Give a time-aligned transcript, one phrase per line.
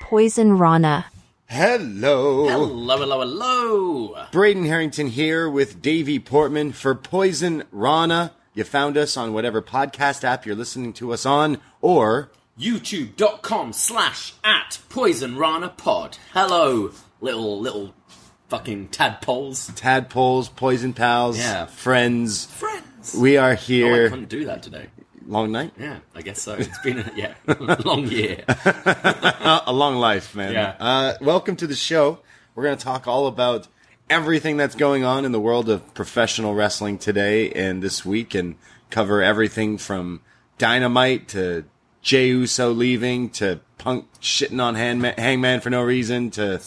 [0.00, 1.06] Poison Rana.
[1.46, 2.48] Hello.
[2.48, 4.26] Hello, hello, hello.
[4.32, 8.32] Braden Herrington here with Davie Portman for Poison Rana.
[8.54, 14.34] You found us on whatever podcast app you're listening to us on, or YouTube.com slash
[14.44, 16.18] at Poison Rana Pod.
[16.32, 17.94] Hello, little, little
[18.48, 19.70] fucking tadpoles.
[19.74, 21.66] Tadpoles, Poison Pals, Yeah.
[21.66, 22.46] friends.
[22.46, 23.14] Friends.
[23.18, 24.02] We are here.
[24.04, 24.86] Oh, I couldn't do that today.
[25.26, 25.72] Long night?
[25.78, 26.54] Yeah, I guess so.
[26.54, 27.34] It's been a, yeah,
[27.84, 28.44] long year.
[29.66, 30.52] A long life, man.
[30.52, 30.74] Yeah.
[30.78, 32.18] Uh, welcome to the show.
[32.54, 33.68] We're going to talk all about
[34.10, 38.56] everything that's going on in the world of professional wrestling today and this week and
[38.90, 40.20] cover everything from
[40.58, 41.64] Dynamite to
[42.02, 46.60] Jey Uso leaving to Punk shitting on Hangman, Hangman for no reason to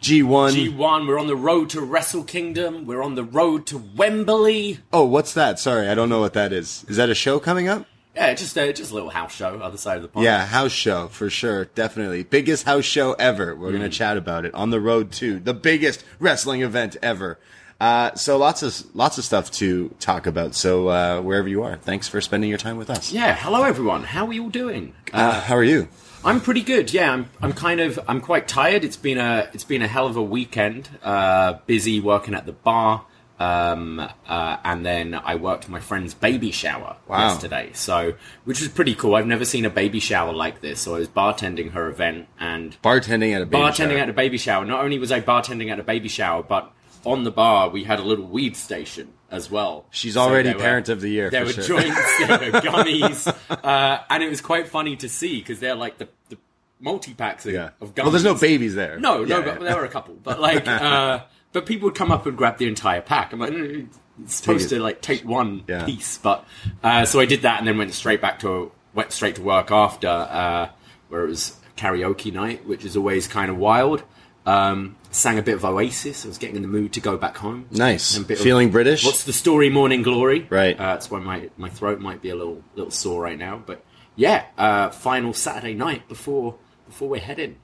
[0.00, 0.72] G1.
[0.72, 2.86] G1, we're on the road to Wrestle Kingdom.
[2.86, 4.78] We're on the road to Wembley.
[4.92, 5.58] oh, what's that?
[5.58, 6.84] Sorry, I don't know what that is.
[6.88, 7.86] Is that a show coming up?
[8.16, 10.24] Yeah, just a, just a little house show, other side of the pond.
[10.24, 13.54] Yeah, house show for sure, definitely biggest house show ever.
[13.54, 13.72] We're Mm.
[13.72, 17.38] gonna chat about it on the road to the biggest wrestling event ever.
[17.78, 20.54] Uh, so lots of lots of stuff to talk about.
[20.54, 23.12] So uh, wherever you are, thanks for spending your time with us.
[23.12, 24.04] Yeah, hello everyone.
[24.04, 24.94] How are you all doing?
[25.12, 25.88] Uh, how are you?
[26.24, 26.92] I'm pretty good.
[26.94, 27.28] Yeah, I'm.
[27.42, 28.00] I'm kind of.
[28.08, 28.82] I'm quite tired.
[28.82, 29.48] It's been a.
[29.52, 30.88] It's been a hell of a weekend.
[31.02, 33.04] Uh, busy working at the bar.
[33.38, 37.28] Um, uh, and then I worked my friend's baby shower Wow.
[37.28, 37.70] yesterday.
[37.74, 39.14] So, which was pretty cool.
[39.14, 40.80] I've never seen a baby shower like this.
[40.80, 43.98] So I was bartending her event and Bartending at a baby bartending shower.
[43.98, 44.64] at a baby shower.
[44.64, 46.72] Not only was I bartending at a baby shower, but
[47.04, 49.84] on the bar we had a little weed station as well.
[49.90, 51.80] She's So already were- parent of the year, There for were sure.
[51.82, 55.98] joints, there were gummies, uh, and it was quite funny to see because they're like
[55.98, 56.38] the, the
[56.80, 57.70] multi packs of, yeah.
[57.80, 58.02] of gummies.
[58.04, 58.98] Well, there's no babies there.
[58.98, 60.14] No, no, Yeah, but there were a couple.
[60.22, 61.20] But like, uh,
[61.56, 63.32] but people would come up and grab the entire pack.
[63.32, 63.88] I'm like, "Mm,
[64.22, 65.84] it's supposed to like take one Yeah.
[65.86, 66.44] piece, but
[66.84, 69.70] uh, so I did that and then went straight back to went straight to work
[69.70, 70.68] after, uh,
[71.08, 74.02] where it was karaoke night, which is always kind of wild.
[74.44, 76.24] Um, sang a bit of Oasis.
[76.24, 77.66] I was getting in the mood to go back home.
[77.70, 78.16] Nice.
[78.18, 79.04] Bit of- Feeling British?
[79.04, 79.70] What's the story?
[79.70, 80.46] Morning Glory.
[80.50, 80.78] Right.
[80.78, 83.62] Uh, that's why my my throat might be a little little sore right now.
[83.64, 83.82] But
[84.14, 87.56] yeah, uh, final Saturday night before before we're heading.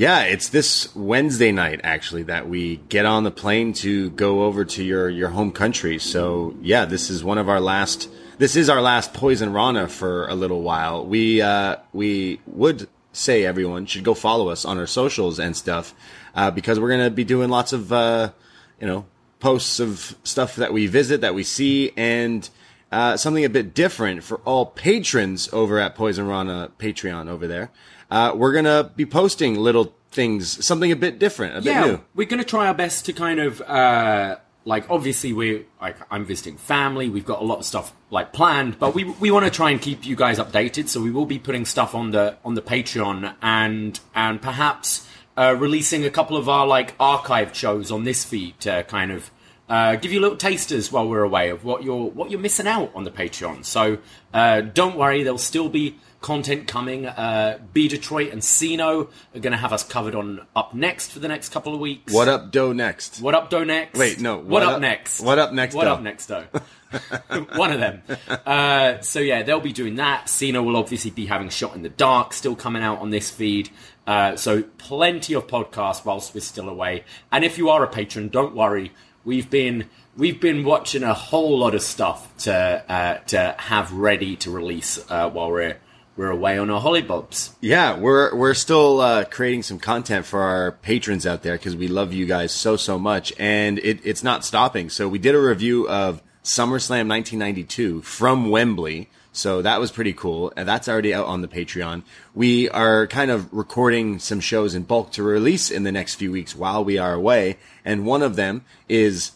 [0.00, 4.64] Yeah, it's this Wednesday night actually that we get on the plane to go over
[4.64, 5.98] to your your home country.
[5.98, 8.08] So yeah, this is one of our last.
[8.38, 11.04] This is our last Poison Rana for a little while.
[11.04, 15.92] We uh, we would say everyone should go follow us on our socials and stuff
[16.34, 18.32] uh, because we're gonna be doing lots of uh,
[18.80, 19.04] you know
[19.38, 22.48] posts of stuff that we visit that we see and.
[22.92, 27.70] Uh, something a bit different for all patrons over at Poison Rana Patreon over there.
[28.10, 32.00] Uh, we're gonna be posting little things, something a bit different, a bit yeah, new.
[32.14, 36.24] we're going to try our best to kind of uh, like obviously we're like I'm
[36.24, 37.08] visiting family.
[37.08, 39.80] We've got a lot of stuff like planned, but we we want to try and
[39.80, 40.88] keep you guys updated.
[40.88, 45.54] So we will be putting stuff on the on the Patreon and and perhaps uh,
[45.58, 49.30] releasing a couple of our like archived shows on this feed to kind of.
[49.68, 52.90] Uh, give you little tasters while we're away of what you're what you're missing out
[52.92, 53.64] on the Patreon.
[53.64, 53.98] So
[54.34, 57.06] uh, don't worry, there'll still be content coming.
[57.06, 61.18] Uh, B Detroit and Sino are going to have us covered on up next for
[61.18, 62.12] the next couple of weeks.
[62.12, 62.72] What up, Doe?
[62.72, 63.20] Next.
[63.20, 63.98] What up, Doe next?
[63.98, 65.20] Wait, no, What, what up, up- next?
[65.20, 65.94] what up next, What Doe?
[65.94, 66.44] up next, though?
[67.54, 68.02] One of them.
[68.44, 70.28] Uh, so yeah, they'll be doing that.
[70.28, 73.70] Cena will obviously be having Shot in the Dark still coming out on this feed.
[74.08, 77.04] Uh, so plenty of podcasts whilst we're still away.
[77.30, 78.90] And if you are a patron, don't worry.
[79.24, 82.52] We've been we've been watching a whole lot of stuff to
[82.88, 85.76] uh, to have ready to release uh, while we're
[86.20, 87.54] we're away on our hollybobs.
[87.62, 91.88] Yeah, we're we're still uh, creating some content for our patrons out there because we
[91.88, 94.90] love you guys so so much, and it, it's not stopping.
[94.90, 99.08] So we did a review of SummerSlam 1992 from Wembley.
[99.32, 102.02] So that was pretty cool, and that's already out on the Patreon.
[102.34, 106.30] We are kind of recording some shows in bulk to release in the next few
[106.30, 109.32] weeks while we are away, and one of them is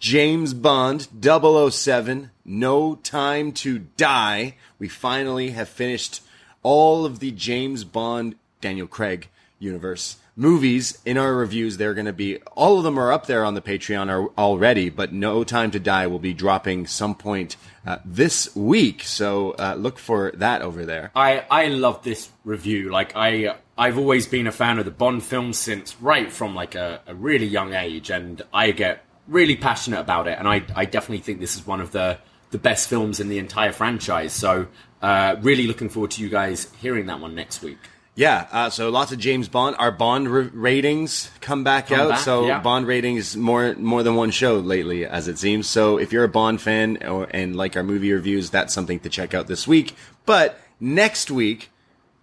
[0.00, 4.56] James Bond 007 No Time to Die.
[4.78, 6.20] We finally have finished
[6.64, 9.28] all of the James Bond Daniel Craig
[9.60, 11.76] universe movies in our reviews.
[11.76, 14.90] They're going to be all of them are up there on the Patreon are already,
[14.90, 17.56] but No Time to Die will be dropping some point
[17.86, 19.02] uh, this week.
[19.02, 21.12] So uh, look for that over there.
[21.14, 22.90] I I love this review.
[22.90, 26.74] Like I I've always been a fan of the Bond films since right from like
[26.74, 30.38] a, a really young age, and I get really passionate about it.
[30.38, 32.18] And I I definitely think this is one of the
[32.50, 34.32] the best films in the entire franchise.
[34.32, 34.68] So
[35.02, 37.78] uh, really looking forward to you guys hearing that one next week.
[38.16, 39.74] Yeah, uh, so lots of James Bond.
[39.80, 42.08] Our Bond r- ratings come back Come out.
[42.10, 42.60] back, so yeah.
[42.60, 45.68] Bond ratings more more than one show lately, as it seems.
[45.68, 49.08] So if you're a Bond fan or, and like our movie reviews, that's something to
[49.08, 49.96] check out this week.
[50.26, 51.70] But next week,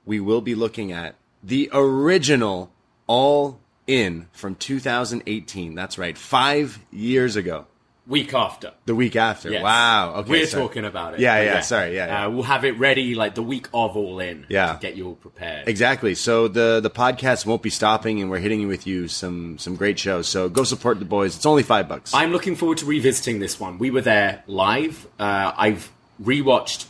[0.06, 2.72] we will be looking at the original
[3.06, 5.76] All In from 2018.
[5.76, 7.66] That's right, five years ago.
[8.12, 8.74] Week after.
[8.86, 9.50] The week after.
[9.50, 9.63] Yes.
[9.63, 10.16] Wow.
[10.18, 10.30] Okay.
[10.30, 10.63] We're sorry.
[10.68, 11.22] talking about it.
[11.22, 12.25] Yeah, yeah, sorry, yeah, yeah.
[12.25, 14.46] Uh, we'll have it ready like the week of All In.
[14.50, 14.74] Yeah.
[14.74, 15.68] To get you all prepared.
[15.68, 16.13] Exactly.
[16.16, 19.75] So the the podcast won't be stopping, and we're hitting you with you some some
[19.78, 20.28] great shows.
[20.28, 21.36] So go support the boys.
[21.38, 22.13] It's only five bucks.
[22.13, 23.80] I'm looking forward to revisiting this one.
[23.80, 25.08] We were there live.
[25.18, 25.90] Uh, I've
[26.22, 26.86] rewatched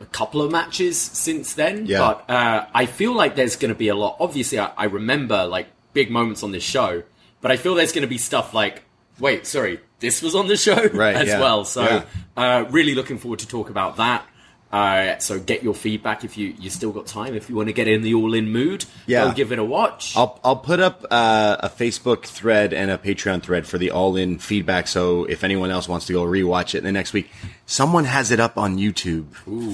[0.00, 1.98] a couple of matches since then, Yeah.
[1.98, 4.16] but uh, I feel like there's going to be a lot.
[4.18, 7.04] Obviously, I, I remember like big moments on this show,
[7.40, 8.82] but I feel there's going to be stuff like,
[9.22, 11.64] wait, sorry, this was on the show Right, as yeah, well.
[11.64, 12.04] So, yeah.
[12.36, 14.26] uh, really looking forward to talk about that.
[14.70, 17.34] Uh, so get your feedback if you you still got time.
[17.34, 19.26] If you want to get in the all in mood, Yeah.
[19.26, 20.16] go give it a watch.
[20.16, 24.16] I'll I'll put up uh, a Facebook thread and a Patreon thread for the all
[24.16, 24.88] in feedback.
[24.88, 27.30] So if anyone else wants to go rewatch it in the next week,
[27.66, 29.26] someone has it up on YouTube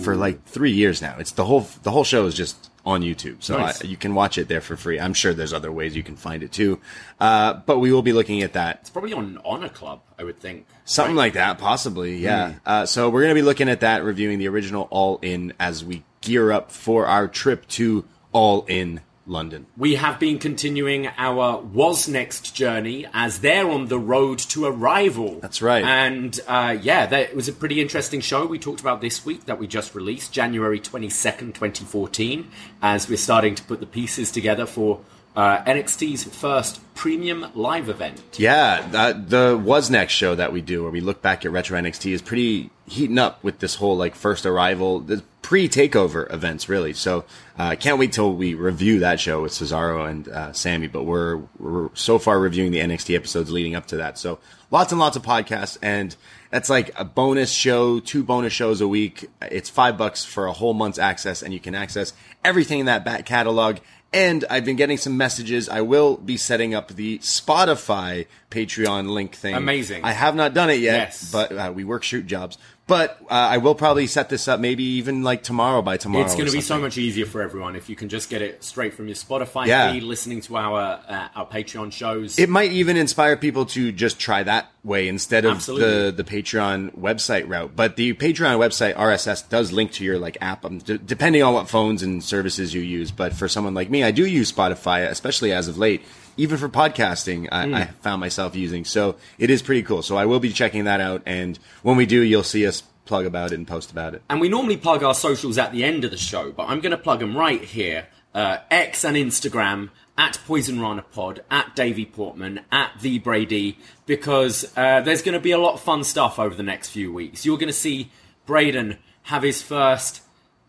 [0.03, 1.15] for like three years now.
[1.21, 3.85] It's the whole the whole show is just on YouTube, so Nice.
[3.85, 4.99] I, you can watch it there for free.
[4.99, 6.81] I'm sure there's other ways you can find it too,
[7.21, 10.39] uh, but we will be looking at that it's probably on Honor Club, I would
[10.39, 10.67] think.
[10.87, 11.25] Something Right?
[11.25, 12.17] like that, possibly.
[12.17, 12.55] Yeah.
[12.65, 15.85] Uh, so we're going to be looking at that, reviewing the original All In as
[15.85, 19.67] we gear up for our trip to All In London.
[19.77, 25.39] We have been continuing our Was Next journey as they're on the road to arrival.
[25.41, 25.85] That's right.
[25.85, 29.47] And uh, yeah, that, it was a pretty interesting show we talked about this week
[29.47, 32.49] that we just released, January 22nd, 2014,
[32.83, 35.01] as we're starting to put the pieces together for
[35.39, 38.21] uh, NXT's first premium live event.
[38.37, 41.81] Yeah, that, the Was Next show that we do, where we look back at retro
[41.81, 46.69] NXT, is pretty heating up with this whole like first arrival, the pre takeover events,
[46.69, 46.93] really.
[46.93, 47.25] So
[47.57, 50.89] uh, can't wait till we review that show with Cesaro and uh, Sammy.
[50.89, 54.19] But we're we're so far reviewing the NXT episodes leading up to that.
[54.19, 54.41] So
[54.73, 56.17] lots and lots of podcasts, and
[56.51, 59.31] that's like a bonus show, two bonus shows a week.
[59.41, 62.13] It's five bucks for a whole month's access, and you can access
[62.45, 63.77] everything in that back catalog.
[64.13, 65.69] And I've been getting some messages.
[65.69, 69.55] I will be setting up the Spotify Patreon link thing.
[69.55, 70.03] Amazing.
[70.05, 71.31] I have not done it yet, Yes.
[71.31, 72.57] but uh, we work shoot jobs.
[72.89, 76.25] But uh, I will probably set this up maybe even like tomorrow by tomorrow.
[76.25, 78.65] It's going to be so much easier for everyone if you can just get it
[78.65, 79.93] straight from your Spotify Yeah.
[79.93, 82.39] feed, listening to our uh, our Patreon shows.
[82.39, 86.07] It might even inspire people to just try that way instead of Absolutely.
[86.07, 87.73] the the Patreon website route.
[87.77, 91.53] But the Patreon website RSS does link to your like app, um, d- depending on
[91.53, 93.11] what phones and services you use.
[93.11, 96.03] But for someone like me, I do use Spotify, especially as of late.
[96.39, 97.75] Even for podcasting, I, Hmm.
[97.75, 98.87] I found myself using.
[98.87, 100.01] So it is pretty cool.
[100.03, 103.27] So I will be checking that out, and when we do, you'll see us plug
[103.27, 104.23] about it and post about it.
[104.31, 106.93] And we normally plug our socials at the end of the show, but I'm going
[106.93, 108.07] to plug them right here.
[108.35, 114.71] Uh, X and Instagram at Poison Rana Pod, at Davie Portman, at the Brady, because
[114.77, 117.47] uh, there's going to be a lot of fun stuff over the next few weeks.
[117.47, 118.11] You're going to see
[118.47, 120.23] Braden have his first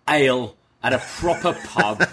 [0.07, 2.03] ale at a proper pub.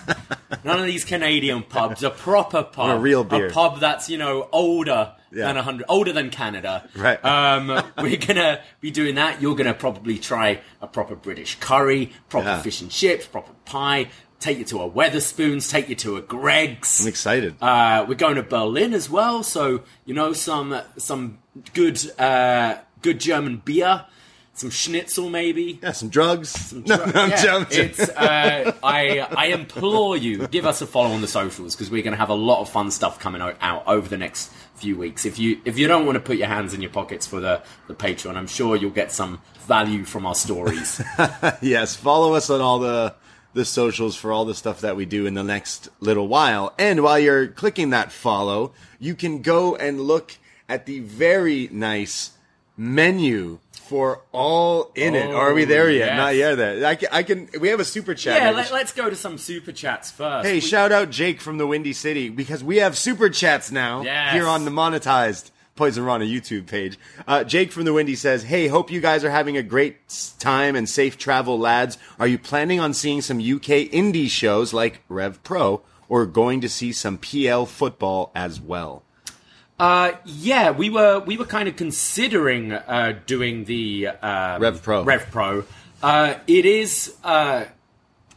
[0.64, 2.96] None of these Canadian pubs, a proper pub.
[2.96, 3.46] a real beer.
[3.48, 5.46] A pub that's, you know, older Yeah.
[5.46, 6.88] than 100, older than Canada.
[6.96, 7.22] Right.
[7.24, 7.68] Um,
[7.98, 9.40] we're gonna be doing that.
[9.42, 12.62] You're gonna probably try a proper British curry, proper Yeah.
[12.62, 14.08] fish and chips, proper pie.
[14.40, 15.70] Take you to a Wetherspoons.
[15.70, 17.00] Take you to a Greggs.
[17.00, 17.54] I'm excited.
[17.60, 21.38] Uh, we're going to Berlin as well, so you know some some
[21.72, 24.04] good uh, good German beer,
[24.56, 25.78] some Schnitzel maybe.
[25.82, 26.72] yeah, some drugs.
[26.72, 27.64] no, no, I'm Yeah.
[27.70, 32.02] It's uh, I I implore you, give us a follow on the socials because we're
[32.02, 35.26] going to have a lot of fun stuff coming out over the next few weeks.
[35.26, 37.62] If you if you don't want to put your hands in your pockets for the
[37.86, 41.02] the Patreon, I'm sure you'll get some value from our stories.
[41.60, 43.14] yes, follow us on all the
[43.52, 46.74] the socials for all the stuff that we do in the next little while.
[46.78, 50.36] And while you're clicking that follow, you can go and look
[50.68, 52.32] at the very nice
[52.76, 55.26] menu for all in it.
[55.30, 56.06] Oh, Are we there yet?
[56.08, 56.16] yes.
[56.16, 56.54] Not yet.
[56.56, 56.86] There.
[56.86, 57.48] I can, I can.
[57.60, 58.40] We have a super chat.
[58.42, 60.46] yeah, let, let's go to some super chats first.
[60.46, 64.02] Hey, We- shout out Jake from the Windy City because we have super chats now
[64.02, 64.32] Yes.
[64.32, 66.98] here on the monetized Poison Rana YouTube page.
[67.28, 69.96] Uh, Jake from the Windy says, "Hey, hope you guys are having a great
[70.38, 71.98] time and safe travel, lads.
[72.18, 76.68] Are you planning on seeing some UK indie shows like Rev Pro, or going to
[76.70, 79.02] see some PL football as well?"
[79.78, 85.04] Uh, yeah, we were we were kind of considering uh, doing the um, Rev Pro.
[85.04, 85.64] Rev Pro.
[86.02, 87.66] Uh, it is uh,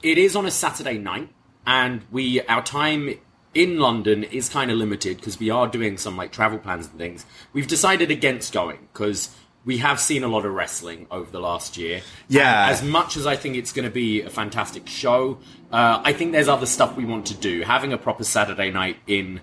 [0.04, 1.30] it is on a Saturday night,
[1.66, 3.18] and we our time
[3.54, 6.98] in London is kind of limited because we are doing some like travel plans and
[6.98, 7.26] things.
[7.54, 9.34] We've decided against going because
[9.66, 12.02] we have seen a lot of wrestling over the last year.
[12.28, 12.66] Yeah.
[12.66, 15.40] And as much as I think it's going to be a fantastic show,
[15.72, 17.62] uh, I think there's other stuff we want to do.
[17.62, 19.42] Having a proper Saturday night in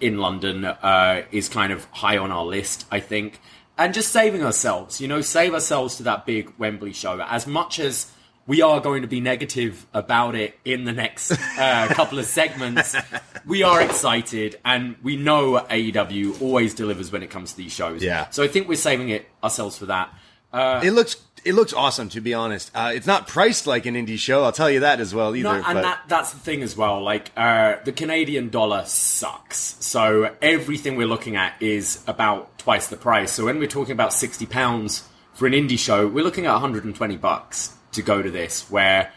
[0.00, 3.40] in London uh, is kind of high on our list, I think.
[3.78, 7.20] And just saving ourselves, you know, save ourselves to that big Wembley show.
[7.20, 8.10] As much as
[8.46, 12.96] we are going to be negative about it in the next uh, couple of segments.
[13.46, 18.02] We are excited, and we know AEW always delivers when it comes to these shows.
[18.02, 18.28] Yeah.
[18.30, 20.12] So I think we're saving it ourselves for that.
[20.52, 21.14] Uh, it looks
[21.46, 22.70] it looks awesome to be honest.
[22.74, 24.44] Uh, it's not priced like an indie show.
[24.44, 25.48] I'll tell you that as well either.
[25.48, 27.02] No, and but that, that's the thing as well.
[27.02, 32.96] Like uh, the Canadian dollar sucks, so everything we're looking at is about twice the
[32.96, 33.32] price.
[33.32, 36.60] So when we're talking about sixty pounds for an indie show, we're looking at one
[36.60, 38.70] hundred and twenty bucks to go to this.
[38.70, 39.12] Where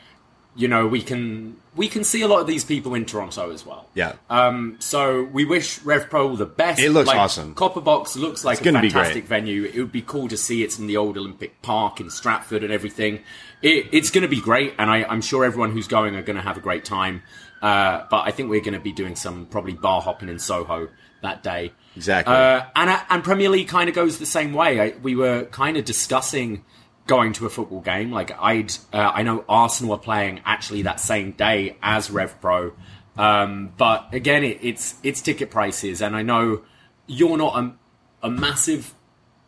[0.60, 3.66] you know we can we can see a lot of these people in Toronto as
[3.66, 3.88] well.
[3.94, 4.13] yeah.
[4.30, 6.82] Um, so we wish RevPro the best.
[6.82, 7.56] It looks Like, awesome.
[7.56, 9.63] Copper Box looks like It's a fantastic venue.
[9.63, 12.74] It would be cool to see it's in the old Olympic Park in Stratford and
[12.74, 13.24] everything.
[13.62, 16.36] It, it's going to be great, and I, I'm sure everyone who's going are going
[16.36, 17.24] to have a great time.
[17.62, 20.89] Uh, but I think we're going to be doing some probably bar hopping in Soho
[21.22, 21.72] that day.
[21.96, 22.34] Exactly.
[22.34, 24.80] Uh, and and Premier League kind of goes the same way.
[24.82, 26.66] I, we were kind of discussing
[27.10, 28.12] going to a football game.
[28.12, 32.72] Like I'd, uh, I know Arsenal are playing actually that same day as Rev Pro.
[33.18, 36.62] Um, but again, it, it's it's ticket prices, and I know
[37.08, 38.94] you're not a, a massive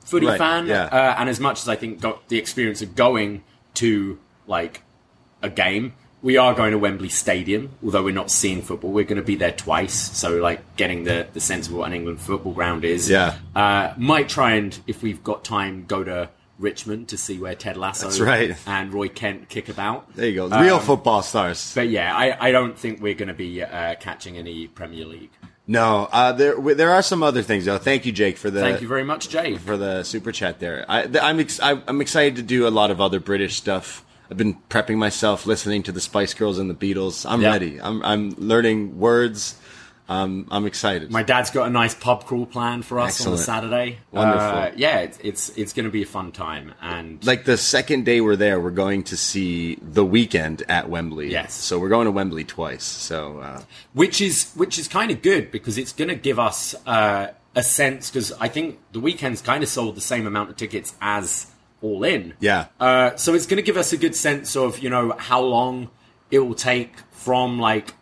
[0.04, 0.86] footy Right, fan, yeah.
[0.86, 3.44] uh, and as much as I think got the experience of going
[3.76, 4.82] to like
[5.42, 5.94] a game.
[6.24, 8.92] We are going to Wembley Stadium, although we're not seeing football.
[8.92, 11.94] We're going to be there twice, so like getting the, the sense of what an
[11.94, 13.10] England football ground is.
[13.10, 13.38] Yeah.
[13.56, 16.30] Uh, might try and, if we've got time, go to
[16.62, 18.56] Richmond to see where Ted Lasso right.
[18.66, 20.14] and Roy Kent kick about.
[20.16, 20.62] there you go.
[20.62, 21.74] Real Um, football stars.
[21.76, 25.32] But yeah, I, I don't think we're going to be uh, catching any Premier League.
[25.68, 27.78] No, uh, there there are some other things though.
[27.78, 30.86] Thank you, Jake, for the Thank you very much, Jake, for the super chat there.
[30.90, 34.04] I, I'm ex- I'm excited to do a lot of other British stuff.
[34.30, 37.30] I've been prepping myself, listening to the Spice Girls and the Beatles.
[37.30, 37.52] I'm Yeah.
[37.52, 37.80] ready.
[37.80, 39.56] I'm I'm learning words.
[40.12, 41.10] Um, I'm excited.
[41.10, 43.40] My dad's got a nice pub crawl planned for us on Excellent.
[43.40, 43.98] a Saturday.
[44.12, 44.42] Wonderful.
[44.42, 48.04] Uh, yeah, it's it's, it's going to be a fun time, and like the second
[48.04, 51.32] day we're there, we're going to see the Weeknd at Wembley.
[51.32, 51.54] Yes.
[51.54, 52.84] So we're going to Wembley twice.
[52.84, 53.62] So uh,
[53.94, 57.64] which is which is kind of good because it's going to give us uh, a
[57.64, 61.48] sense because I think the Weeknd's kind of sold the same amount of tickets as
[61.82, 62.34] All In.
[62.42, 62.66] Yeah.
[62.82, 65.90] Uh, so it's going to give us a good sense of you know how long
[66.30, 67.94] it will take from like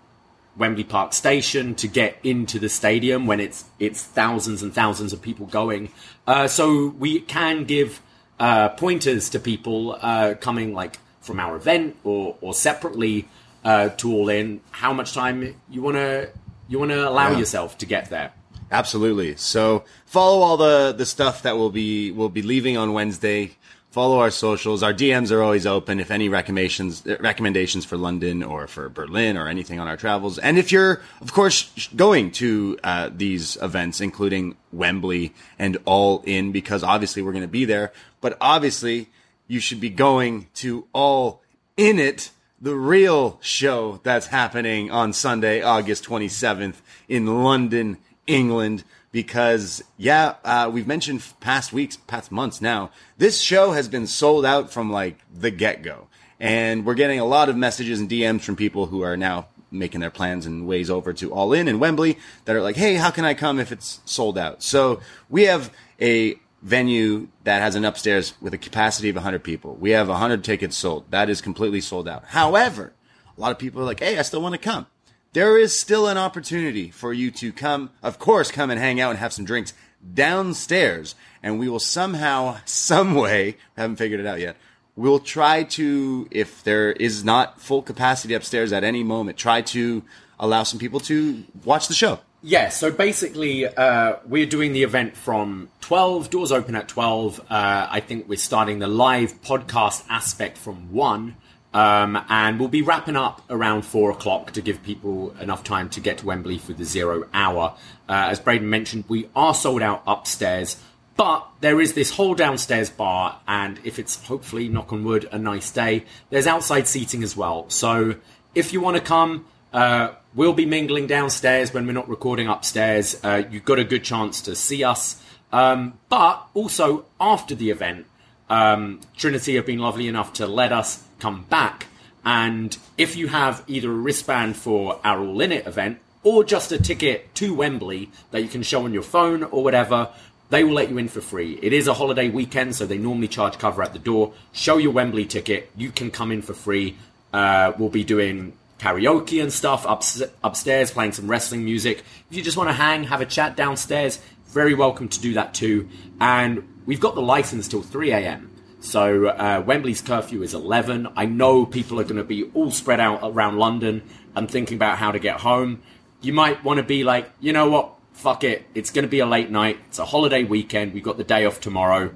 [0.60, 5.22] Wembley Park Station to get into the stadium when it's it's thousands and thousands of
[5.22, 5.90] people going.
[6.28, 8.02] Uh, so we can give
[8.40, 13.28] uh, pointers to people uh, coming like from our event or or separately
[13.64, 16.30] uh, to all in how much time you want to
[16.68, 17.40] you want to allow Yeah.
[17.40, 18.32] yourself to get there.
[18.72, 19.36] Absolutely.
[19.38, 23.52] So follow all the the stuff that we'll be we'll be leaving on Wednesday.
[23.92, 24.84] Follow our socials.
[24.84, 26.00] Our DMs are always open.
[26.00, 30.60] If any recommendations recommendations for London or for Berlin or anything on our travels, and
[30.60, 36.84] if you're of course going to uh, these events, including Wembley and All In, because
[36.84, 37.92] obviously we're going to be there.
[38.22, 39.10] But obviously
[39.48, 41.42] you should be going to All
[41.76, 42.30] In It
[42.62, 46.76] the real show that's happening on Sunday, August 27th
[47.08, 48.84] in London, England.
[49.12, 54.46] Because, yeah, uh, we've mentioned past weeks, past months now, this show has been sold
[54.46, 56.08] out from like the get go.
[56.40, 60.00] And we're getting a lot of messages and DMs from people who are now making
[60.00, 63.12] their plans and ways over to All In and Wembley that are like, hey, how
[63.12, 64.64] can I come if it's sold out?
[64.64, 69.76] So we have a venue that has an upstairs with a capacity of 100 people.
[69.76, 71.10] We have 100 tickets sold.
[71.12, 72.26] That is completely sold out.
[72.26, 72.94] However,
[73.38, 74.88] a lot of people are like, hey, I still want to come.
[75.34, 79.12] There is still an opportunity for you to come, of course, come and hang out
[79.12, 79.74] and have some drinks
[80.14, 81.14] downstairs.
[81.44, 84.56] And we will somehow, some way, haven't figured it out yet,
[84.96, 90.04] we'll try to, if there is not full capacity upstairs at any moment, try to
[90.40, 92.20] allow some people to watch the show.
[92.42, 97.40] Yeah, so basically, uh, we're doing the event from 12, doors open at 12.
[97.42, 101.36] Uh, I think we're starting the live podcast aspect from 1.
[101.74, 106.00] Um, and we'll be wrapping up around 4 o'clock to give people enough time to
[106.00, 107.76] get to Wembley for the zero hour.
[108.08, 110.82] Uh, as Braden mentioned, we are sold out upstairs,
[111.16, 115.38] but there is this whole downstairs bar, and if it's hopefully, knock on wood, a
[115.38, 117.70] nice day, there's outside seating as well.
[117.70, 118.16] So
[118.56, 123.20] if you want to come, uh, we'll be mingling downstairs when we're not recording upstairs.
[123.24, 125.22] Uh, you've got a good chance to see us.
[125.52, 128.06] Um, but also after the event,
[128.50, 131.88] um, Trinity have been lovely enough to let us come back.
[132.26, 136.72] And if you have either a wristband for our All In It event or just
[136.72, 140.10] a ticket to Wembley that you can show on your phone or whatever,
[140.50, 141.58] they will let you in for free.
[141.62, 144.34] It is a holiday weekend, so they normally charge cover at the door.
[144.52, 146.98] Show your Wembley ticket, you can come in for free.
[147.32, 152.00] Uh, we'll be doing karaoke and stuff ups- upstairs, playing some wrestling music.
[152.30, 155.54] If you just want to hang, have a chat downstairs, very welcome to do that
[155.54, 155.88] too.
[156.20, 158.50] And we've got the license till 3 a.m.
[158.80, 161.08] So uh, Wembley's curfew is 11.
[161.16, 164.04] I know people are going to be all spread out around London
[164.36, 165.82] and thinking about how to get home.
[166.22, 167.94] You might want to be like, you know what?
[168.14, 168.66] Fuck it.
[168.74, 169.80] It's going to be a late night.
[169.88, 170.94] It's a holiday weekend.
[170.94, 172.14] We've got the day off tomorrow.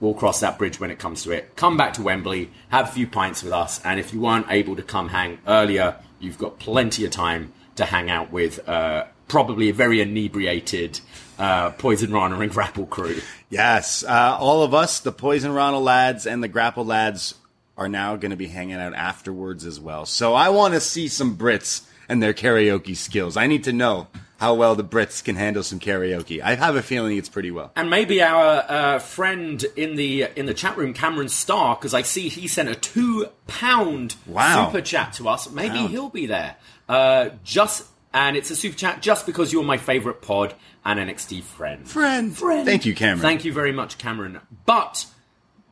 [0.00, 1.56] We'll cross that bridge when it comes to it.
[1.56, 4.74] Come back to Wembley, have a few pints with us, and if you weren't able
[4.76, 9.68] to come hang earlier, you've got plenty of time to hang out with uh, probably
[9.68, 11.00] a very inebriated
[11.40, 13.20] uh, Poison Rana and Grapple crew.
[13.48, 17.34] Yes, uh, all of us, the Poison Rana lads and the Grapple lads,
[17.76, 20.04] are now going to be hanging out afterwards as well.
[20.06, 23.36] So I want to see some Brits and their karaoke skills.
[23.36, 26.42] I need to know how well the Brits can handle some karaoke.
[26.42, 27.72] I have a feeling it's pretty well.
[27.76, 32.02] And maybe our uh, friend in the in the chat room, Cameron Starr, because I
[32.02, 34.66] see he sent a two pound Wow.
[34.66, 35.50] super chat to us.
[35.50, 36.56] Maybe he'll be there.
[36.88, 41.42] Uh, just and it's a super chat just because you're my favorite pod and NXT
[41.42, 41.88] friend.
[41.88, 42.66] Friend, Friend.
[42.66, 43.20] Thank you, Cameron.
[43.20, 44.40] Thank you very much, Cameron.
[44.66, 45.06] But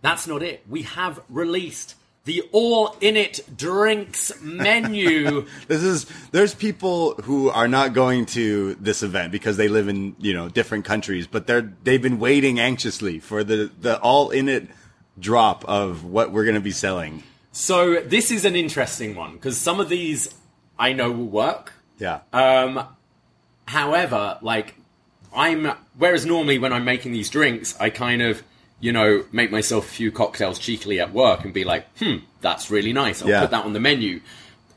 [0.02, 0.64] that's not it.
[0.68, 5.46] We have released the all in it drinks menu.
[5.66, 10.14] This is there's people who are not going to this event because they live in
[10.18, 14.48] you know different countries, but they're they've been waiting anxiously for the the all in
[14.48, 14.68] it
[15.18, 17.22] drop of what we're going to be selling.
[17.50, 20.32] so this is an interesting one because some of these
[20.78, 21.72] I know will work.
[21.98, 22.84] Yeah, Um,
[23.66, 24.74] however, like
[25.34, 28.42] I'm, whereas normally when I'm making these drinks, I kind of,
[28.80, 32.70] you know, make myself a few cocktails cheekily at work and be like, hmm, that's
[32.70, 33.22] really nice.
[33.22, 33.40] I'll Yeah.
[33.42, 34.20] put that on the menu.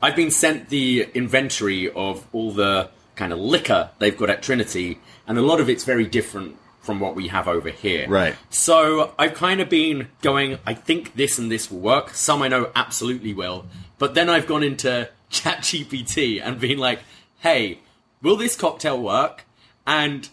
[0.02, 4.98] I've been sent the inventory of all the kind of liquor they've got at Trinity,
[5.28, 8.08] and a lot of it's very different from what we have over here.
[8.08, 8.34] Right.
[8.50, 12.10] So I've kind of been going, I think this and this will work.
[12.14, 13.66] Some I know absolutely will.
[13.98, 16.98] But then I've gone into ChatGPT and been like,
[17.42, 17.80] hey,
[18.22, 19.44] will this cocktail work?
[19.86, 20.28] And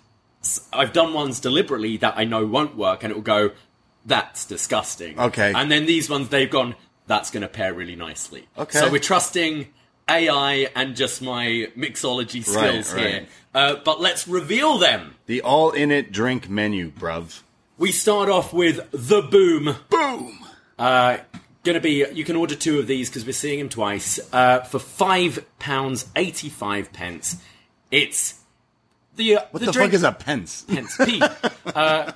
[0.72, 3.52] I've done ones deliberately that I know won't work, and it will go,
[4.06, 5.20] that's disgusting.
[5.20, 5.52] Okay.
[5.54, 6.76] And then these ones, they've gone,
[7.08, 8.48] that's going to pair really nicely.
[8.58, 8.80] Okay.
[8.80, 9.68] So we're trusting
[10.08, 13.06] AI and just my mixology skills right.
[13.06, 13.28] here.
[13.54, 15.16] Uh, but let's reveal them.
[15.26, 17.42] the all in it drink menu, bruv.
[17.78, 19.76] We start off with the boom.
[19.90, 20.46] Boom.
[20.78, 21.18] Uh,
[21.64, 24.80] gonna be you can order two of these because we're seeing them twice uh, for
[24.80, 27.38] five pounds eighty five pence.
[27.92, 28.40] It's
[29.16, 30.64] the uh, What the, drink fuck is a pence?
[30.64, 31.22] pence p.
[31.66, 32.12] uh,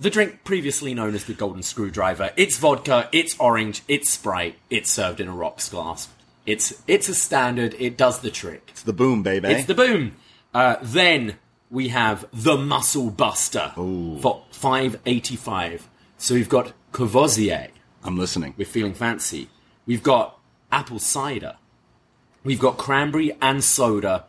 [0.00, 2.30] the drink previously known as the golden screwdriver.
[2.36, 3.08] It's vodka.
[3.12, 3.82] It's orange.
[3.88, 4.56] It's Sprite.
[4.70, 6.08] It's served in a rocks glass.
[6.46, 7.74] It's it's a standard.
[7.78, 8.68] It does the trick.
[8.70, 9.48] It's the boom, baby.
[9.48, 10.16] It's the boom.
[10.52, 11.36] Uh, then
[11.70, 15.88] we have the Muscle Buster for five eighty five.
[16.18, 17.68] So we've got Courvoisier.
[18.04, 18.54] I'm listening.
[18.56, 19.48] We're feeling fancy.
[19.86, 20.38] We've got
[20.70, 21.56] apple cider.
[22.44, 24.26] We've got cranberry and soda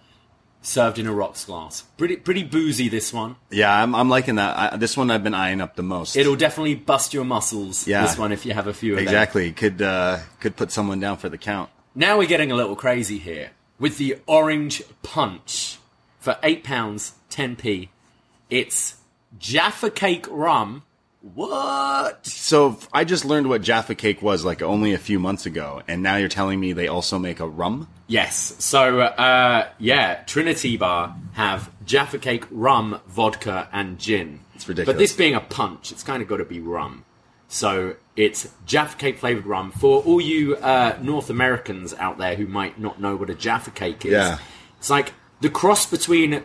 [0.61, 1.83] served in a rocks glass.
[1.97, 3.35] Pretty pretty boozy this one.
[3.51, 4.73] Yeah, I'm, I'm liking that.
[4.73, 6.15] I, this one I've been eyeing up the most.
[6.15, 7.87] It'll definitely bust your muscles.
[7.87, 8.03] Yeah.
[8.03, 9.03] This one if you have a few of them.
[9.03, 11.69] exactly could uh, could put someone down for the count.
[11.93, 15.77] Now we're getting a little crazy here with the orange punch
[16.19, 17.89] for eight pounds ten p.
[18.49, 18.95] It's
[19.37, 20.83] Jaffa Cake rum.
[21.33, 22.23] What?
[22.27, 26.03] So I just learned what Jaffa Cake was like only a few months ago, and
[26.03, 27.87] now you're telling me they also make a rum.
[28.05, 28.55] Yes.
[28.59, 34.41] So uh, yeah, Trinity Bar have Jaffa Cake rum, vodka, and gin.
[34.53, 34.93] It's ridiculous.
[34.93, 37.05] But this being a punch, it's kind of got to be rum.
[37.47, 42.45] So it's Jaffa Cake flavored rum for all you uh, North Americans out there who
[42.45, 44.11] might not know what a Jaffa Cake is.
[44.11, 44.37] Yeah.
[44.77, 46.43] It's like the cross between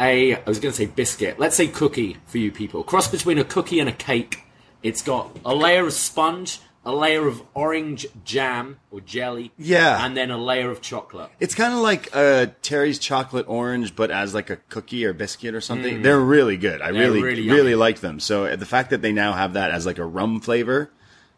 [0.00, 1.38] a I was going to say biscuit.
[1.38, 2.82] Let's say cookie for you people.
[2.82, 4.44] Cross between a cookie and a cake.
[4.82, 10.02] It's got a layer of sponge, a layer of orange jam or jelly, Yeah.
[10.04, 11.28] and then a layer of chocolate.
[11.38, 15.54] It's kind of like uh, Terry's chocolate orange, but as like a cookie or biscuit
[15.54, 16.00] or something.
[16.00, 16.80] They're really good.
[16.80, 16.92] I Mm.
[16.94, 17.74] They're really, really really, yummy.
[17.74, 18.20] like them.
[18.20, 20.90] So uh, the fact that they now have that as like a rum flavor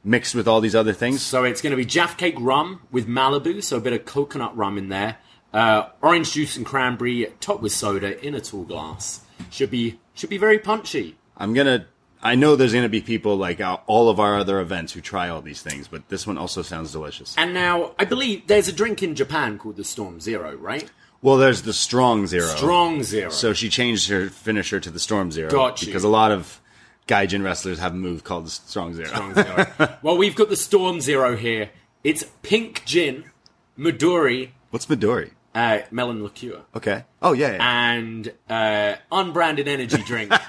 [0.04, 1.20] mixed with all these other things.
[1.22, 4.56] So it's going to be Jaff Cake rum with Malibu, so a bit of coconut
[4.56, 5.16] rum in there.
[5.52, 9.20] Uh, orange juice and cranberry, topped with soda in a tall glass.
[9.50, 11.16] Should be should be very punchy.
[11.36, 11.86] I'm gonna.
[12.22, 15.28] I know there's gonna be people like uh, all of our other events who try
[15.28, 17.34] all these things, but this one also sounds delicious.
[17.36, 20.90] And now I believe there's a drink in Japan called the Storm Zero, right?
[21.20, 22.46] Well, there's the strong zero.
[22.46, 23.30] Strong Zero.
[23.30, 25.50] So she changed her finisher to the Storm Zero.
[25.50, 25.86] Got you.
[25.86, 26.60] Because a lot of
[27.06, 29.08] Gaijin wrestlers have a move called the Strong Zero.
[29.08, 29.98] Strong Zero.
[30.02, 31.70] well, we've got the Storm Zero here.
[32.02, 33.30] It's pink gin,
[33.78, 35.32] Midori, What's Midori?
[35.54, 37.04] Uh, melon liqueur, Okay.
[37.20, 37.52] Oh yeah.
[37.52, 37.90] yeah.
[37.92, 40.32] and uh, unbranded energy drink.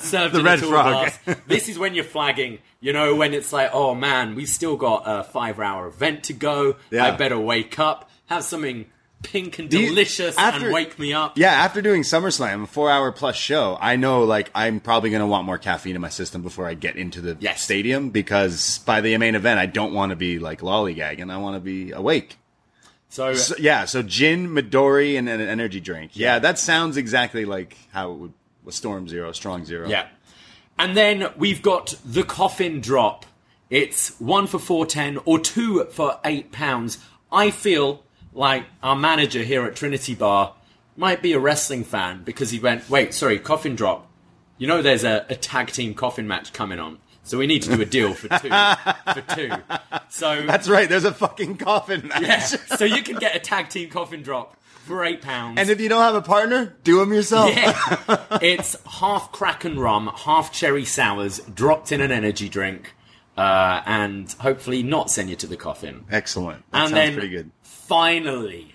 [0.00, 1.12] Served The in Red a tall Frog.
[1.24, 1.36] glass.
[1.46, 2.58] This is when you're flagging.
[2.80, 6.76] You know, when it's like, oh man, we've still got a five-hour event to go.
[6.90, 7.06] Yeah.
[7.06, 8.86] I better wake up, have something
[9.22, 11.36] pink and These- delicious after- and wake me up.
[11.38, 15.20] Yeah, after doing SummerSlam, a four hour plus show, I know like I'm probably going
[15.20, 17.62] to want more caffeine in my system before I get into the Yes.
[17.62, 21.30] stadium because by the main event, I don't want to be like lollygagging.
[21.32, 22.36] I want to be awake.
[23.08, 26.12] So, So, yeah, so gin, Midori, and then an energy drink.
[26.14, 28.32] Yeah, that sounds exactly like how it would
[28.66, 29.88] a Storm Zero, Strong Zero.
[29.88, 30.08] yeah.
[30.78, 33.24] And then we've got the coffin drop.
[33.70, 36.98] It's one for four ten or two for eight pounds.
[37.32, 40.54] I feel like our manager here at Trinity Bar
[40.96, 44.06] might be a wrestling fan because he went, wait, sorry, coffin drop.
[44.58, 47.76] You know, there's a, a tag team coffin match coming on, so we need to
[47.76, 48.48] do a deal for two.
[48.48, 49.50] for two.
[50.08, 52.22] So That's right, there's a fucking coffin match.
[52.22, 54.56] yeah, so you can get a tag team coffin drop
[54.88, 55.58] for eight pounds.
[55.58, 57.54] And if you don't have a partner, do them yourself.
[57.54, 58.26] Yeah.
[58.42, 62.94] it's half Kraken rum, half cherry sours, dropped in an energy drink,
[63.36, 66.06] uh, and hopefully not send you to the coffin.
[66.10, 66.64] Excellent.
[66.72, 67.50] That and sounds then pretty good.
[67.62, 68.74] finally,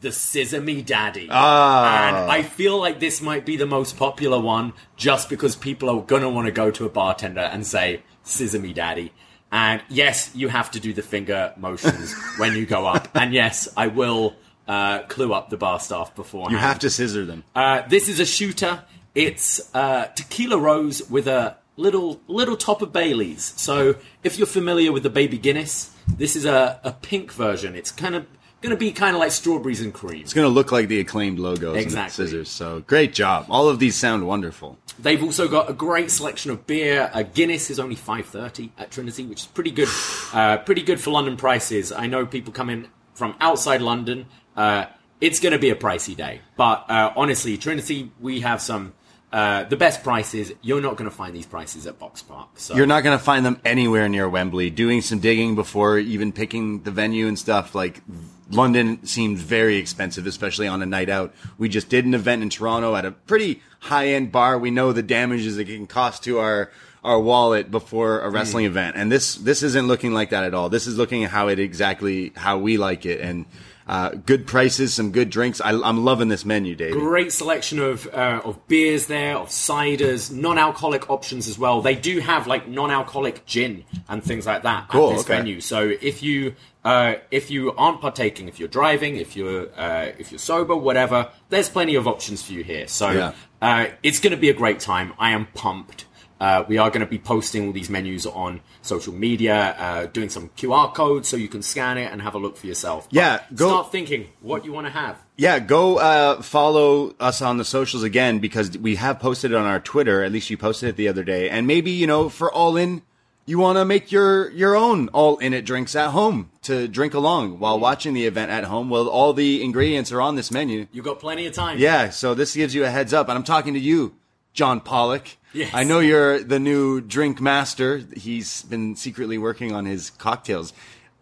[0.00, 1.28] the Sesame Daddy.
[1.30, 2.08] Ah.
[2.08, 6.02] And I feel like this might be the most popular one just because people are
[6.02, 9.12] going to want to go to a bartender and say, Sesame Daddy.
[9.52, 13.08] And yes, you have to do the finger motions when you go up.
[13.14, 14.36] And yes, I will
[14.68, 16.52] uh, clue up the bar staff beforehand.
[16.52, 17.44] You have to scissor them.
[17.54, 18.84] Uh, this is a shooter.
[19.14, 23.52] It's uh, tequila rose with a little little top of Bailey's.
[23.56, 27.74] So if you're familiar with the Baby Guinness, this is a, a pink version.
[27.74, 28.26] It's kind of
[28.62, 30.20] going to be kind of like strawberries and cream.
[30.22, 32.26] It's going to look like the acclaimed logos and Exactly.
[32.26, 32.48] scissors.
[32.48, 33.46] So great job.
[33.48, 34.78] All of these sound wonderful.
[34.98, 37.10] They've also got a great selection of beer.
[37.14, 39.88] A Guinness is only five thirty at Trinity, which is pretty good.
[40.32, 41.90] Uh, pretty good for London prices.
[41.90, 44.26] I know people come in from outside London.
[44.56, 44.84] Uh,
[45.20, 48.92] it's going to be a pricey day, but uh, honestly, Trinity, we have some
[49.32, 50.52] uh, the best prices.
[50.62, 52.48] You're not going to find these prices at Box Park.
[52.54, 54.70] So You're not going to find them anywhere near Wembley.
[54.70, 58.00] Doing some digging before even picking the venue and stuff, like
[58.50, 61.34] London seems very expensive, especially on a night out.
[61.58, 64.58] We just did an event in Toronto at a pretty high end bar.
[64.58, 66.70] We know the damages it can cost to our
[67.02, 68.68] our wallet before a wrestling mm.
[68.68, 70.68] event, and this this isn't looking like that at all.
[70.68, 73.46] This is looking at how it exactly how we like it, and
[73.90, 75.60] uh, good prices, some good drinks.
[75.60, 76.94] I, I'm loving this menu, David.
[76.94, 81.82] Great selection of uh, of beers there, of ciders, non-alcoholic options as well.
[81.82, 85.38] They do have like non-alcoholic gin and things like that Cool, at this okay.
[85.38, 85.60] venue.
[85.60, 90.30] So if you uh, if you aren't partaking, if you're driving, if you're uh, if
[90.30, 92.86] you're sober, whatever, there's plenty of options for you here.
[92.86, 93.32] So Yeah.
[93.60, 95.14] uh, it's going to be a great time.
[95.18, 96.04] I am pumped.
[96.40, 100.30] Uh, we are going to be posting all these menus on social media, uh, doing
[100.30, 103.04] some QR codes so you can scan it and have a look for yourself.
[103.10, 105.18] But Yeah, go- start thinking what you want to have.
[105.36, 109.66] Yeah, go uh, follow us on the socials again because we have posted it on
[109.66, 110.24] our Twitter.
[110.24, 113.02] At least you posted it the other day, and maybe you know for all in,
[113.44, 117.12] you want to make your your own all in it drinks at home to drink
[117.12, 118.88] along while watching the event at home.
[118.88, 120.86] Well, all the ingredients are on this menu.
[120.92, 121.78] You've got plenty of time.
[121.78, 124.14] Yeah, so this gives you a heads up, and I'm talking to you,
[124.54, 125.36] John Pollock.
[125.52, 125.70] Yes.
[125.74, 128.02] I know you're the new drink master.
[128.16, 130.72] He's been secretly working on his cocktails.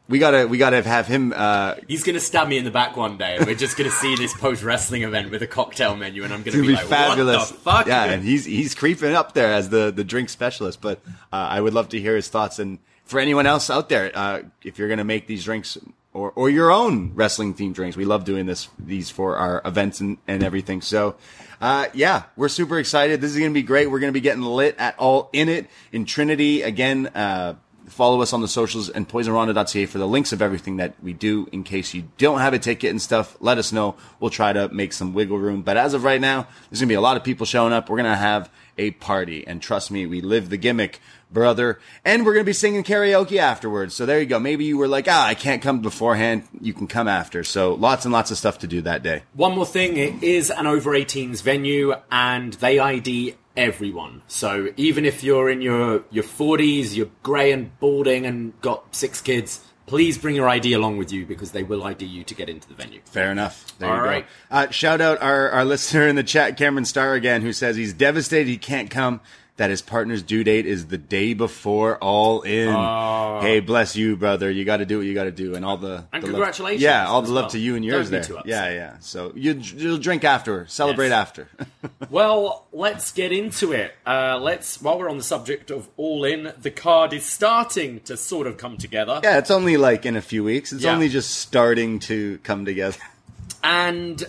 [0.09, 1.35] We gotta we gotta have him.
[1.37, 4.17] Uh, He's gonna stab me in the back one day, and we're just gonna see
[4.17, 7.37] this post wrestling event with a cocktail menu, and I'm gonna be, like, fabulous.
[7.37, 10.81] "What the fuck?" Yeah, and he's he's creeping up there as the the drink specialist.
[10.81, 12.59] But uh, I would love to hear his thoughts.
[12.59, 15.77] And for anyone else out there, uh, if you're gonna make these drinks
[16.15, 20.01] or or your own wrestling themed drinks, we love doing this these for our events
[20.01, 20.81] and and everything.
[20.81, 21.17] So.
[21.61, 23.21] Uh, yeah, we're super excited.
[23.21, 23.91] This is going to be great.
[23.91, 27.09] We're going to be getting lit at all in it in Trinity again.
[27.09, 27.55] Uh,
[27.89, 31.49] follow us on the socials and poisonrana.ca for the links of everything that we do.
[31.51, 33.97] In case you don't have a ticket and stuff, let us know.
[34.21, 35.63] We'll try to make some wiggle room.
[35.63, 37.89] But as of right now, there's gonna be a lot of people showing up.
[37.89, 41.79] We're gonna have a party, and trust me, we live the gimmick, brother.
[42.05, 43.95] And we're gonna be singing karaoke afterwards.
[43.95, 44.39] So there you go.
[44.39, 46.45] Maybe you were like, ah, I can't come beforehand.
[46.61, 47.45] You can come after.
[47.45, 49.23] So lots and lots of stuff to do that day.
[49.35, 54.23] One more thing: it is an over 18s venue, and they ID everyone.
[54.29, 59.21] So even if you're in your your 40s, you're grey and balding, and got six
[59.21, 62.49] kids, please bring your ID along with you because they will ID you to get
[62.49, 63.01] into the venue.
[63.07, 63.77] Fair enough.
[63.79, 64.27] There All you go.
[64.51, 67.93] Uh, shout out our, our listener in the chat, Cameron Starr again, who says he's
[67.93, 69.21] devastated he can't come.
[69.59, 72.69] That his partner's due date is the day before all in.
[72.69, 73.41] Oh.
[73.43, 74.49] Hey, bless you, brother.
[74.51, 76.35] You got to do what you got to do, and all the And the love-
[76.37, 77.51] congratulations yeah, all the love well.
[77.51, 78.25] to you and yours there.
[78.45, 78.97] Yeah, yeah.
[79.01, 81.21] So you you'll drink after, celebrate Yes.
[81.29, 81.49] after.
[82.11, 83.93] Well, let's get into it.
[84.07, 88.17] Uh, let's, while we're on the subject of All In, the card is starting to
[88.17, 89.21] sort of come together.
[89.23, 90.73] yeah, it's only like in a few weeks.
[90.73, 90.95] It's Yeah.
[90.95, 92.97] only just starting to come together.
[93.65, 94.25] And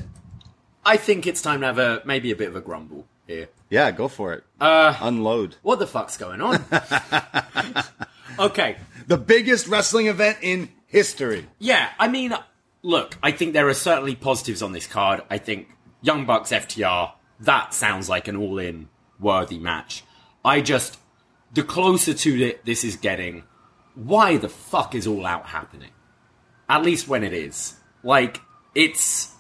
[0.86, 3.50] I think it's time to have a maybe a bit of a grumble here.
[3.70, 4.44] Yeah, go for it.
[4.60, 5.56] Uh, Unload.
[5.62, 6.66] What the fuck's going on?
[8.40, 8.78] okay.
[9.08, 11.46] The biggest wrestling event in history.
[11.60, 12.34] Yeah, I mean,
[12.82, 15.22] look, I think there are certainly positives on this card.
[15.30, 15.70] I think
[16.02, 17.12] Young Bucks FTR,
[17.42, 18.90] that sounds like an all in
[19.20, 20.04] worthy match.
[20.44, 20.98] I just,
[21.54, 23.44] the closer to it this is getting,
[23.94, 25.92] why the fuck is All Out happening?
[26.68, 27.76] At least when it is.
[28.04, 28.42] Like,
[28.74, 29.36] it's.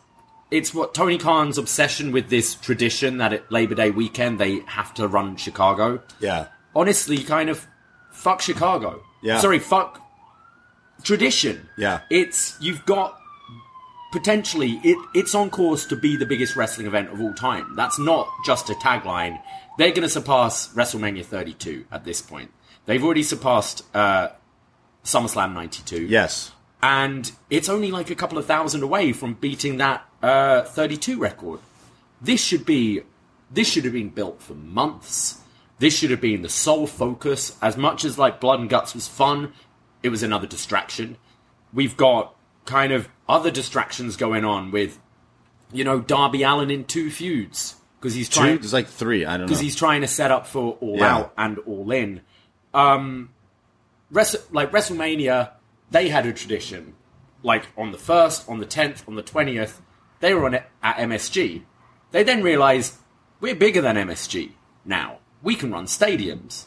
[0.51, 4.93] It's what Tony Khan's obsession with this tradition that at Labor Day weekend they have
[4.95, 6.01] to run Chicago.
[6.19, 6.47] Yeah.
[6.75, 7.67] Honestly, kind of
[8.11, 9.03] fuck Chicago.
[9.21, 9.39] Yeah.
[9.39, 10.01] Sorry, fuck
[11.03, 11.69] tradition.
[11.77, 12.01] Yeah.
[12.09, 13.19] It's you've got
[14.11, 17.75] potentially it, it's on course to be the biggest wrestling event of all time.
[17.75, 19.39] That's not just a tagline.
[19.77, 22.51] They're going to surpass WrestleMania 32 at this point.
[22.85, 24.29] They've already surpassed uh,
[25.03, 26.07] SummerSlam 92.
[26.07, 26.51] Yes.
[26.81, 31.59] And it's only like a couple of thousand away from beating that uh, 32 record.
[32.21, 33.01] This should be
[33.51, 35.41] this should have been built for months.
[35.79, 37.57] This should have been the sole focus.
[37.61, 39.53] As much as like Blood and Guts was fun,
[40.03, 41.17] it was another distraction.
[41.73, 44.99] We've got kind of other distractions going on with,
[45.71, 48.39] you know, Darby Allin in two feuds because he's Two?
[48.41, 49.25] trying There's like three.
[49.25, 49.45] I don't know.
[49.47, 51.17] because he's trying to set up for All Yeah.
[51.17, 52.21] Out and All In.
[52.73, 53.29] Um,
[54.11, 55.51] Wrestle, like WrestleMania,
[55.91, 56.95] they had a tradition.
[57.43, 59.81] Like on the first, on the tenth, on the twentieth,
[60.19, 61.63] they were on it at MSG.
[62.11, 62.95] They then realized
[63.39, 64.51] we're bigger than MSG
[64.83, 65.19] now.
[65.41, 66.65] We can run stadiums.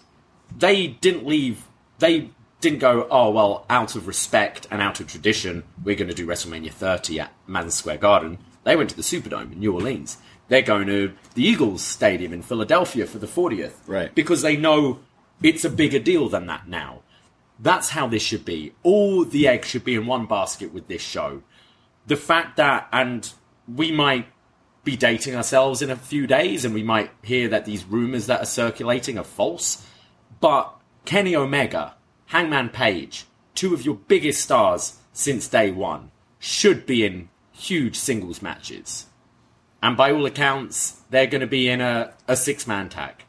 [0.57, 1.67] They didn't leave.
[1.99, 2.31] They
[2.61, 3.07] didn't go.
[3.11, 7.21] Oh well, out of respect and out of tradition, we're going to do WrestleMania 30
[7.21, 8.39] at Madison Square Garden.
[8.65, 10.19] They went to the Superdome in New Orleans.
[10.49, 13.75] They're going to the Eagles Stadium in Philadelphia for the 40th.
[13.87, 14.15] Right.
[14.15, 15.01] Because they know
[15.43, 17.03] it's a bigger deal than that now.
[17.59, 18.75] That's how this should be.
[18.83, 21.43] All the eggs should be in one basket with this show.
[22.07, 23.31] The fact that, and
[23.73, 24.27] we might
[24.85, 28.43] be dating ourselves in a few days, and we might hear that these rumors that
[28.43, 29.87] are circulating are false.
[30.41, 31.95] But Kenny Omega,
[32.27, 38.43] Hangman Page, two of your biggest stars since day one, should be in huge singles
[38.43, 39.07] matches.
[39.83, 43.25] And by all accounts, they're going to be in a, a six man tag,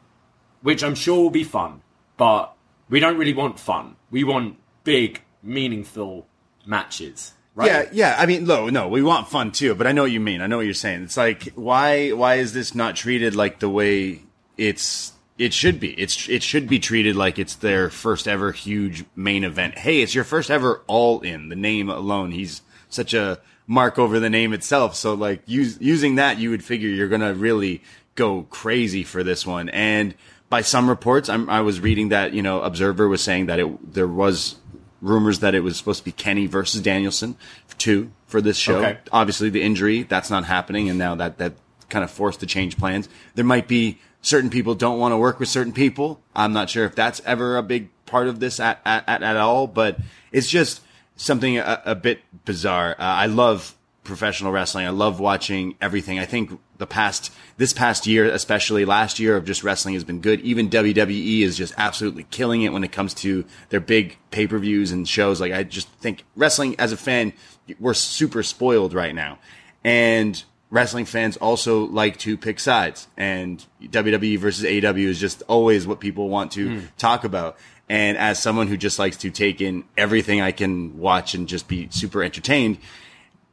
[0.62, 1.82] which I'm sure will be fun.
[2.16, 2.54] But
[2.88, 3.96] we don't really want fun.
[4.14, 6.28] We want big, meaningful
[6.64, 7.32] matches.
[7.56, 7.66] Right?
[7.66, 8.16] Yeah, yeah.
[8.16, 10.40] I mean, no, no, we want fun too, but I know what you mean.
[10.40, 11.02] I know what you're saying.
[11.02, 14.22] It's like, why, why is this not treated like the way
[14.56, 16.00] it's, it should be?
[16.00, 19.78] It's, it should be treated like it's their first ever huge main event.
[19.78, 21.48] Hey, it's your first ever all in.
[21.48, 24.94] The name alone, he's such a mark over the name itself.
[24.94, 27.82] So like, use, using that, you would figure you're gonna really
[28.14, 29.70] go crazy for this one.
[29.70, 30.14] And
[30.48, 33.94] by some reports, I'm, I was reading that you know, Observer was saying that it
[33.94, 34.56] there was
[35.00, 37.36] rumors that it was supposed to be Kenny versus Danielson
[37.78, 38.78] two for this show.
[38.78, 38.98] Okay.
[39.12, 41.54] Obviously, the injury that's not happening, and now that that
[41.88, 43.08] kind of forced to change plans.
[43.34, 46.20] There might be certain people don't want to work with certain people.
[46.34, 49.36] I'm not sure if that's ever a big part of this at at, at, at
[49.36, 49.98] all, but
[50.32, 50.80] it's just
[51.16, 52.92] something a, a bit bizarre.
[52.92, 54.86] Uh, I love professional wrestling.
[54.86, 56.18] I love watching everything.
[56.18, 60.20] I think the past, this past year, especially last year of just wrestling has been
[60.20, 60.40] good.
[60.40, 65.08] Even WWE is just absolutely killing it when it comes to their big pay-per-views and
[65.08, 65.40] shows.
[65.40, 67.32] Like I just think wrestling as a fan,
[67.78, 69.38] we're super spoiled right now.
[69.84, 75.86] And wrestling fans also like to pick sides and WWE versus AEW is just always
[75.86, 76.86] what people want to hmm.
[76.98, 77.56] talk about.
[77.88, 81.68] And as someone who just likes to take in everything I can watch and just
[81.68, 82.78] be super entertained,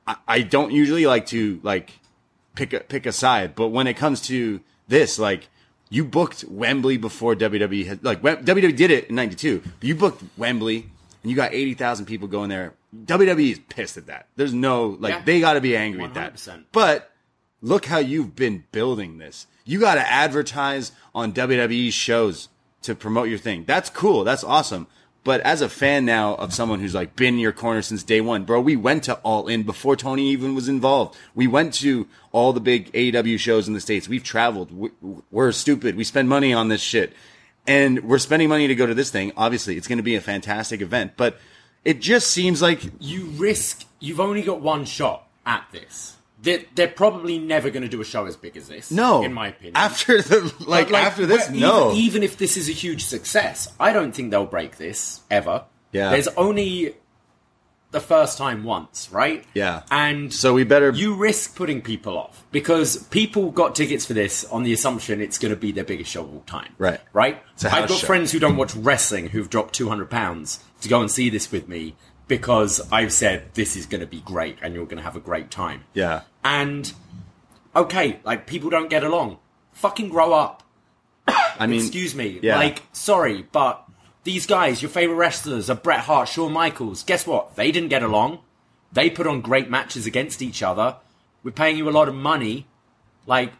[0.07, 1.91] I, I don't usually like to like
[2.55, 5.47] pick a pick a side, but when it comes to this, like
[5.89, 9.61] you booked Wembley before WWE had like WWE did it in '92.
[9.81, 10.89] You booked Wembley
[11.21, 12.73] and you got eighty thousand people going there.
[13.05, 14.27] WWE is pissed at that.
[14.35, 15.21] There's no like Yeah.
[15.23, 16.65] they got to be angry at that.
[16.71, 17.11] But
[17.61, 19.47] look how you've been building this.
[19.65, 22.49] You got to advertise on WWE shows
[22.81, 23.63] to promote your thing.
[23.65, 24.23] That's cool.
[24.23, 24.87] That's awesome.
[25.23, 28.21] But as a fan now of someone who's like been in your corner since day
[28.21, 31.15] one, bro, we went to All In before Tony even was involved.
[31.35, 34.09] We went to all the big AEW shows in the States.
[34.09, 34.71] We've traveled.
[34.71, 34.89] We,
[35.29, 35.95] we're stupid.
[35.95, 37.13] We spend money on this shit.
[37.67, 39.31] And we're spending money to go to this thing.
[39.37, 41.37] Obviously, it's going to be a fantastic event, but
[41.85, 46.17] it just seems like you risk you've only got one shot at this.
[46.41, 48.89] They're, they're probably never going to do a show as big as this.
[48.89, 49.75] no, in my opinion.
[49.77, 51.91] After the like, But, after this, where- no.
[51.91, 55.65] Even, even if this is a huge success, I don't think they'll break this ever.
[55.91, 56.09] Yeah.
[56.09, 56.95] There's only
[57.91, 59.43] the first time once, right?
[59.53, 59.83] Yeah.
[59.91, 64.45] And So we better- you risk putting people off because people got tickets for this
[64.45, 66.73] on the assumption it's going to be their biggest show of all time.
[66.77, 67.01] Right.
[67.13, 67.43] Right.
[67.65, 68.07] I've got show.
[68.07, 71.51] friends who don't watch wrestling who've dropped two hundred pounds to go and see this
[71.51, 71.95] with me
[72.31, 75.19] because I've said this is going to be great and you're going to have a
[75.19, 75.83] great time.
[75.93, 76.21] yeah.
[76.45, 76.91] And
[77.75, 79.37] okay, like people don't get along.
[79.73, 80.63] Fucking grow up.
[81.27, 82.39] I mean, Excuse me.
[82.41, 82.55] yeah.
[82.57, 83.85] Like, sorry, but
[84.23, 87.03] these guys, your favorite wrestlers are Bret Hart, Shawn Michaels.
[87.03, 87.57] Guess what?
[87.57, 88.39] They didn't get along.
[88.93, 90.95] They put on great matches against each other.
[91.43, 92.65] We're paying you a lot of money.
[93.27, 93.51] Like,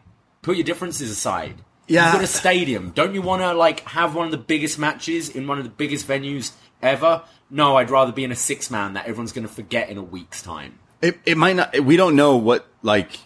[0.42, 1.56] put your differences aside.
[1.88, 2.06] Yeah.
[2.06, 2.92] You've got a stadium.
[2.92, 5.70] Don't you want to like have one of the biggest matches in one of the
[5.70, 7.24] biggest venues ever?
[7.52, 10.04] No, I'd rather be in a six man that everyone's going to forget in a
[10.04, 10.80] week's time.
[11.02, 11.78] It, it might not.
[11.82, 13.20] We don't know what like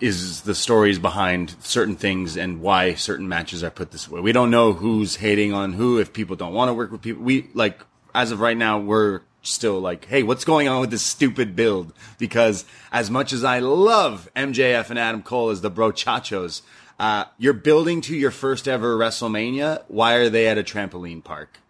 [0.00, 4.20] is the stories behind certain things and why certain matches are put this way.
[4.20, 5.98] We don't know who's hating on who.
[5.98, 7.80] If people don't want to work with people, we like
[8.14, 11.92] as of right now we're still like, hey, what's going on with this stupid build?
[12.18, 16.62] Because as much as I love MJF and Adam Cole as the brochachos,
[16.98, 19.84] uh, you're building to your first ever WrestleMania.
[19.88, 21.60] Why are they at a trampoline park?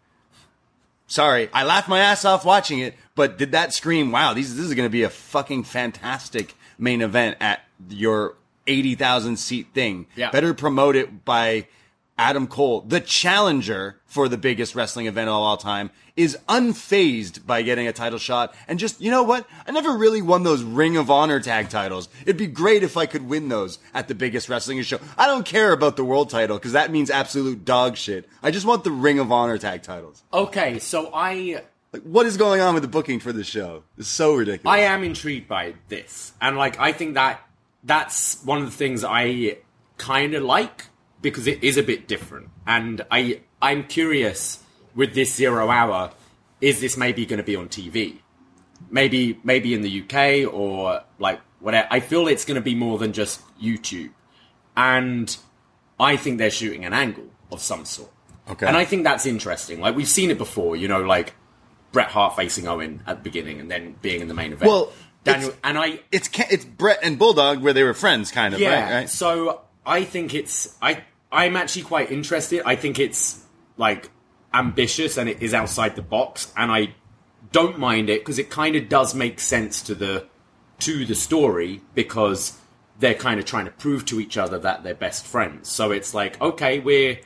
[1.10, 4.64] Sorry, I laughed my ass off watching it, but did that scream, wow, these, this
[4.64, 8.36] is going to be a fucking fantastic main event at your
[8.68, 10.06] 80,000 seat thing.
[10.14, 10.30] Yeah.
[10.30, 11.66] Better promote it by
[12.20, 17.62] Adam Cole, the challenger for the biggest wrestling event of all time, is unfazed by
[17.62, 18.54] getting a title shot.
[18.68, 19.48] And just, you know what?
[19.66, 22.10] I never really won those Ring of Honor tag titles.
[22.22, 25.00] It'd be great if I could win those at the biggest wrestling show.
[25.16, 28.28] I don't care about the world title because that means absolute dog shit.
[28.42, 30.22] I just want the Ring of Honor tag titles.
[30.30, 31.62] Okay, so I
[31.94, 33.84] Like, what is going on with the booking for the show?
[33.96, 34.70] It's so ridiculous.
[34.70, 37.40] I am intrigued by this, and like I think that
[37.82, 39.56] that's one of the things I
[39.96, 40.84] kind of like
[41.22, 44.62] because it is a bit different, and I I'm curious
[44.94, 46.12] with this zero hour,
[46.60, 48.18] is this maybe going to be on TV?
[48.90, 51.88] Maybe maybe in the UK or like whatever.
[51.90, 54.10] I feel it's going to be more than just YouTube,
[54.76, 55.36] and
[55.98, 58.10] I think they're shooting an angle of some sort.
[58.48, 58.66] Okay.
[58.66, 59.80] and I think that's interesting.
[59.80, 61.34] Like we've seen it before, you know, like
[61.92, 64.68] Bret Hart facing Owen at the beginning and then being in the main event.
[64.68, 68.60] Well, Daniel, and I, it's it's Bret and Bulldog where they were friends, kind of.
[68.60, 68.84] yeah.
[68.84, 68.94] Right.
[69.00, 69.08] right?
[69.08, 72.62] So I think it's I I'm actually quite interested.
[72.64, 73.44] I think it's
[73.76, 74.10] like
[74.52, 76.94] ambitious and it is outside the box, and I
[77.52, 80.26] don't mind it because it kind of does make sense to the
[80.80, 82.58] to the story because
[82.98, 85.68] they're kind of trying to prove to each other that they're best friends.
[85.68, 87.18] So it's like, okay, we're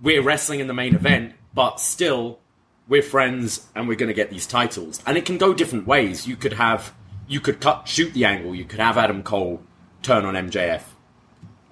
[0.00, 2.40] we're wrestling in the main event, but still
[2.88, 5.02] we're friends and we're going to get these titles.
[5.06, 6.26] And it can go different ways.
[6.26, 6.94] You could have
[7.26, 8.54] you could cut shoot the angle.
[8.54, 9.62] You could have Adam Cole
[10.02, 10.82] turn on MJF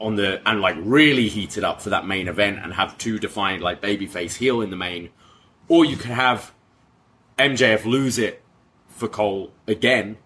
[0.02, 3.18] on the and like really heat it up for that main event and have two
[3.18, 5.10] defined like babyface heel in the main,
[5.68, 6.52] or you could have
[7.38, 8.42] MJF lose it
[8.88, 10.18] for Cole again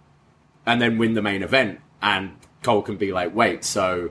[0.65, 4.11] and then win the main event and Cole can be like, wait, so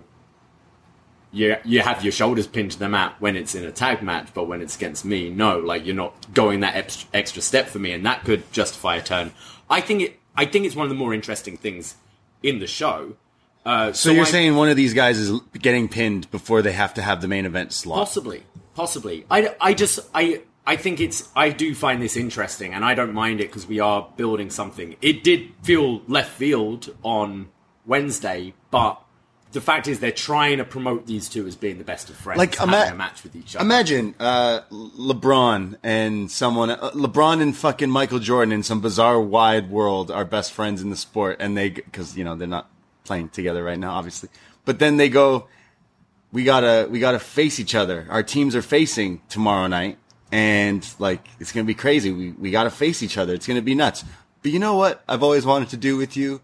[1.35, 4.29] you you have your shoulders pinned to the mat when it's in a tag match,
[4.33, 7.79] but when it's against me, no, like you're not going that extra, extra step for
[7.79, 9.31] me, and that could justify a turn.
[9.69, 10.19] I think it.
[10.37, 11.95] I think it's one of the more interesting things
[12.41, 13.17] in the show.
[13.65, 16.93] Uh, So you're I- saying one of these guys is getting pinned before they have
[16.95, 17.97] to have the main event slot?
[17.97, 18.43] Possibly,
[18.75, 19.25] possibly.
[19.31, 23.13] I, I just I I think it's I do find this interesting, and I don't
[23.13, 24.95] mind it because we are building something.
[25.01, 27.47] It did feel left field on
[27.87, 29.01] Wednesday, but
[29.51, 32.37] the fact is they're trying to promote these two as being the best of friends,
[32.39, 33.63] Like, having a match with each other.
[33.63, 39.69] Imagine uh, LeBron and someone, uh, LeBron and fucking Michael Jordan in some bizarre wide
[39.69, 42.69] world are best friends in the sport, and they because you know they're not
[43.05, 44.29] playing together right now, obviously.
[44.65, 45.47] But then they go,
[46.31, 48.05] we gotta we gotta face each other.
[48.09, 49.97] Our teams are facing tomorrow night,
[50.31, 52.11] and like it's gonna be crazy.
[52.11, 53.33] We we gotta face each other.
[53.33, 54.03] It's gonna be nuts.
[54.41, 55.03] But you know what?
[55.07, 56.41] I've always wanted to do with you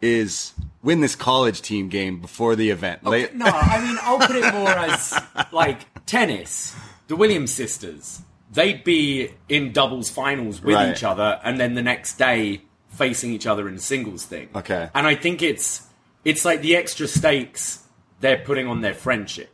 [0.00, 3.02] is win this college team game before the event.
[3.04, 5.18] Like- no, I mean I'll put it more as
[5.52, 6.74] like tennis.
[7.08, 8.20] The Williams sisters,
[8.52, 10.90] they'd be in doubles finals with Right.
[10.94, 14.48] each other, and then the next day facing each other in a singles thing.
[14.54, 14.88] Okay.
[14.94, 15.82] and I think it's
[16.28, 17.82] it's like the extra stakes
[18.20, 19.50] they're putting on their friendship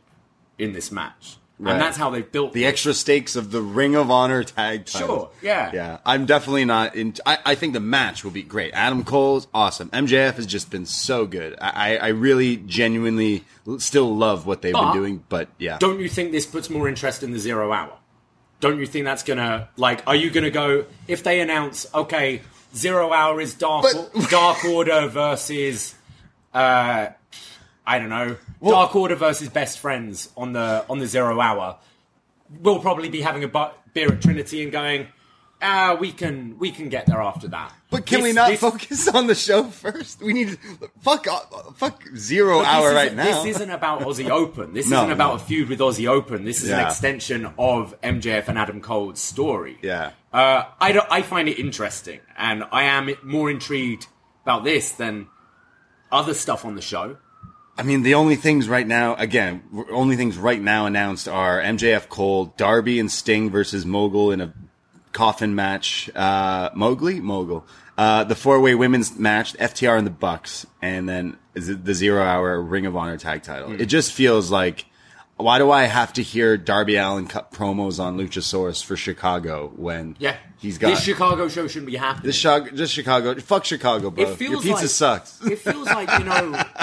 [0.57, 1.71] in this match, Right.
[1.73, 5.07] and that's how they've built the extra stakes of the Ring of Honor tag title.
[5.07, 5.71] Sure, yeah.
[5.73, 5.97] yeah.
[6.05, 7.13] I'm definitely not in.
[7.25, 8.73] I, I think the match will be great.
[8.73, 9.89] Adam Cole's awesome.
[9.91, 11.55] MJF has just been so good.
[11.61, 13.43] I, I really genuinely
[13.77, 15.23] still love what they've But- been doing.
[15.29, 17.93] But yeah, Don't you think this puts more interest in the zero hour?
[18.61, 20.01] Don't you think that's gonna like?
[20.07, 22.41] Are you gonna go if they announce okay,
[22.75, 25.93] zero hour is dark But- Dark Order versus
[26.55, 27.09] uh,
[27.85, 31.77] I don't know, Dark Order versus Best Friends on the on the zero hour?
[32.61, 33.47] We'll probably be having a
[33.93, 35.07] beer at Trinity and going.
[35.61, 37.71] Ah, we can we can get there after that.
[37.89, 40.21] But can This- we not this- focus on the show first?
[40.21, 40.57] We need to
[41.01, 41.39] fuck uh,
[41.75, 43.23] fuck zero hour right now.
[43.43, 44.73] This isn't about Aussie Open.
[44.73, 45.35] This No, isn't about no.
[45.35, 46.43] a feud with Aussie Open.
[46.43, 49.77] This is an extension of MJF and Adam Cole's story.
[49.81, 50.11] Yeah.
[50.33, 54.07] Uh, I, don't, I find it interesting, and I am more intrigued
[54.43, 55.27] about this than
[56.15, 57.17] other stuff on the show.
[57.77, 59.61] I mean, the only things right now, again,
[59.91, 64.53] only things right now announced are MJF Cole, Darby and Sting versus Mogul in a
[65.11, 66.09] coffin match.
[66.15, 67.65] Uh, Mowgli, Mogul,
[67.97, 72.61] Uh, the four way women's match, FTR and the Bucks, and then the zero hour
[72.61, 73.69] Ring of Honor tag title.
[73.69, 73.79] Hmm.
[73.81, 74.85] It just feels like,
[75.37, 80.15] why do I have to hear Darby Allin cut promos on Luchasaurus for Chicago when
[80.19, 80.35] Yeah,
[80.65, 82.25] he's got this Chicago show shouldn't be happening.
[82.27, 83.35] this Chicago, just Chicago.
[83.39, 84.23] Fuck Chicago, bro.
[84.23, 84.89] it feels Your pizza like,
[85.21, 85.41] sucks.
[85.45, 86.63] It feels like you know.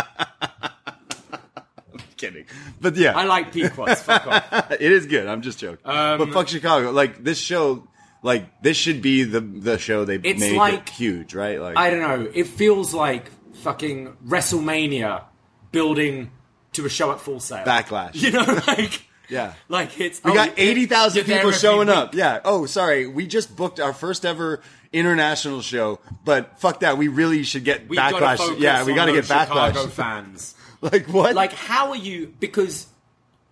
[1.32, 2.46] I'm kidding.
[2.80, 4.02] But yeah, I like Pequod's.
[4.02, 4.70] Fuck off.
[4.72, 5.26] it is good.
[5.26, 5.84] I'm just joking.
[5.84, 6.90] Um, but fuck Chicago.
[6.90, 7.86] Like this show,
[8.22, 11.60] like this should be the the show they It's made like- huge, right?
[11.60, 12.30] Like I don't know.
[12.32, 15.24] It feels like fucking WrestleMania
[15.70, 16.30] building
[16.72, 17.64] to a show at Full Sail.
[17.64, 18.14] backlash.
[18.14, 19.02] You know, like
[19.32, 19.54] Yeah.
[19.68, 21.96] like it's We oh, got eighty thousand people showing week.
[21.96, 22.14] up.
[22.14, 22.40] Yeah.
[22.44, 23.06] Oh, sorry.
[23.06, 24.60] We just booked our first ever
[24.92, 26.98] international show, but fuck that.
[26.98, 28.60] We really should get We backlash.
[28.60, 29.90] Yeah, we got to get Chicago backlash.
[29.90, 30.54] fans.
[30.80, 31.34] Like what?
[31.34, 32.86] like how are you because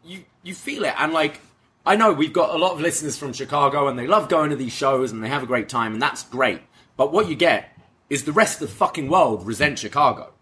[0.05, 1.41] you you feel it and like
[1.87, 4.57] I know we've got a lot of listeners from Chicago and they love going to
[4.57, 6.61] these shows and they have a great time and that's great.
[6.97, 7.77] But what you get
[8.11, 10.33] is the rest of the fucking world resent Chicago.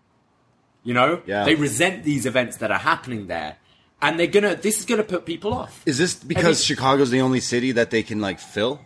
[0.82, 1.22] You know?
[1.26, 1.44] Yeah.
[1.44, 3.57] They resent these events that are happening there.
[4.00, 5.82] And they're gonna this is gonna put people off.
[5.86, 8.80] is this because Chicago's the only city that they can like fill?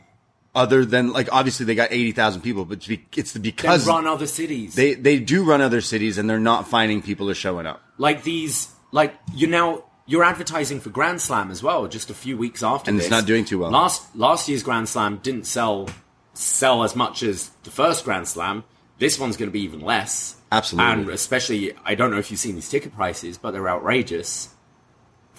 [0.54, 3.86] Other than like obviously they got eighty thousand people, but it's be- it's the because
[3.86, 4.74] run other cities.
[4.74, 7.82] they they do run other cities and they're not finding people are showing up.
[7.98, 12.36] like these like you now you're advertising for Grand Slam as well just a few
[12.36, 13.70] weeks after And it's not doing too well.
[13.70, 15.88] Last last year's Grand Slam didn't sell
[16.34, 18.64] sell as much as the first Grand Slam.
[18.98, 20.36] This one's going to be even less.
[20.50, 20.92] Absolutely.
[20.92, 24.48] And especially I don't know if you've seen these ticket prices, but they're outrageous.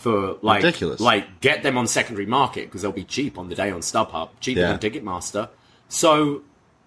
[0.03, 0.99] For like Ridiculous.
[0.99, 4.31] like get them on secondary market because they'll be cheap on the day on StubHub,
[4.41, 4.73] cheaper Yeah.
[4.75, 5.47] than Ticketmaster.
[5.87, 6.41] So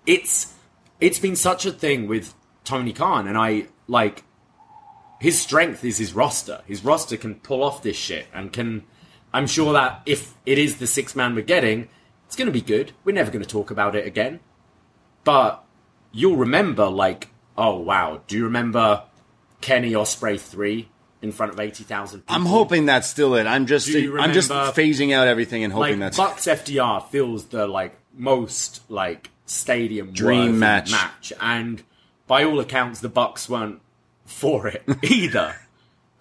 [0.07, 0.53] it's
[1.01, 4.25] it's been such a thing with Tony Khan, and I like
[5.19, 6.61] his strength is his roster.
[6.67, 8.85] His roster can pull off this shit and can.
[9.33, 11.89] I'm sure that if it is the six man we're getting,
[12.27, 12.93] it's going to be good.
[13.05, 14.41] We're never going to talk about it again.
[15.25, 15.65] But
[16.13, 19.05] you'll remember, like, oh wow, do you remember
[19.63, 20.91] Kenny Ospreay three
[21.23, 22.35] in front of eighty thousand people?
[22.37, 23.47] I'm hoping that's still it.
[23.47, 27.47] I'm just you I'm just phasing out everything and hoping like that's Bucks FTR feels
[27.47, 30.91] the like most like stadium Dream match.
[30.91, 31.83] match, and
[32.27, 33.81] by all accounts, the Bucks weren't
[34.25, 35.57] for it either.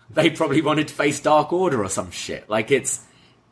[0.10, 2.50] they probably wanted to face Dark Order or some shit.
[2.50, 3.02] Like it's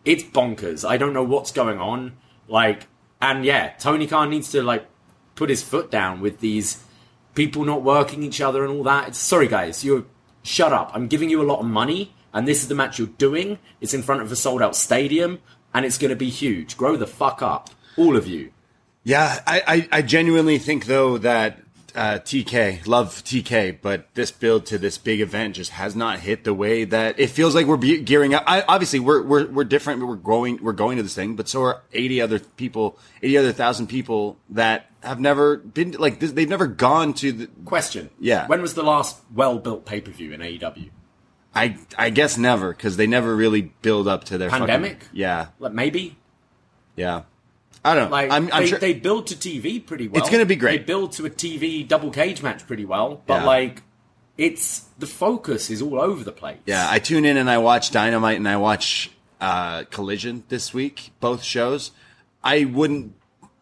[0.06, 0.88] it's bonkers.
[0.88, 2.18] I don't know what's going on.
[2.48, 2.88] Like
[3.22, 4.86] and yeah, Tony Khan needs to like
[5.36, 6.84] put his foot down with these
[7.34, 9.08] people not working each other and all that.
[9.10, 10.06] It's, sorry guys, you're
[10.44, 10.92] shut up.
[10.94, 13.60] I'm giving you a lot of money and this is the match you're doing.
[13.82, 15.40] It's in front of a sold out stadium
[15.74, 16.78] and it's going to be huge.
[16.78, 17.70] Grow the fuck up.
[17.98, 18.52] All of you.
[19.04, 21.60] Yeah, I, I, I genuinely think though that
[21.96, 26.44] uh, TK love TK, but this build to this big event just has not hit
[26.44, 28.44] the way that it feels like we're be- gearing up.
[28.48, 30.06] I, obviously, we're we're we're different.
[30.06, 33.52] We're going we're going to this thing, but so are eighty other people, eighty other
[33.52, 37.48] thousand people that have never been like this, they've never gone to the.
[37.66, 38.10] Question.
[38.20, 38.48] Yeah.
[38.48, 40.90] When was the last well built pay per view in AEW?
[41.56, 45.06] I I guess never because they never really build up to their fucking- Pandemic?
[45.14, 46.18] yeah, Like maybe?
[46.96, 47.24] yeah.
[47.86, 48.12] I don't know.
[48.12, 50.22] Like I'm, I'm they, sure they build to TV pretty well.
[50.22, 50.80] It's gonna be great.
[50.80, 53.46] They build to a TV double cage match pretty well, but Yeah.
[53.46, 53.84] like
[54.38, 56.58] it's the focus is all over the place.
[56.66, 59.12] Yeah, I tune in and I watch Dynamite and I watch
[59.42, 61.92] uh, Collision this week, both shows.
[62.44, 63.14] I wouldn't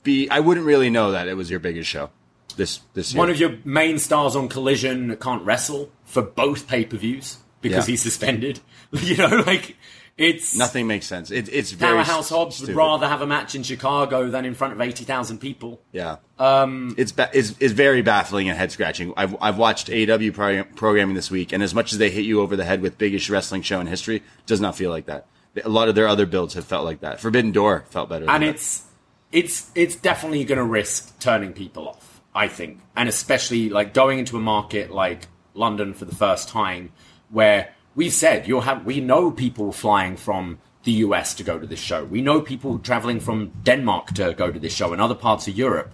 [0.03, 2.09] be, I wouldn't really know that it was your biggest show
[2.57, 3.19] this this year.
[3.19, 7.87] One of your main stars on Collision can't wrestle for both pay per views because
[7.87, 7.91] Yeah.
[7.93, 8.59] he's suspended.
[8.93, 9.77] You know, like
[10.23, 11.31] it's Nothing makes sense.
[11.31, 12.75] It, it's very Powerhouse Hobbs stupid.
[12.75, 15.81] would rather have a match in Chicago than in front of eighty thousand people.
[15.91, 16.17] Yeah.
[16.39, 19.13] Um, it's, ba- it's it's very baffling and head scratching.
[19.17, 22.41] I've I've watched AEW pro- programming this week, and as much as they hit you
[22.41, 25.27] over the head with biggest wrestling show in history, it does not feel like that.
[25.63, 27.19] A lot of their other builds have felt like that.
[27.19, 28.25] Forbidden Door felt better.
[28.25, 28.55] and than that.
[28.55, 28.85] it's
[29.31, 32.21] it's it's definitely going to risk turning people off.
[32.33, 36.93] I think, and especially like going into a market like London for the first time,
[37.29, 41.67] where we've said you'll have we know people flying from the US to go to
[41.67, 42.05] this show.
[42.05, 45.55] We know people traveling from Denmark to go to this show and other parts of
[45.55, 45.93] Europe.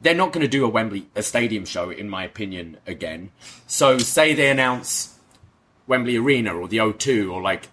[0.00, 3.30] They're not going to do a Wembley a stadium show, in my opinion, again.
[3.66, 5.18] So say they announce
[5.86, 7.68] Wembley Arena or the O2 or like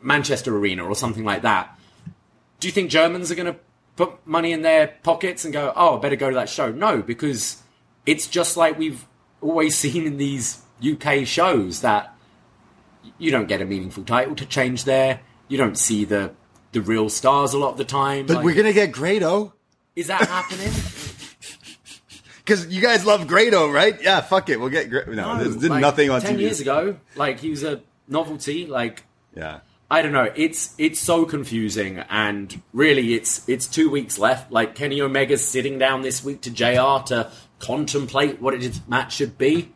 [0.00, 1.78] Manchester Arena or something like that
[2.60, 3.58] do you think Germans are going to
[3.96, 6.70] put money in their pockets and go, oh, I better go to that show?
[6.72, 7.62] No, because
[8.06, 9.06] it's just like we've
[9.40, 12.14] always seen in these UK shows that
[13.18, 15.20] you don't get a meaningful title to change there.
[15.48, 16.32] You don't see the
[16.72, 18.26] the real stars a lot of the time.
[18.26, 19.54] but Like, we're gonna get Grado
[19.96, 20.70] is that happening?
[22.44, 24.00] because you guys love Grado, right?
[24.00, 25.12] Yeah, fuck it, we'll get Grado.
[25.12, 26.40] No, there's, there's Like, nothing on ten TV.
[26.40, 26.96] years ago.
[27.16, 28.66] Like he was a novelty.
[28.66, 29.04] Like
[29.34, 29.60] Yeah.
[29.90, 30.30] I don't know.
[30.36, 34.52] It's it's so confusing, and really, it's it's two weeks left.
[34.52, 37.06] Like Kenny Omega's sitting down this week to Jr.
[37.06, 39.72] to contemplate what his match should be.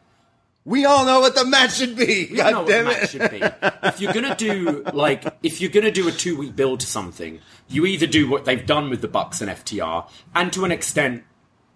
[0.64, 2.28] We all know what the match should be.
[2.30, 2.84] We God know what the it.
[2.84, 3.42] match should be.
[3.88, 7.40] If you're gonna do like, if you're gonna do a two week build to something,
[7.68, 11.24] you either do what they've done with the Bucks and FTR, and to an extent,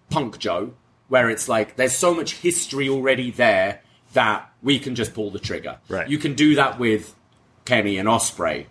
[0.09, 0.73] Punk Joe,
[1.09, 3.81] where it's like there's so much history already there
[4.13, 5.79] that we can just pull the trigger.
[5.89, 6.07] Right.
[6.07, 7.13] You can do that with
[7.65, 8.67] Kenny and Ospreay.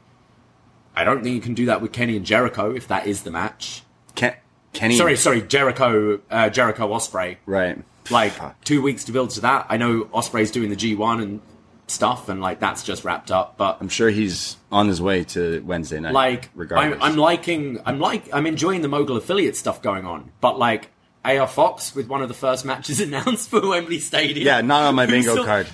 [0.94, 3.30] I don't think you can do that with Kenny and Jericho if that is the
[3.30, 3.82] match.
[4.14, 4.36] Ken-
[4.72, 4.96] Kenny.
[4.96, 7.36] Sorry, sorry, Jericho, uh, Jericho Ospreay.
[7.44, 7.78] Right.
[8.10, 8.32] Like
[8.64, 9.66] two weeks to build to that.
[9.68, 11.40] I know Ospreay's doing the G1 and
[11.88, 13.56] stuff, and like that's just wrapped up.
[13.56, 16.12] But I'm sure he's on his way to Wednesday night.
[16.12, 16.96] like, regardless.
[17.02, 20.30] I'm, I'm liking, I'm like, I'm enjoying the Mogul affiliate stuff going on.
[20.40, 20.90] But like,
[21.24, 24.46] AR Fox with one of the first matches announced for Wembley Stadium.
[24.46, 25.66] yeah, not on my bingo So- card.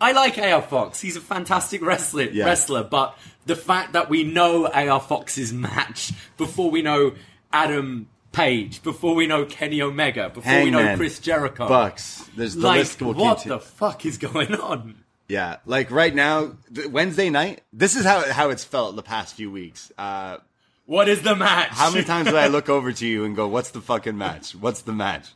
[0.00, 1.00] I like AR Fox.
[1.00, 2.44] He's a fantastic wrestler, Yeah.
[2.46, 7.14] wrestler, but the fact that we know AR Fox's match before we know
[7.52, 12.24] Adam Page, before we know Kenny Omega, before we know Chris Jericho, Bucks.
[12.36, 13.58] There's the like list will what continue.
[13.58, 14.96] the fuck is going on?
[15.28, 16.56] Yeah, like right now,
[16.90, 17.62] Wednesday night.
[17.72, 19.92] This is how how it's felt the past few weeks.
[19.96, 20.38] Uh,
[20.86, 21.68] What is the match?
[21.70, 24.54] how many times did I look over to you and go, "What's the fucking match?
[24.54, 25.28] What's the match?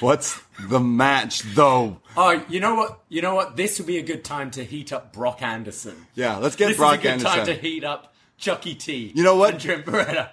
[0.00, 3.00] What's the match though?" Oh, you know what?
[3.08, 3.56] You know what?
[3.56, 6.06] This would be a good time to heat up Brock Anderson.
[6.14, 7.36] Yeah, let's get This Brock is a good Anderson.
[7.36, 9.12] time to heat up Chucky T.
[9.14, 9.50] You know what?
[9.54, 10.30] And Trent Beretta.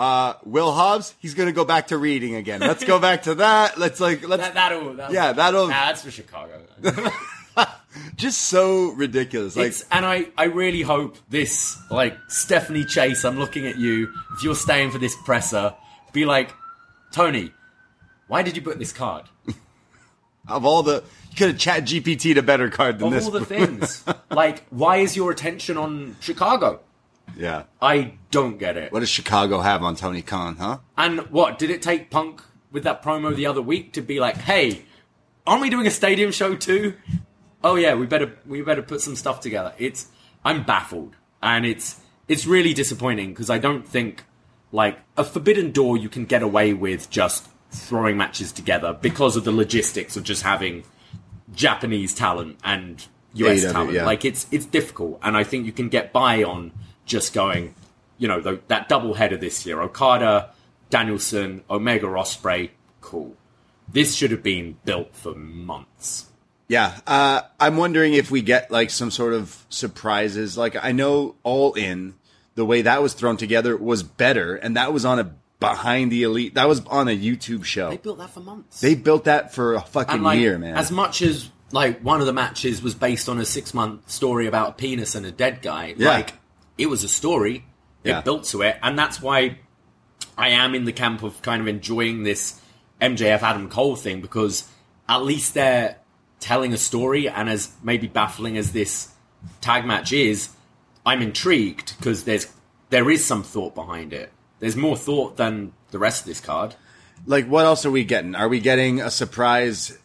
[0.00, 2.60] Uh, Will Hobbs, he's gonna go back to reading again.
[2.60, 3.78] Let's go back to that.
[3.78, 6.58] Let's like let's That, that'll, that'll, Yeah, that'll- Nah, that's for Chicago.
[8.16, 9.56] just so ridiculous.
[9.56, 14.10] Like It's, and I, I really hope this, like, Stephanie Chase, I'm looking at you.
[14.36, 15.74] If you're staying for this presser,
[16.14, 16.50] be like,
[17.12, 17.52] Tony,
[18.28, 19.24] why did you put this card?
[20.48, 23.24] of all the, you could have ChatGPT'd a better card than Of this.
[23.26, 24.02] all the things.
[24.30, 26.80] like, why is your attention on Chicago?
[27.36, 27.64] Yeah.
[27.80, 28.92] I don't get it.
[28.92, 30.78] What does Chicago have on Tony Khan, huh?
[30.96, 34.36] And what, did it take Punk with that promo the other week to be like,
[34.36, 34.82] hey,
[35.46, 36.94] aren't we doing a stadium show too?
[37.62, 39.74] Oh yeah, we better we better put some stuff together.
[39.78, 40.06] It's
[40.44, 41.16] I'm baffled.
[41.42, 44.24] And it's it's really disappointing because I don't think
[44.72, 49.44] like a Forbidden Door you can get away with just throwing matches together because of
[49.44, 50.84] the logistics of just having
[51.54, 53.92] Japanese talent and US talent.
[53.92, 54.04] yeah.
[54.04, 56.72] Like it's it's difficult, and I think you can get by on
[57.10, 57.74] just going,
[58.18, 60.50] you know, the, that double header this year: Okada,
[60.88, 62.70] Danielson, Omega, Ospreay.
[63.00, 63.34] Cool.
[63.92, 66.26] This should have been built for months.
[66.68, 70.56] Yeah, uh, I'm wondering if we get like some sort of surprises.
[70.56, 72.14] Like I know All In,
[72.54, 76.22] the way that was thrown together was better, and that was on a Being the
[76.22, 76.54] Elite.
[76.54, 77.90] That was on a YouTube show.
[77.90, 78.80] They built that for months.
[78.80, 80.76] They built that for a fucking and like, year, man.
[80.76, 84.46] as much as like one of the matches was based on a six month story
[84.46, 86.08] about a penis and a dead guy, Yeah.
[86.10, 86.34] like
[86.80, 87.64] it was a story.
[88.02, 88.20] It Yeah.
[88.22, 89.58] built to it, and that's why
[90.38, 92.54] I am in the camp of kind of enjoying this
[93.00, 94.64] MJF Adam Cole thing because
[95.08, 95.96] at least they're
[96.40, 99.08] telling a story, and as maybe baffling as this
[99.60, 100.48] tag match is,
[101.04, 102.46] I'm intrigued because there's
[102.88, 104.32] there is some thought behind it.
[104.58, 106.74] There's more thought than the rest of this card.
[107.26, 108.34] like, what else are we getting?
[108.34, 109.96] Are we getting a surprise?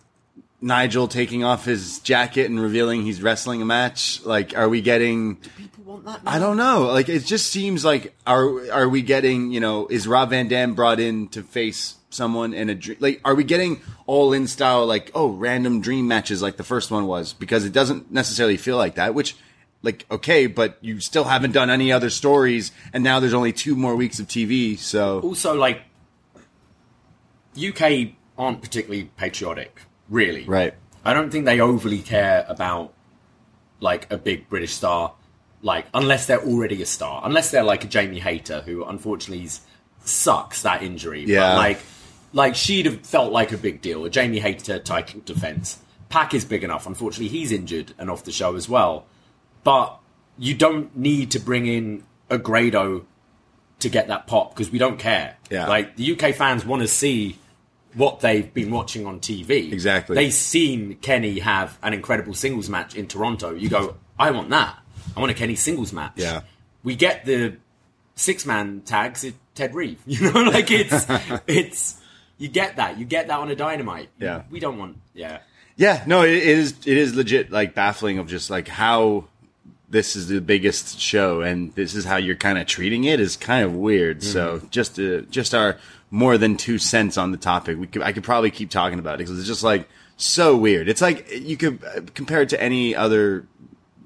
[0.61, 4.23] Nigel taking off his jacket and revealing he's wrestling a match.
[4.25, 5.35] Like, are we getting?
[5.35, 6.21] Do People want that.
[6.25, 6.83] I don't know.
[6.83, 9.51] Like, it just seems like are are we getting?
[9.51, 12.97] You know, is Rob Van Dam brought in to face someone in a dream?
[12.99, 14.85] Like, are we getting all in style?
[14.85, 18.77] Like, oh, random dream matches like the first one was because it doesn't necessarily feel
[18.77, 19.13] like that.
[19.13, 19.35] Which,
[19.81, 23.75] like, okay, but you still haven't done any other stories, and now there's only two
[23.75, 24.79] more weeks of TV.
[24.79, 25.81] So also like
[27.55, 30.45] UK aren't particularly patriotic, really.
[30.45, 32.93] right, I don't think they overly care about
[33.79, 35.13] like a big British star,
[35.61, 39.49] like unless they're already a star, unless they're like a Jamie Hayter who unfortunately
[40.03, 41.25] sucks that injury.
[41.25, 41.41] Yeah.
[41.51, 41.79] But like,
[42.33, 44.05] like she'd have felt like a big deal.
[44.05, 45.79] A Jamie Hayter title defense.
[46.09, 46.85] Pack is big enough.
[46.87, 49.05] Unfortunately, he's injured and off the show as well.
[49.63, 49.97] But
[50.37, 53.05] you don't need to bring in a Grado
[53.79, 55.37] to get that pop because we don't care.
[55.49, 55.67] Yeah.
[55.67, 57.37] Like the UK fans want to see
[57.95, 59.71] what they've been watching on TV.
[59.71, 60.15] Exactly.
[60.15, 63.53] They've seen Kenny have an incredible singles match in Toronto.
[63.53, 64.77] You go, I want that.
[65.15, 66.13] I want a Kenny singles match.
[66.15, 66.41] Yeah.
[66.83, 67.57] We get the
[68.15, 69.25] six man tags.
[69.55, 70.01] Ted Reeve.
[70.05, 71.05] You know, like it's
[71.47, 72.01] it's
[72.37, 72.99] you get that.
[72.99, 74.09] You get that on a dynamite.
[74.19, 74.43] Yeah.
[74.49, 74.97] We don't want.
[75.13, 75.39] Yeah.
[75.77, 76.71] Yeah, no, it, is.
[76.85, 79.25] It is legit, like baffling of just like how
[79.89, 83.35] this is the biggest show, and this is how you're kind of treating it is
[83.35, 84.23] kind of weird.
[84.23, 85.77] So just uh, just our
[86.11, 87.77] more than two cents on the topic.
[87.77, 89.87] We could, I could probably keep talking about it because it's just like
[90.17, 90.87] so weird.
[90.87, 93.47] It's like you could uh, compare it to any other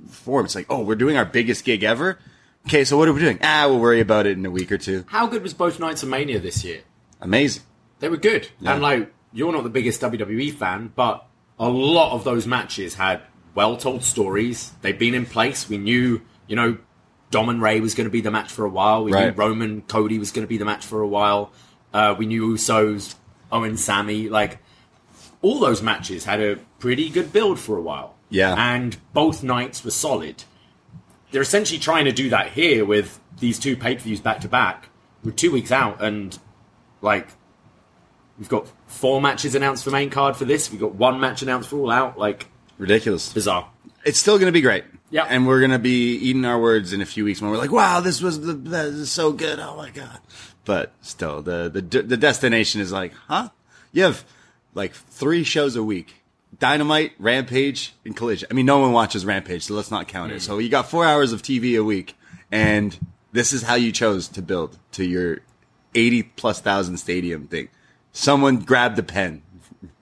[0.10, 0.46] form.
[0.46, 2.20] It's like, oh, we're doing our biggest gig ever.
[2.68, 3.40] Okay, so what are we doing?
[3.42, 5.06] Ah, we'll worry about it in a week or two.
[5.08, 6.82] How good was both nights of Mania this year?
[7.22, 7.64] Amazing.
[8.00, 8.50] They were good.
[8.60, 8.74] Yeah.
[8.74, 11.26] And like, you're not the biggest WWE fan, but
[11.58, 13.22] a lot of those matches had
[13.56, 14.72] well told stories.
[14.82, 15.70] They've been in place.
[15.70, 16.78] We knew, you know,
[17.32, 19.04] Dom and Ray was going to be the match for a while.
[19.04, 21.52] We knew Roman Cody was going to be the match for a while.
[21.94, 23.16] Uh, we knew Usos,
[23.52, 24.30] Owen Sammy.
[24.30, 24.60] Like,
[25.42, 28.16] all those matches had a pretty good build for a while.
[28.30, 28.54] Yeah.
[28.56, 30.44] And both nights were solid.
[31.32, 34.48] They're essentially trying to do that here with these two pay per views back to
[34.48, 34.90] back.
[35.24, 36.38] We're two weeks out, and
[37.02, 37.28] like
[38.38, 40.72] we've got four matches announced for main card for this.
[40.72, 42.18] We've got one match announced for All Out.
[42.18, 43.34] Like Ridiculous.
[43.34, 43.70] bizarre.
[44.06, 44.86] It's still going to be great.
[45.12, 45.26] Yeah.
[45.30, 47.72] And we're going to be eating our words in a few weeks when we're like,
[47.72, 49.60] wow, this was the, so good.
[49.60, 50.20] Oh my God.
[50.70, 53.50] But still, the, the, the destination is like, huh?
[53.92, 54.24] You have
[54.76, 56.22] like three shows a week.
[56.60, 58.50] Dynamite, Rampage, and Collision.
[58.52, 60.44] I mean, no one watches Rampage, so let's not count it.
[60.44, 62.14] So you got four hours of TV a week,
[62.52, 62.96] and
[63.32, 65.40] this is how you chose to build to your
[65.96, 67.70] 80 plus thousand stadium thing.
[68.12, 69.42] Someone grabbed the pen.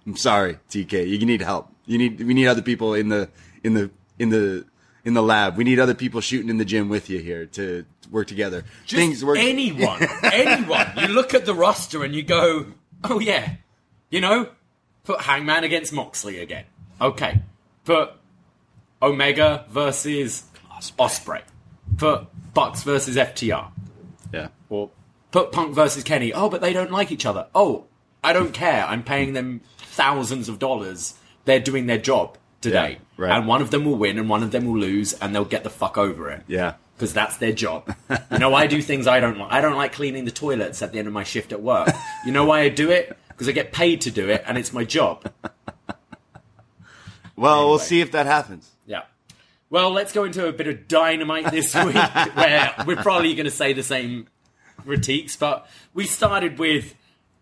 [0.06, 1.08] I'm sorry, TK.
[1.08, 1.72] You need help.
[1.86, 3.30] You need we need other people in the
[3.64, 3.90] in the
[4.20, 4.66] in the
[5.06, 5.56] in the lab.
[5.56, 8.64] We need other people shooting in the gym with you here to work together.
[8.86, 9.38] Just Things work.
[9.40, 10.88] anyone, anyone.
[10.98, 12.68] You look at the roster and you go,
[13.04, 13.56] oh yeah,
[14.10, 14.50] you know,
[15.04, 16.66] put Hangman against Moxley again.
[17.02, 17.42] Okay,
[17.86, 18.12] put
[19.02, 20.44] Omega versus
[21.00, 21.42] Ospreay.
[21.98, 23.72] Put Bucks versus FTR.
[24.34, 24.50] yeah.
[24.70, 24.90] Or
[25.32, 26.34] put Punk versus Kenny.
[26.34, 27.48] Oh, but they don't like each other.
[27.56, 27.86] Oh,
[28.24, 28.86] I don't care.
[28.86, 31.14] I'm paying them thousands of dollars.
[31.46, 32.98] They're doing their job today.
[33.18, 33.38] Yeah, right.
[33.38, 35.64] And one of them will win and one of them will lose and they'll get
[35.64, 36.44] the fuck over it.
[36.48, 36.74] Yeah.
[36.98, 37.96] Because that's their job.
[38.32, 39.52] you know, I do things I don't like.
[39.52, 41.90] I don't like cleaning the toilets at the end of my shift at work.
[42.26, 43.16] You know why I do it?
[43.28, 45.32] Because I get paid to do it and it's my job.
[47.36, 48.72] Well, we'll see if that happens.
[48.88, 49.04] Yeah.
[49.70, 51.96] Well, let's go into a bit of dynamite this week,
[52.36, 54.28] where we're probably going to say the same
[54.78, 56.96] critiques, but we started with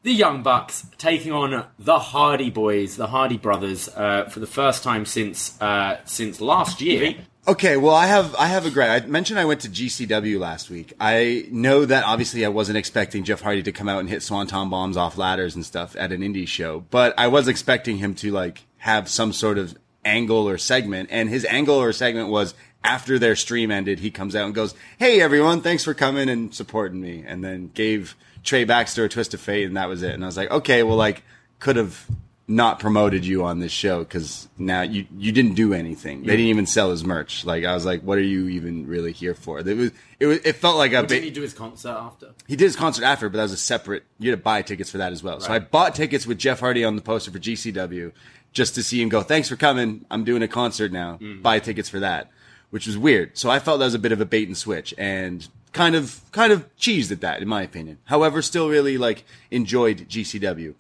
[0.03, 4.83] the Young Bucks taking on the Hardy Boys, the Hardy Brothers, uh, for the first
[4.83, 7.15] time since uh, since last year.
[7.47, 8.89] Okay, well, I have I have a great.
[8.89, 10.93] I mentioned I went to GCW last week.
[10.99, 14.69] I know that obviously I wasn't expecting Jeff Hardy to come out and hit swanton
[14.69, 18.31] bombs off ladders and stuff at an indie show, but I was expecting him to
[18.31, 23.19] like have some sort of angle or segment, and his angle or segment was after
[23.19, 26.99] their stream ended, he comes out and goes, "Hey everyone, thanks for coming and supporting
[26.99, 30.15] me," and then gave Trey Baxter a twist of fate, and that was it.
[30.15, 31.23] And I was like, okay, well, like
[31.59, 32.07] could have
[32.47, 36.21] not promoted you on this show because now you you didn't do anything.
[36.21, 37.43] They didn't even sell his merch.
[37.43, 39.59] Like I was like, what are you even really here for?
[39.59, 42.33] It was it was it felt like a Didn't he do his concert after?
[42.47, 44.03] He did his concert after, but that was a separate.
[44.19, 45.39] You had to buy tickets for that as well.
[45.39, 48.11] So I bought tickets with Jeff Hardy on the poster for GCW
[48.51, 49.21] just to see him go.
[49.21, 50.05] Thanks for coming.
[50.11, 51.13] I'm doing a concert now.
[51.13, 51.41] Mm-hmm.
[51.41, 52.31] Buy tickets for that,
[52.69, 53.37] which was weird.
[53.37, 56.21] So I felt that was a bit of a bait and switch and kind of
[56.31, 57.97] kind of cheesed at that, in my opinion.
[58.05, 60.75] However, still really like enjoyed GCW.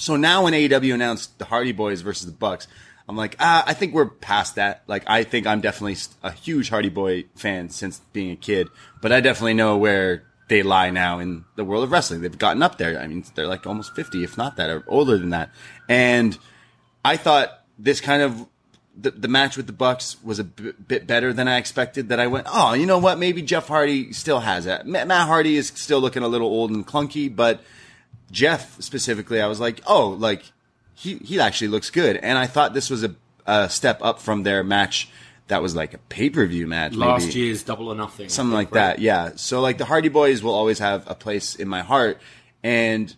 [0.00, 2.66] So now when AEW announced the Hardy Boys versus the Bucks,
[3.06, 4.82] I'm like, ah, I think we're past that.
[4.86, 8.68] Like, I think I'm definitely a huge Hardy Boy fan since being a kid,
[9.02, 12.22] but I definitely know where they lie now in the world of wrestling.
[12.22, 12.98] They've gotten up there.
[12.98, 15.50] I mean, they're like almost 50, if not that, or older than that.
[15.86, 16.38] And
[17.04, 18.46] I thought this kind of
[18.96, 22.08] the, the match with the Bucks was a b- bit better than I expected.
[22.08, 23.18] That I went, oh, you know what?
[23.18, 24.86] Maybe Jeff Hardy still has it.
[24.86, 27.60] Matt Hardy is still looking a little old and clunky, but
[28.30, 30.44] Jeff specifically, I was like, oh, like
[30.94, 33.14] he he actually looks good, and I thought this was a,
[33.46, 35.10] a step up from their match
[35.48, 37.40] that was like a pay per view match Last maybe.
[37.40, 38.28] year's Double or Nothing.
[38.28, 38.96] Something like right?
[38.96, 38.98] that.
[39.00, 39.32] Yeah.
[39.36, 42.18] So like the Hardy Boys will always have a place in my heart,
[42.62, 43.14] and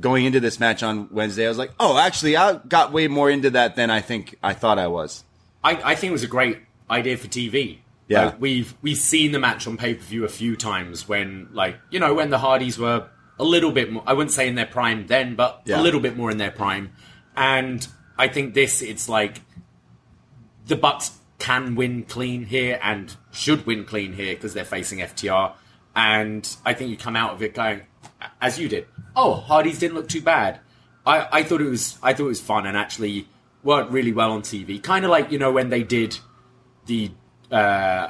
[0.00, 3.30] going into this match on Wednesday, I was like, oh, actually, I got way more
[3.30, 5.24] into that than I think I thought I was.
[5.62, 6.58] I, I think it was a great
[6.90, 7.78] idea for TV.
[8.08, 8.26] Yeah.
[8.26, 11.76] Like, we've we've seen the match on pay per view a few times when like
[11.90, 13.08] you know when the Hardys were
[13.38, 15.80] a little bit more I wouldn't say in their prime then, but Yeah.
[15.80, 16.92] a little bit more in their prime.
[17.36, 19.40] And I think this it's like
[20.66, 25.52] the Bucks can win clean here and should win clean here because they're facing FTR.
[25.96, 27.82] And I think you come out of it going,
[28.40, 28.86] as you did.
[29.14, 30.60] Oh, Hardys didn't look too bad.
[31.06, 33.28] I, I thought it was I thought it was fun and actually
[33.62, 34.82] worked really well on TV.
[34.82, 36.18] Kind of like you know when they did
[36.86, 37.10] the
[37.50, 38.08] uh,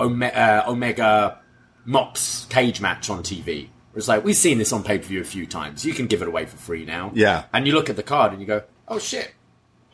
[0.00, 1.38] Ome- uh, Omega
[1.84, 3.68] Mox cage match on TV.
[3.96, 5.84] It's like we've seen this on pay per view a few times.
[5.84, 7.12] You can give it away for free now.
[7.14, 7.44] Yeah.
[7.52, 9.32] and you look at the card and you go, oh shit,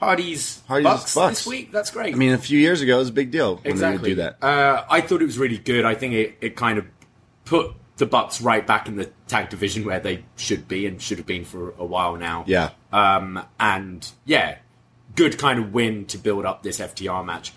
[0.01, 1.39] Hardy's, Hardy's Bucks, Bucks.
[1.41, 1.73] this week.
[1.73, 2.15] That's great.
[2.15, 3.97] I mean, a few years ago, it was a big deal when exactly.
[3.97, 4.43] they would do that.
[4.43, 5.85] Uh, I thought it was really good.
[5.85, 6.87] I think it, it kind of
[7.45, 11.19] put the Bucks right back in the tag division where they should be and should
[11.19, 12.45] have been for a while now.
[12.47, 12.71] Yeah.
[12.93, 14.57] Um, and yeah,
[15.17, 17.53] good kind of win to build up this FTR match.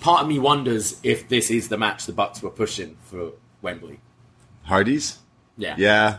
[0.00, 3.32] part of me wonders if this is the match the Bucks were pushing for
[3.62, 3.98] Wembley.
[4.62, 5.18] Hardys?
[5.60, 5.74] Yeah.
[5.78, 6.18] Yeah.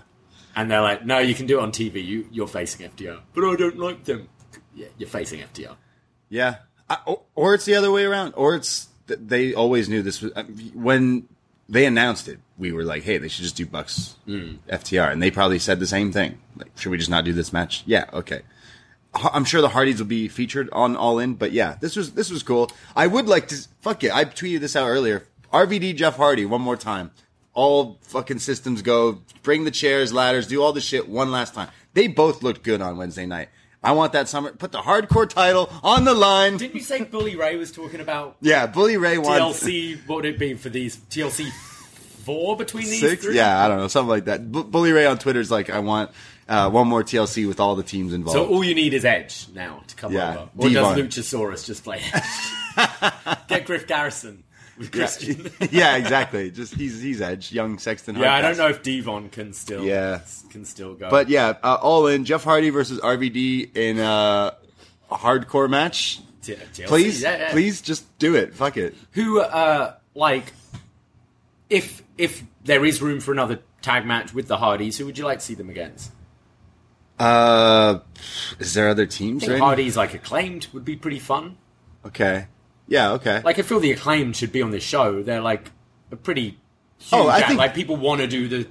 [0.55, 2.03] And they're like, no, you can do it on TV.
[2.05, 3.21] You, you're facing FTR.
[3.33, 4.27] But I don't like them.
[4.75, 5.75] Yeah, you're facing FTR.
[6.29, 6.57] Yeah.
[6.89, 8.33] I, or, or it's the other way around.
[8.35, 11.27] Or it's they always knew this was uh, when
[11.69, 12.39] they announced it.
[12.57, 14.55] We were like, hey, they should just do Bucks hmm.
[14.69, 16.39] FTR, and they probably said the same thing.
[16.55, 17.83] Like, should we just not do this match?
[17.85, 18.41] Yeah, okay.
[19.13, 22.29] I'm sure the Hardys will be featured on All In, but yeah, this was this
[22.29, 22.71] was cool.
[22.95, 24.13] I would like to fuck it.
[24.13, 25.27] I tweeted this out earlier.
[25.51, 27.11] RVD Jeff Hardy one more time.
[27.53, 29.19] All fucking systems go.
[29.43, 31.69] Bring the chairs, ladders, do all the shit one last time.
[31.93, 33.49] They both looked good on Wednesday night.
[33.83, 34.51] I want that summer.
[34.51, 36.57] Put the hardcore title on the line.
[36.57, 40.07] Didn't you say Bully Ray was talking about Yeah, Bully Ray wants TLC?
[40.07, 41.49] What would it be for these TLC
[42.23, 43.25] four between these six.
[43.25, 43.35] three?
[43.35, 44.51] Yeah, I don't know, something like that.
[44.51, 46.11] Bu- Bully Ray on Twitter's like, I want
[46.47, 48.37] uh, one more TLC with all the teams involved.
[48.37, 50.39] So all you need is Edge now to come Yeah, over.
[50.57, 50.97] Or does D-Von.
[50.97, 52.23] Luchasaurus just play Edge?
[53.47, 54.43] Get Griff Garrison
[54.81, 55.49] with Christian.
[55.71, 56.51] yeah, exactly.
[56.51, 58.15] Just he's he's Edge, young Sexton.
[58.17, 60.21] Yeah, I don't know if D-Von can still Yeah.
[60.49, 61.09] can still go.
[61.09, 64.55] But yeah, uh, all in Jeff Hardy versus RVD in a
[65.09, 66.19] hardcore match.
[66.41, 66.55] T-
[66.85, 67.51] Please, yeah, yeah.
[67.51, 68.55] please, just do it.
[68.55, 68.95] Fuck it.
[69.11, 70.51] who uh like
[71.69, 75.23] if if there is room for another tag match with the Hardys, who would you
[75.23, 76.11] like to see them against?
[77.19, 77.99] Uh,
[78.59, 79.43] is there other teams?
[79.43, 79.65] I think right?
[79.65, 81.57] Hardys like acclaimed would be pretty fun.
[82.05, 82.47] Okay.
[82.91, 83.11] Yeah.
[83.13, 83.41] Okay.
[83.45, 85.23] Like I feel the acclaim should be on this show.
[85.23, 85.71] They're like
[86.11, 86.57] a pretty
[86.97, 87.47] huge Oh, I act.
[87.47, 88.67] think- like people want to do the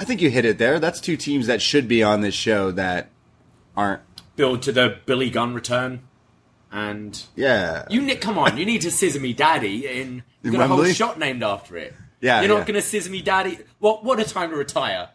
[0.00, 0.80] I think you hit it there.
[0.80, 3.10] That's two teams that should be on this show that
[3.76, 4.00] aren't.
[4.34, 6.00] build to the Billy Gunn return.
[6.72, 7.84] And Yeah.
[7.88, 10.84] you Nick, come on, you need to scissor me daddy in you got a whole
[10.86, 11.94] shot named after it.
[12.20, 12.64] Yeah, You're not yeah.
[12.64, 15.10] gonna scissor me daddy what what a time to retire.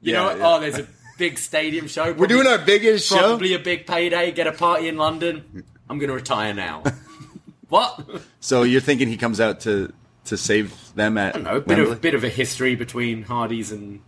[0.00, 0.46] You Yeah, know, yeah.
[0.56, 0.86] oh there's a
[1.18, 2.12] big stadium show.
[2.18, 3.18] We're doing our biggest show.
[3.18, 5.64] probably a big payday, get a party in London.
[5.88, 6.84] I'm gonna retire now.
[7.70, 8.22] what?
[8.40, 9.92] So you're thinking he comes out to
[10.26, 11.92] to save them at I don't know, a bit Wembley?
[11.92, 14.00] of bit of a history between Hardys and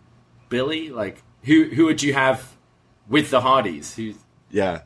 [0.50, 0.90] Billy.
[0.90, 2.54] Like who who would you have
[3.08, 3.94] with the Hardys?
[3.96, 4.12] Who
[4.50, 4.82] yeah.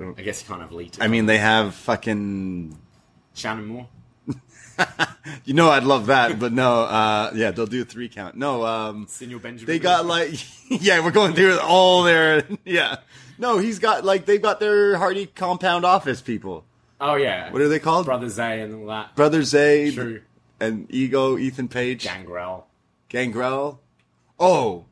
[0.00, 1.04] I guess you can't have Lita.
[1.04, 2.76] I mean, they have fucking.
[3.34, 3.88] Shannon Moore.
[5.44, 6.82] You know, I'd love that, but no.
[6.82, 8.34] Uh, yeah, they'll do a three count.
[8.36, 9.66] No, um, Senor Benjamin.
[9.66, 10.32] they got like,
[10.70, 12.96] yeah, we're going through all their, yeah.
[13.38, 16.64] No, he's got like they've got their Hardy compound office people.
[17.00, 17.50] Oh yeah.
[17.52, 18.06] What are they called?
[18.06, 19.14] Brother Zay and all that.
[19.16, 20.22] Brother Zay True.
[20.60, 22.66] and Ego, Ethan Page, Gangrel.
[23.08, 23.80] Gangrel.
[24.38, 24.84] Oh,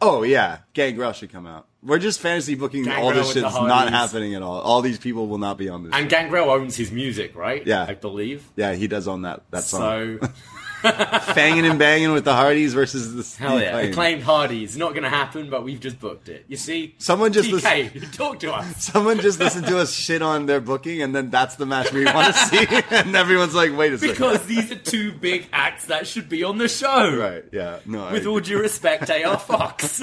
[0.00, 1.66] oh yeah, Gangrel should come out.
[1.82, 4.60] We're just fantasy booking all this shit's not happening at all.
[4.60, 5.92] All these people will not be on this.
[5.94, 6.18] And show.
[6.18, 7.64] Gangrel owns his music, right?
[7.64, 7.86] Yeah.
[7.88, 8.44] I believe.
[8.56, 10.18] yeah, he does own that that song.
[10.20, 10.28] So
[10.86, 13.90] Fanging and banging with the Hardys versus the hell yeah, Acclaim.
[13.90, 14.76] acclaimed Hardys.
[14.76, 16.44] Not going to happen, but we've just booked it.
[16.48, 18.84] You see, Someone just TK, talk to us.
[18.84, 22.04] Someone just listened to us shit on their booking, and then that's the match we
[22.04, 24.14] want to see, and everyone's like, "Wait a second.
[24.14, 27.16] Because these are two big acts that should be on the show.
[27.16, 27.44] right?
[27.52, 28.04] Yeah, no.
[28.12, 28.26] With agree.
[28.32, 30.00] all due respect, AR Fox.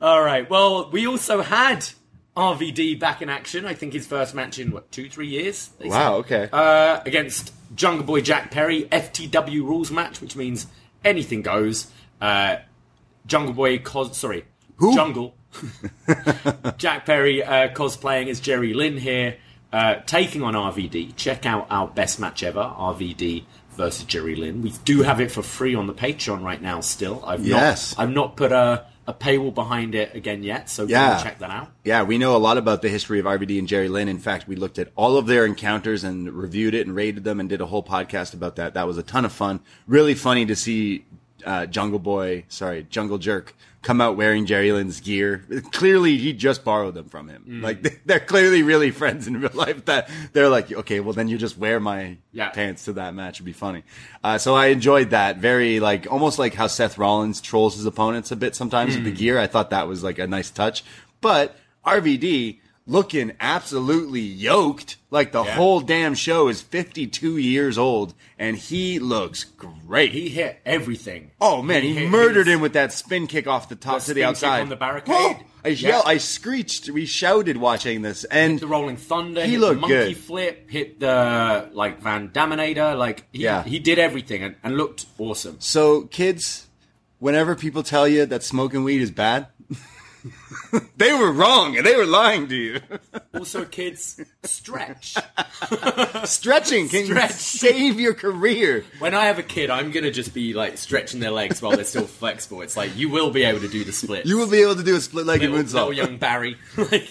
[0.00, 0.48] all right.
[0.48, 1.86] Well, we also had
[2.36, 3.64] RVD back in action.
[3.66, 5.70] I think his first match in what two, three years.
[5.78, 5.88] said.
[5.88, 6.16] wow.
[6.16, 6.48] Okay.
[6.52, 10.66] uh, against Jungle Boy Jack Perry, FTW rules match, which means
[11.04, 11.90] anything goes.
[12.20, 12.56] Uh,
[13.26, 14.44] Jungle Boy cos sorry,
[14.76, 14.94] Who?
[14.94, 15.34] Jungle.
[16.78, 19.36] Jack Perry uh, cosplaying as Jerry Lynn here,
[19.72, 21.16] uh, taking on RVD.
[21.16, 24.62] Check out our best match ever, RVD versus Jerry Lynn.
[24.62, 26.80] We do have it for free on the Patreon right now.
[26.80, 27.96] Still, I've Yes.
[27.96, 31.22] not, I've not put a, a paywall behind it again yet, so Yeah.
[31.22, 31.70] check that out.
[31.84, 34.08] yeah, we know a lot about the history of RVD and Jerry Lynn.
[34.08, 37.38] In fact, we looked at all of their encounters and reviewed it and rated them
[37.40, 38.74] and did a whole podcast about that.
[38.74, 39.60] That was a ton of fun.
[39.86, 41.04] Really funny to see
[41.44, 43.54] uh, Jungle Boy, sorry, Jungle Jerk,
[43.86, 45.44] come out wearing Jerry Lynn's gear.
[45.70, 47.44] Clearly, he just borrowed them from him.
[47.48, 47.62] Mm.
[47.62, 49.84] Like they're clearly really friends in real life.
[49.84, 52.50] That they're like, okay, well then you just wear my Yeah.
[52.50, 53.36] pants to that match.
[53.36, 53.84] It'd be funny.
[54.24, 55.36] Uh, so I enjoyed that.
[55.38, 59.10] Very like almost like how Seth Rollins trolls his opponents a bit sometimes with the
[59.10, 59.16] Hmm.
[59.16, 59.38] gear.
[59.38, 60.82] I thought that was like a nice touch.
[61.20, 61.56] But
[61.86, 64.96] RVD looking absolutely yoked.
[65.10, 65.54] Like the Yeah.
[65.56, 70.12] whole damn show is 52 years old and he looks great.
[70.12, 71.30] He hit everything.
[71.40, 74.06] oh man, he, hit murdered his- him with that spin kick off the top The
[74.06, 75.14] to the outside on the barricade.
[75.16, 75.88] Oh, I Yeah.
[75.88, 79.80] yelled, I screeched, we shouted watching this and the Rolling Thunder, He hit looked the
[79.80, 80.16] Monkey good.
[80.18, 83.64] Flip, hit the like Van Daminator, like he, Yeah.
[83.64, 85.56] he did everything and, and looked awesome.
[85.58, 86.66] So, kids,
[87.18, 89.48] whenever people tell you that smoking weed is bad,
[90.96, 92.80] they were wrong and they were lying to you.
[93.34, 95.14] Also, kids, stretch.
[96.24, 97.32] Stretching can Stretch.
[97.32, 98.82] save your career.
[98.98, 101.84] When I have a kid, I'm gonna just be like stretching their legs while they're
[101.84, 102.62] still flexible.
[102.62, 104.24] It's like you will be able to do the split.
[104.24, 105.88] You will be able to do a split-legged little, moonsault.
[105.88, 106.56] little young Barry.
[106.78, 107.10] like,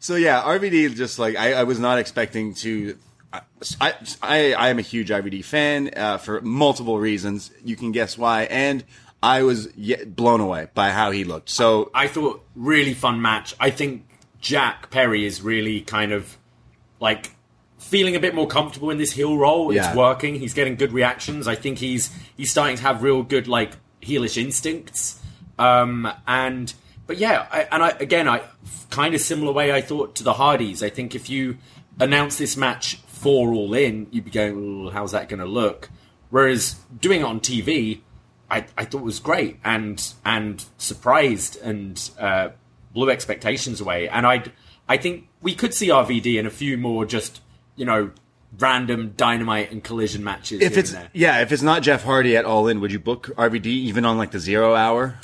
[0.00, 2.96] So yeah, RVD just like I, I was not expecting to
[3.32, 7.50] I, I, I am a huge RVD fan uh, for multiple reasons.
[7.62, 8.44] You can guess why.
[8.44, 8.82] And
[9.22, 9.68] I was
[10.06, 11.48] blown away by how he looked.
[11.48, 13.54] So I thought really fun match.
[13.60, 14.06] I think
[14.40, 16.36] Jack Perry is really kind of
[16.98, 17.32] like
[17.78, 19.72] feeling a bit more comfortable in this heel role.
[19.72, 19.88] Yeah.
[19.88, 20.34] It's working.
[20.34, 21.46] He's getting good reactions.
[21.46, 25.20] I think he's he's starting to have real good like heelish instincts.
[25.58, 26.72] Um, and
[27.06, 28.42] but yeah, I, and I again, I
[28.90, 30.82] kind of similar way I thought to the Hardys.
[30.82, 31.58] I think if you
[32.00, 35.90] announce this match for All In, you'd be going, "How's that going to look?"
[36.30, 38.00] Whereas doing it on TV,
[38.52, 42.50] I, I thought was great and and surprised and uh,
[42.92, 44.08] blew expectations away.
[44.10, 44.44] And I
[44.88, 47.40] I think we could see RVD in a few more just
[47.76, 48.10] you know
[48.58, 50.60] random dynamite and collision matches.
[50.60, 53.66] if it's yeah, if it's not Jeff Hardy at All In, would you book RVD
[53.66, 55.18] even on like the zero hour?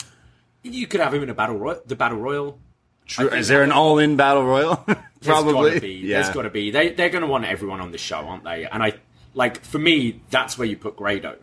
[0.62, 2.59] you could have him in a battle royal, the battle royal.
[3.07, 3.29] True.
[3.29, 4.83] Is there an All In battle royal?
[4.87, 5.70] There's Probably.
[5.70, 5.93] gotta be.
[5.93, 6.22] Yeah.
[6.22, 6.70] There's got to be.
[6.70, 8.64] They they're going to want everyone on the show, aren't they?
[8.66, 8.95] And I
[9.35, 11.37] like for me, that's where you put Grado.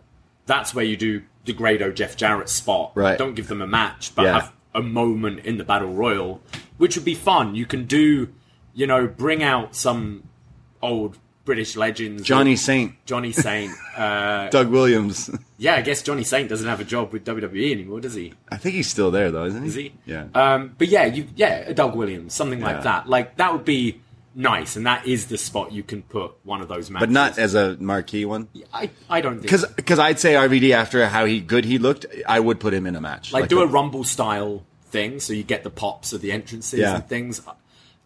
[0.47, 2.91] That's where you do the Grado Jeff Jarrett spot.
[2.95, 3.17] Right.
[3.17, 4.33] Don't give them a match, but Yeah.
[4.41, 6.41] have a moment in the battle royal,
[6.77, 7.55] which would be fun.
[7.55, 8.29] You can do,
[8.73, 10.23] you know, bring out some
[10.81, 12.23] old British legends.
[12.23, 13.71] Johnny Saint, Johnny Saint.
[13.97, 15.29] uh, Doug Williams.
[15.59, 18.33] yeah, I guess Johnny Saint doesn't have a job with WWE anymore, does he?
[18.49, 19.67] I think he's still there though, isn't he?
[19.67, 19.93] Is he?
[20.05, 20.25] Yeah.
[20.33, 23.07] Um, but yeah, you yeah, Doug Williams, something like that.
[23.07, 24.01] Like that would be
[24.35, 27.07] nice, and that is the spot you can put one of those matches.
[27.07, 28.47] but not as a marquee one.
[28.73, 32.05] I, I don't think Because because I'd say RVD after how he good he looked,
[32.27, 33.31] I would put him in a match.
[33.33, 36.95] like, do a, rumble style thing, so you get the pops of the entrances Yeah.
[36.95, 37.41] and things.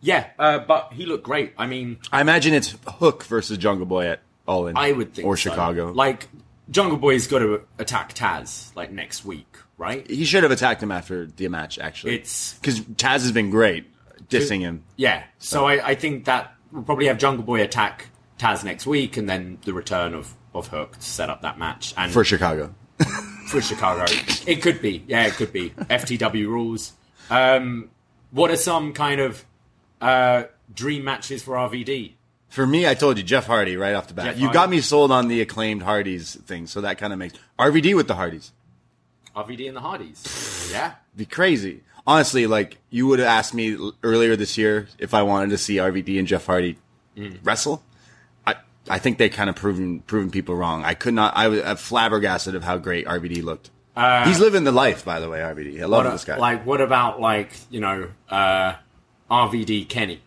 [0.01, 1.53] Yeah, uh, but he looked great.
[1.57, 4.77] I mean, I imagine it's Hook versus Jungle Boy at All In.
[4.77, 5.49] I would think or so.
[5.49, 5.91] Chicago.
[5.91, 6.29] Like
[6.69, 10.09] Jungle Boy's got to attack Taz like next week, right?
[10.09, 11.79] he should have attacked him after the match.
[11.79, 13.87] Actually, It's because Taz has been great
[14.29, 14.83] dissing him.
[14.95, 15.23] yeah.
[15.39, 18.07] So I, I think that we'll probably have Jungle Boy attack
[18.37, 21.93] Taz next week, and then the return of of Hook to set up that match
[21.97, 22.73] and for Chicago.
[23.49, 24.05] for Chicago.
[24.47, 25.69] It could be, yeah, it could be.
[25.71, 26.93] FTW rules.
[27.29, 27.89] Um,
[28.31, 29.45] what are some kind of
[30.01, 32.13] uh, dream matches for RVD?
[32.49, 34.25] For me, I told you Jeff Hardy right off the bat.
[34.25, 34.53] Jeff you Hardy.
[34.53, 38.07] got me sold on the acclaimed Hardys thing, so that kind of makes RVD with
[38.07, 38.51] the Hardys.
[39.35, 40.69] RVD and the Hardys.
[40.71, 40.93] Yeah.
[41.15, 41.81] Be crazy.
[42.09, 45.75] Honestly, like you would have asked me earlier this year if I wanted to see
[45.77, 46.77] RVD and Jeff Hardy
[47.15, 47.37] Mm.
[47.43, 47.83] wrestle.
[48.47, 48.55] I
[48.89, 50.83] I think they kind of proven proven people wrong.
[50.85, 51.35] I could not.
[51.35, 53.69] I was uh, flabbergasted of how great RVD looked.
[54.25, 55.39] He's living the life, by the way.
[55.39, 55.81] RVD.
[55.81, 56.37] I love What, this guy.
[56.37, 58.73] Like, what about like you know uh,
[59.29, 60.21] RVD Kenny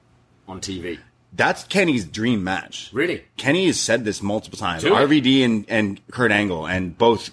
[0.47, 0.99] on TV?
[1.35, 2.91] That's Kenny's dream match.
[2.93, 3.24] Really?
[3.39, 4.83] Kenny has said this multiple times.
[4.83, 4.99] Do it.
[5.09, 7.30] RVD and, and Kurt Angle, and both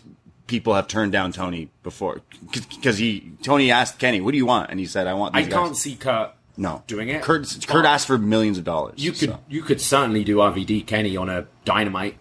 [0.50, 2.22] people have turned down Tony before
[2.52, 5.44] because he Tony asked Kenny, "What do you want?" and he said, "I want." I
[5.44, 7.22] These can't see Kurt no doing it.
[7.22, 8.96] Kurt Kurt asked for millions of dollars.
[8.98, 12.18] You could so, you could certainly do RVD Kenny on a Dynamite.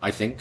[0.00, 0.38] I think.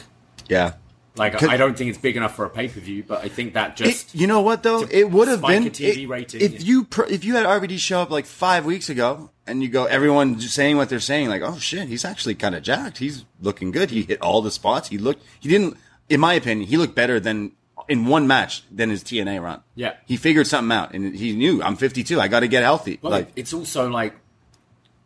[0.47, 0.73] yeah.
[1.17, 3.53] Like, I don't think it's big enough for a pay per view, but I think
[3.53, 4.87] that It- just you know what though?
[4.89, 6.41] It would have been a TV it- rating.
[6.41, 9.67] if you pr- if you had RVD show up like five weeks ago and you
[9.67, 13.25] go everyone saying what they're saying like oh shit he's actually kind of jacked he's
[13.41, 15.75] looking good he hit all the spots he looked he didn't
[16.11, 17.51] in my opinion he looked better than
[17.89, 19.93] in one match than his TNA run Yeah.
[20.05, 23.11] he figured something out and he knew I'm 52 I got to get healthy Well,
[23.11, 24.13] like it's also like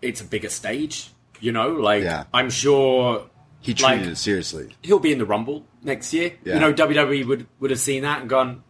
[0.01, 1.69] it's a bigger stage, you know.
[1.69, 2.25] Like Yeah.
[2.33, 3.29] I'm sure
[3.61, 6.33] he treated like- it seriously he'll be in the Rumble next year.
[6.43, 6.55] Yeah.
[6.55, 8.63] You know, WWE would would have seen that and gone,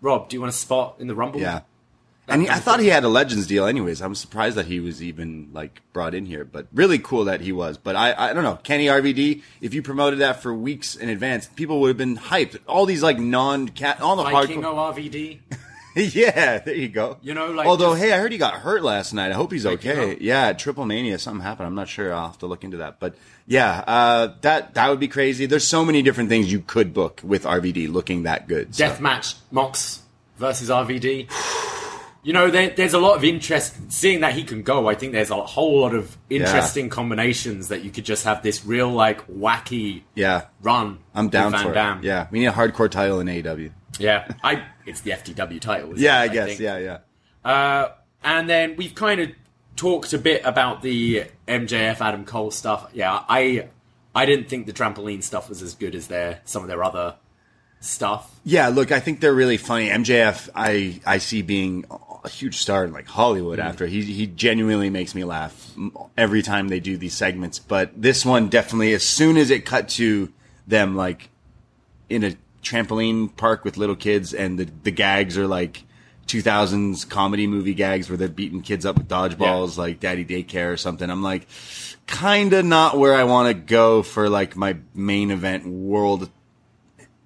[0.00, 1.40] Rob, do you want a spot in the Rumble?
[1.40, 1.60] yeah
[2.28, 4.00] and he, I thought he had a Legends deal anyways.
[4.00, 7.52] I'm surprised that he was even like brought in here but really cool that he
[7.52, 7.76] was.
[7.78, 8.56] But I I don't know.
[8.62, 12.58] Kenny RVD if you promoted that for weeks in advance people would have been hyped.
[12.66, 15.38] All these like non cat all the Viking hardcore RVD.
[16.14, 17.18] yeah there you go.
[17.22, 19.30] You know, like, although just- hey I heard he got hurt last night.
[19.30, 20.10] I hope he's Like, you okay.
[20.12, 20.16] know.
[20.20, 21.66] yeah Triple Mania something happened.
[21.66, 22.12] I'm not sure.
[22.14, 23.00] I'll have to look into that.
[23.00, 23.16] But
[23.46, 25.44] yeah uh, that that would be crazy.
[25.46, 28.84] There's so many different things you could book with RVD looking that good so.
[28.88, 30.00] Deathmatch Mox
[30.38, 31.30] versus RVD.
[32.24, 34.88] You know, there, there's a lot of interest seeing that he can go.
[34.88, 38.64] I think there's a whole lot of interesting combinations that you could just have this
[38.64, 40.98] real like wacky yeah run.
[41.14, 42.02] I'm down Van for it Damme.
[42.02, 44.26] yeah we need a hardcore title in AEW yeah.
[44.42, 45.98] I it's the FTW title.
[45.98, 46.98] yeah it, I guess yeah yeah
[47.44, 47.90] Uh,
[48.24, 49.30] and then we've kind of
[49.76, 52.90] talked a bit about the MJF Adam Cole stuff.
[52.94, 53.68] Yeah, I
[54.14, 57.16] I didn't think the trampoline stuff was as good as their some of their other
[57.80, 58.40] stuff.
[58.44, 59.88] Yeah, look, I think they're really funny.
[59.88, 61.84] MJF, I I see being
[62.24, 63.58] a huge star in like Hollywood.
[63.58, 63.64] Mm.
[63.64, 65.72] After he he genuinely makes me laugh
[66.16, 67.58] every time they do these segments.
[67.58, 70.32] But this one definitely, as soon as it cut to
[70.66, 71.28] them like
[72.08, 75.84] in a trampoline park with little kids, and the the gags are like
[76.26, 80.76] 2000s comedy movie gags where they're beating kids up with dodgeballs, like Daddy Daycare or
[80.78, 81.08] something.
[81.08, 81.46] I'm like,
[82.06, 86.30] kind of not where I want to go for like my main event world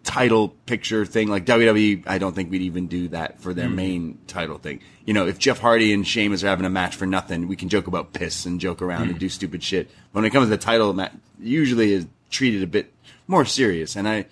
[0.05, 1.29] title picture thing.
[1.29, 3.77] Like WWE, I don't think we'd even do that for their mm-hmm.
[3.77, 4.81] main title thing.
[5.05, 7.69] You know, if Jeff Hardy and Sheamus are having a match for nothing, we can
[7.69, 9.21] joke about piss and joke around and mm.
[9.21, 9.89] do stupid shit.
[10.13, 12.93] But when it comes to the title match, usually is treated a bit
[13.27, 13.97] more serious.
[13.97, 14.27] And I,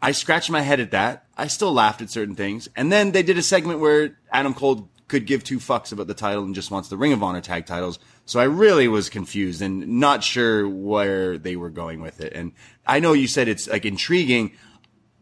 [0.00, 1.26] I scratched my head at that.
[1.36, 2.68] I still laughed at certain things.
[2.76, 6.14] And then they did a segment where Adam Cole could give two fucks about the
[6.14, 7.98] title and just wants the Ring of Honor tag titles.
[8.26, 12.32] So I really was confused and not sure where they were going with it.
[12.32, 12.52] And
[12.86, 14.52] I know you said it's like intriguing.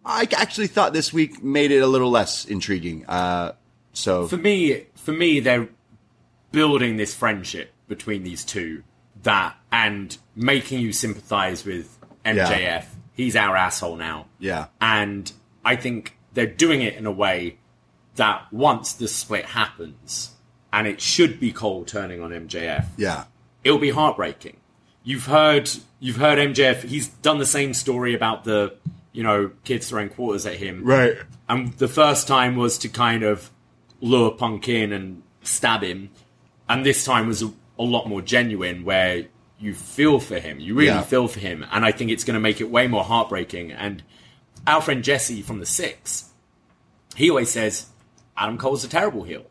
[0.09, 3.05] I actually thought this week made it a little less intriguing.
[3.07, 3.53] Uh,
[3.93, 5.69] so for me, for me, they're
[6.51, 8.83] building this friendship between these two
[9.23, 12.37] that and making you sympathize with MJF.
[12.49, 12.85] Yeah.
[13.13, 14.27] He's our asshole now.
[14.39, 15.31] yeah, And
[15.65, 17.59] I think they're doing it in a way
[18.15, 20.37] that once the split happens,
[20.73, 23.25] and it should be Cole turning on MJF, yeah,
[23.65, 24.57] it'll be heartbreaking.
[25.03, 26.83] You've heard you've heard MJF.
[26.85, 28.75] He's done the same story about the
[29.13, 30.85] you know kids throwing quarters at him.
[30.85, 31.17] right.
[31.49, 33.51] And the first time was to kind of
[34.01, 36.11] lure Punk in and stab him,
[36.69, 39.27] and this time was a, a lot more genuine, where
[39.59, 40.61] you feel for him.
[40.61, 41.03] You really Yeah.
[41.03, 43.73] feel for him, and I think it's going to make it way more heartbreaking.
[43.73, 44.03] And
[44.67, 46.31] our friend Jesse from the Six,
[47.17, 47.87] he always says
[48.37, 49.47] Adam Cole's a terrible heel.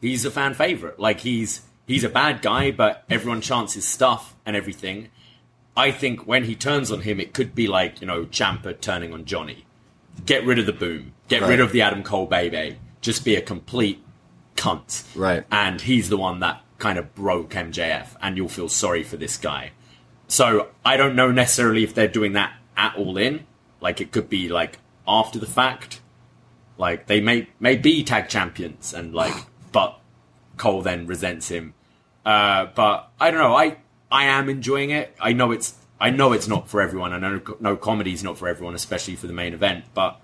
[0.00, 0.98] He's a fan favorite.
[0.98, 5.08] Like he's he's a bad guy, but everyone chants his stuff and everything.
[5.76, 9.12] I think when he turns on him, it could be like you know Ciampa turning
[9.12, 9.64] on Johnny.
[10.26, 11.12] Get rid of the boom.
[11.28, 11.50] Get Right.
[11.50, 12.76] rid of the Adam Cole baby.
[13.00, 14.02] Just be a complete
[14.56, 15.04] cunt.
[15.16, 15.44] Right.
[15.50, 19.36] And he's the one that kind of broke MJF, and you'll feel sorry for this
[19.38, 19.70] guy.
[20.28, 23.46] So I don't know necessarily if they're doing that at all in.
[23.80, 26.00] Like it could be like after the fact.
[26.78, 29.34] Like they may may be tag champions and like
[29.72, 29.98] but
[30.56, 31.74] Cole then resents him.
[32.24, 33.54] Uh, but I don't know.
[33.56, 33.78] I
[34.12, 35.16] I am enjoying it.
[35.18, 37.12] I know it's I know it's not for everyone.
[37.12, 39.86] I know no comedy's not for everyone, especially for the main event.
[39.94, 40.20] But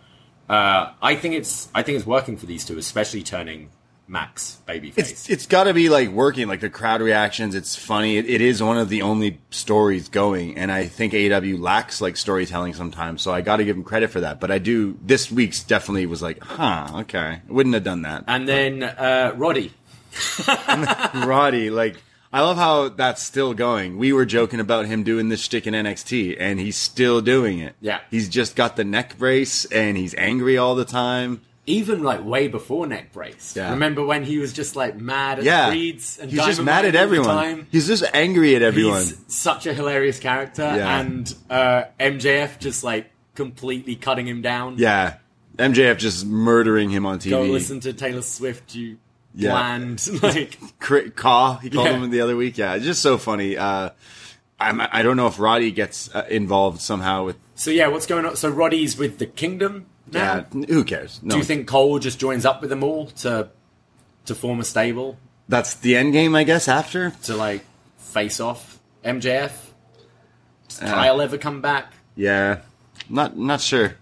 [0.48, 3.70] uh, I think it's I think it's working for these two, especially turning
[4.06, 4.98] Max babyface.
[4.98, 7.54] It's it's got to be like working, like the crowd reactions.
[7.54, 8.18] It's funny.
[8.18, 12.16] It, it is one of the only stories going, and I think AEW lacks like
[12.16, 13.22] storytelling sometimes.
[13.22, 14.40] So I got to give them credit for that.
[14.40, 14.98] But I do.
[15.02, 18.24] This week's definitely was like, huh, okay, wouldn't have done that.
[18.26, 19.72] and then uh, Roddy.
[21.14, 21.96] Roddy, like,
[22.32, 23.96] I love how that's still going.
[23.96, 27.74] We were joking about him doing this shtick in NXT, and he's still doing it.
[27.80, 28.00] Yeah.
[28.10, 31.40] he's just got the neck brace, and he's angry all the time.
[31.66, 33.54] even like way before neck brace.
[33.56, 33.70] Yeah.
[33.70, 36.84] Remember when he was just like mad at Yeah, the Creeds and he's just mad
[36.86, 37.28] at everyone.
[37.28, 37.66] time?
[37.70, 39.00] He's just angry at everyone.
[39.02, 41.00] He's such a hilarious character, Yeah.
[41.00, 44.76] and uh, MJF just like completely cutting him down.
[44.78, 45.14] yeah,
[45.58, 47.30] MJF just murdering him on TV.
[47.30, 48.96] Go listen to Taylor Swift, you
[49.34, 49.50] Yeah.
[49.50, 50.22] bland.
[50.22, 51.96] like, Cri- Caw, he called Yeah.
[51.98, 52.58] him the other week.
[52.58, 53.56] Yeah, it's just so funny.
[53.56, 53.90] Uh,
[54.60, 57.36] I'm, I don't know if Roddy gets uh, involved somehow with.
[57.54, 58.34] so yeah, what's going on?
[58.36, 60.44] So Roddy's with the Kingdom now.
[60.52, 61.20] Yeah, who cares?
[61.22, 63.50] No, Do you think Cole just joins up with them all to
[64.24, 65.16] to form a stable
[65.48, 66.34] that's the end game?
[66.34, 67.10] I guess after.
[67.24, 67.64] to like
[67.98, 69.52] face off MJF?
[70.68, 71.92] Does Kyle ever come back?
[72.16, 72.62] Yeah,
[73.08, 73.94] not not sure,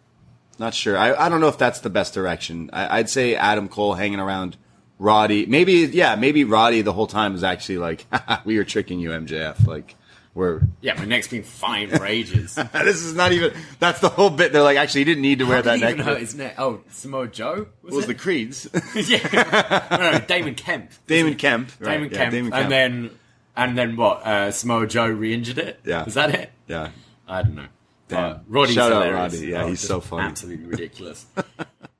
[0.59, 0.97] not sure.
[0.97, 2.71] I, I don't know if that's the best direction.
[2.73, 4.57] I, I'd say Adam Cole hanging around
[4.99, 5.47] Roddy.
[5.47, 8.07] Maybe yeah, maybe Roddy the whole time is actually like
[8.45, 9.67] we were tricking you, MJF.
[9.67, 9.95] Like
[10.35, 12.55] we're Yeah, my neck's been fine for ages.
[12.73, 13.53] this is not even.
[13.79, 14.53] That's the whole bit.
[14.53, 16.07] They're like actually he didn't need to wear How that did even neck.
[16.07, 16.55] hurt his neck?
[16.59, 18.09] Oh, Samoa Joe was, was it?
[18.09, 18.69] the Creeds?
[18.95, 20.91] yeah, no, no, Damon Kemp.
[21.07, 21.71] Damon Kemp.
[21.81, 22.33] right, Damon, yeah, Kemp.
[22.33, 23.11] Damon and then
[23.57, 24.27] and then what?
[24.27, 25.81] Uh, Samoa Joe re-injured it.
[25.85, 26.05] Yeah.
[26.05, 26.53] is that it?
[26.67, 26.91] yeah.
[27.27, 27.67] I don't know.
[28.09, 28.33] Damn.
[28.35, 29.35] But Roddy's Shout out hilarious.
[29.35, 29.47] Roddy.
[29.49, 30.23] Yeah, he's so funny.
[30.25, 31.27] Absolutely ridiculous.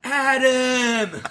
[0.03, 1.21] Adam,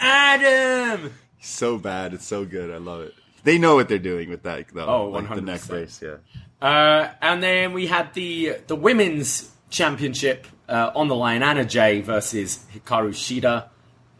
[0.00, 1.12] Adam.
[1.40, 2.14] So bad.
[2.14, 2.70] It's so good.
[2.70, 3.14] I love it.
[3.44, 4.86] They know what they're doing with that though.
[4.86, 5.68] Oh, like the neck 100%.
[5.68, 6.02] brace.
[6.02, 6.16] Yeah.
[6.60, 11.42] Uh, and then we had the the women's championship uh, on the line.
[11.42, 13.68] Anna Jay versus Hikaru Shida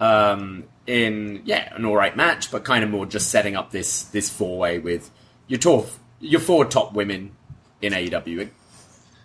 [0.01, 4.05] um, in yeah an all right match, but kind of more just setting up this
[4.05, 5.11] this four way with
[5.49, 5.89] your top
[6.21, 7.35] your four top women
[7.83, 8.41] in AEW.
[8.41, 8.53] It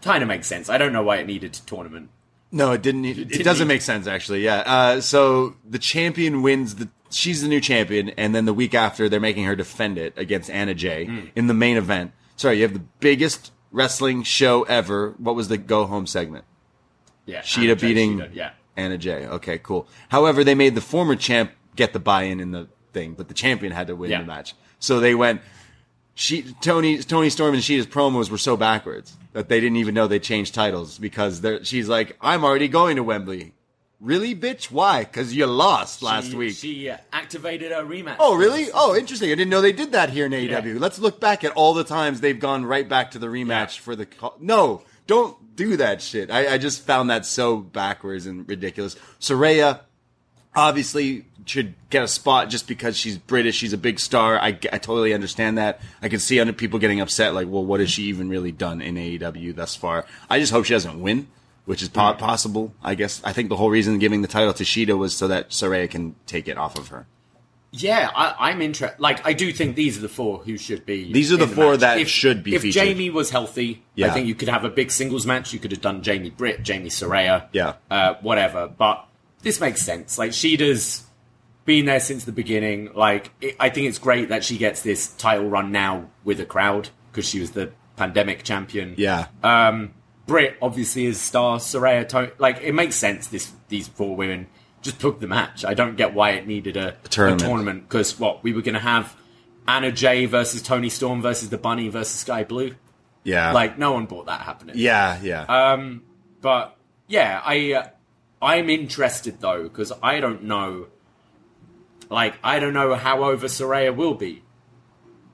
[0.01, 0.69] kind of makes sense.
[0.69, 2.09] I don't know why it needed a tournament.
[2.51, 3.05] No, it didn't.
[3.05, 4.43] It, didn't doesn't need- make sense actually.
[4.43, 4.57] Yeah.
[4.65, 6.89] Uh, so the champion wins the.
[7.09, 10.49] She's the new champion, and then the week after, they're making her defend it against
[10.49, 11.19] Anna Jay Hmm.
[11.35, 12.13] in the main event.
[12.37, 15.13] Sorry, you have the biggest wrestling show ever.
[15.17, 16.45] What was the go home segment?
[17.25, 18.51] Yeah, Shida beating Shida, yeah.
[18.77, 19.25] Anna Jay.
[19.27, 19.87] Okay, cool.
[20.09, 23.73] However, they made the former champ get the buy-in in the thing, but the champion
[23.73, 24.21] had to win Yeah.
[24.21, 24.55] the match.
[24.79, 25.41] So they went.
[26.13, 30.07] She Toni Toni Storm and Shida's promos were so backwards that they didn't even know
[30.07, 33.53] they changed titles because they're, she's like, I'm already going to Wembley.
[34.01, 34.71] Really, bitch?
[34.71, 35.03] Why?
[35.03, 36.55] Because you lost last she, week.
[36.55, 38.15] She uh, activated a rematch.
[38.19, 38.67] Oh, really?
[38.73, 39.29] Oh, interesting.
[39.31, 40.49] I didn't know they did that here in AEW.
[40.73, 40.79] Yeah.
[40.79, 43.81] Let's look back at all the times they've gone right back to the rematch Yeah.
[43.83, 44.07] for the.
[44.07, 46.31] co- No, don't do that shit.
[46.31, 48.95] I, I just found that so backwards and ridiculous.
[49.19, 49.81] Saraya
[50.55, 53.55] obviously should get a spot just because she's British.
[53.55, 54.39] She's a big star.
[54.39, 55.81] I, I totally understand that.
[56.01, 58.81] I can see other people getting upset, like, well, what has she even really done
[58.81, 60.05] in AEW thus far?
[60.29, 61.27] I just hope she doesn't win,
[61.65, 62.73] which is po- possible.
[62.83, 65.49] I guess I think the whole reason giving the title to Shida was so that
[65.49, 67.07] Saraya can take it off of her.
[67.73, 68.99] Yeah, I, I'm interested.
[68.99, 71.13] Like, I do think these are the four who should be.
[71.13, 71.79] These are the in four match.
[71.79, 72.83] that should be If featured.
[72.83, 74.07] Jamie was healthy, Yeah.
[74.07, 75.53] I think you could have a big singles match.
[75.53, 77.75] You could have done Jamie Britt, Jamie Saraya, Yeah.
[77.89, 78.67] uh, whatever.
[78.67, 79.07] But
[79.41, 80.17] this makes sense.
[80.17, 81.03] Like, Shida's
[81.65, 82.91] been there since the beginning.
[82.93, 86.45] Like, it, I think it's great that she gets this title run now with a
[86.45, 88.95] crowd because she was the pandemic champion.
[88.97, 89.27] Yeah.
[89.43, 89.93] Um,
[90.27, 91.59] Britt obviously is star.
[91.59, 93.27] Saraya, to- like it makes sense.
[93.27, 94.47] This these four women
[94.81, 95.63] just took the match.
[95.65, 97.87] I don't get why it needed a, a tournament.
[97.87, 99.15] because what we were going to have
[99.67, 102.75] Anna Jay versus Toni Storm versus the Bunny versus Skye Blue.
[103.23, 103.51] yeah.
[103.51, 104.75] Like no one bought that happening.
[104.77, 105.43] yeah, yeah.
[105.43, 106.03] Um,
[106.41, 106.75] but
[107.07, 107.87] yeah, I uh,
[108.41, 110.87] I'm interested though because I don't know.
[112.11, 114.43] Like I don't know how over Saraya will be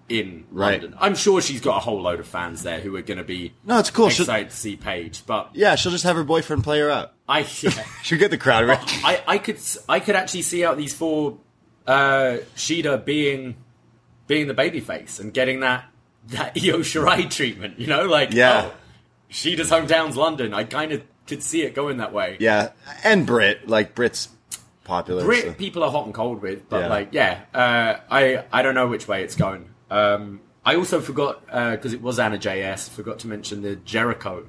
[0.10, 0.82] in Right.
[0.82, 0.98] London.
[1.02, 3.54] I'm sure she's got a whole load of fans there who are going to be
[3.66, 4.08] no, it's cool.
[4.10, 5.26] She'll, excited to see Paige.
[5.26, 7.14] But yeah, she'll just have her boyfriend play her out.
[7.28, 7.72] I yeah,
[8.04, 8.80] She'll get the crowd right.
[9.04, 9.60] I I could
[9.90, 11.38] I could actually see out these four
[11.86, 13.56] uh, Shida being
[14.28, 15.86] being the babyface and getting that
[16.28, 17.80] that Io Shirai treatment.
[17.80, 18.70] You know, like Yeah.
[18.72, 18.76] oh,
[19.32, 20.54] Shida's hometown's London.
[20.54, 22.38] I kind of could see it going that way.
[22.40, 22.70] Yeah,
[23.04, 24.30] and Britt, like Britt's
[24.88, 25.24] popular.
[25.24, 26.88] Britt so- people are hot and cold with, but Yeah.
[26.88, 29.70] like yeah, uh, I I don't know which way it's going.
[29.92, 32.90] Um, I also forgot because it was Anna Jay's.
[32.90, 34.46] Forgot to mention the Jericho.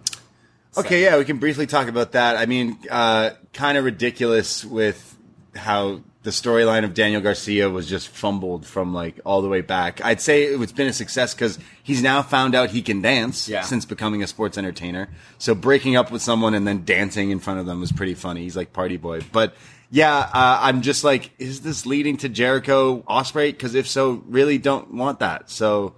[0.76, 2.36] Okay, yeah, we can briefly talk about that.
[2.36, 5.16] I mean, uh, kind of ridiculous with
[5.56, 10.04] how the storyline of Daniel Garcia was just fumbled from like all the way back.
[10.04, 13.62] I'd say it's been a success because he's now found out he can dance Yeah.
[13.62, 15.08] since becoming a sports entertainer.
[15.38, 18.42] So breaking up with someone and then dancing in front of them was pretty funny.
[18.42, 19.54] He's like party boy, but.
[19.90, 23.52] Yeah, uh, I'm just like, is this leading to Jericho Ospreay?
[23.52, 25.48] Because if so, really don't want that.
[25.50, 25.94] So,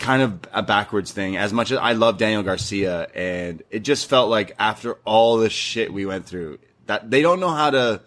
[0.00, 1.36] kind of a backwards thing.
[1.36, 5.48] As much as I love Daniel Garcia, and it just felt like after all the
[5.50, 8.00] shit we went through, that they don't know how to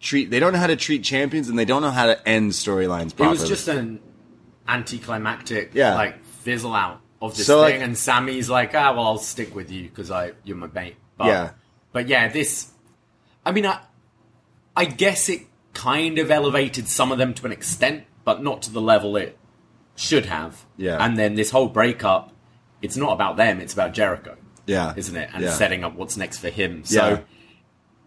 [0.00, 0.30] treat.
[0.30, 3.12] They don't know how to treat champions, and they don't know how to end storylines
[3.12, 4.00] It was just an
[4.66, 5.94] anticlimactic, Yeah.
[5.94, 9.54] like fizzle out of this So, thing, like- and Sammy's like, ah, well, I'll stick
[9.54, 10.96] with you because I you're my mate.
[11.16, 11.50] But, Yeah.
[11.92, 12.70] but yeah, this.
[13.46, 13.78] I mean, I,
[14.76, 18.70] I guess it kind of elevated some of them to an extent, but not to
[18.72, 19.36] the level it
[19.96, 20.64] should have.
[20.76, 21.04] Yeah.
[21.04, 22.32] And then this whole breakup,
[22.82, 24.36] it's not about them; it's about Jericho.
[24.66, 24.94] Yeah.
[24.96, 25.28] isn't it?
[25.34, 25.50] And Yeah.
[25.52, 26.84] setting up what's next for him.
[26.84, 27.18] So Yeah.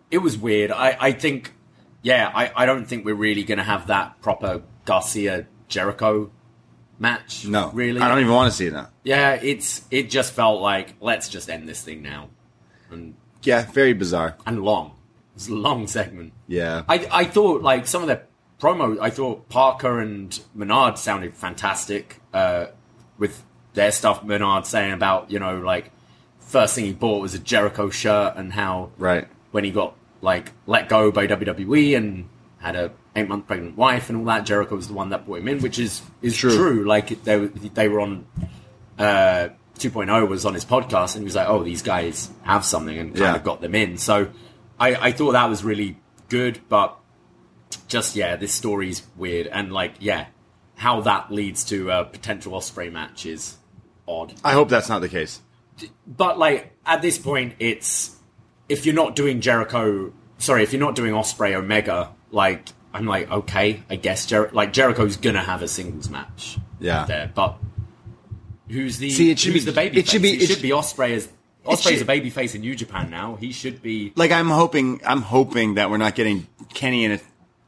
[0.09, 0.71] it was weird.
[0.71, 1.53] I, I think,
[2.01, 6.31] yeah, I, I don't think we're really going to have that proper Garcia Jericho
[6.97, 7.45] match.
[7.45, 8.01] no, really.
[8.01, 8.89] I don't even want to see that.
[9.03, 12.29] Yeah, it's it just felt like let's just end this thing now,
[12.89, 13.13] and
[13.43, 14.35] Yeah, very bizarre.
[14.47, 14.96] and long.
[15.37, 16.33] It's a long segment.
[16.47, 18.21] Yeah, I I thought like some of the
[18.59, 18.99] promo.
[18.99, 22.65] I thought Parker and Menard sounded fantastic uh,
[23.19, 23.43] with
[23.75, 24.23] their stuff.
[24.23, 25.91] Menard saying about you know like
[26.39, 29.27] first thing he bought was a Jericho shirt and how right.
[29.51, 32.27] when he got like let go by WWE and
[32.57, 34.43] had a eight month pregnant wife and all that.
[34.43, 36.55] Jericho was the one that brought him in, which is is True.
[36.55, 36.83] true.
[36.83, 38.25] Like they were- they were on
[38.97, 42.97] uh, 2.0 was on his podcast and he was like, oh, these guys have something
[42.97, 43.35] and kind Yeah.
[43.35, 43.97] of got them in.
[43.99, 44.29] So
[44.79, 45.97] I, I thought that was really
[46.29, 46.97] good, but
[47.87, 50.27] just yeah, this story's weird and like yeah,
[50.75, 53.57] how that leads to a potential Ospreay match is
[54.07, 55.41] odd I hope that's not the case.
[56.05, 58.15] but like at this point, it's
[58.69, 63.29] if you're not doing Jericho, sorry, if you're not doing Ospreay Omega, like I'm like
[63.31, 67.05] okay, I guess Jer- like Jericho's gonna have a singles match, Yeah.
[67.05, 67.57] there, but
[68.69, 69.99] who's the See, it should who's be- the baby?
[69.99, 71.29] it should be- it, it should sh- be Ospreay as
[71.67, 73.35] Ospreay's a baby face in New Japan now.
[73.35, 74.13] He should be.
[74.15, 77.19] Like I'm hoping, I'm hoping that we're not getting Kenny in a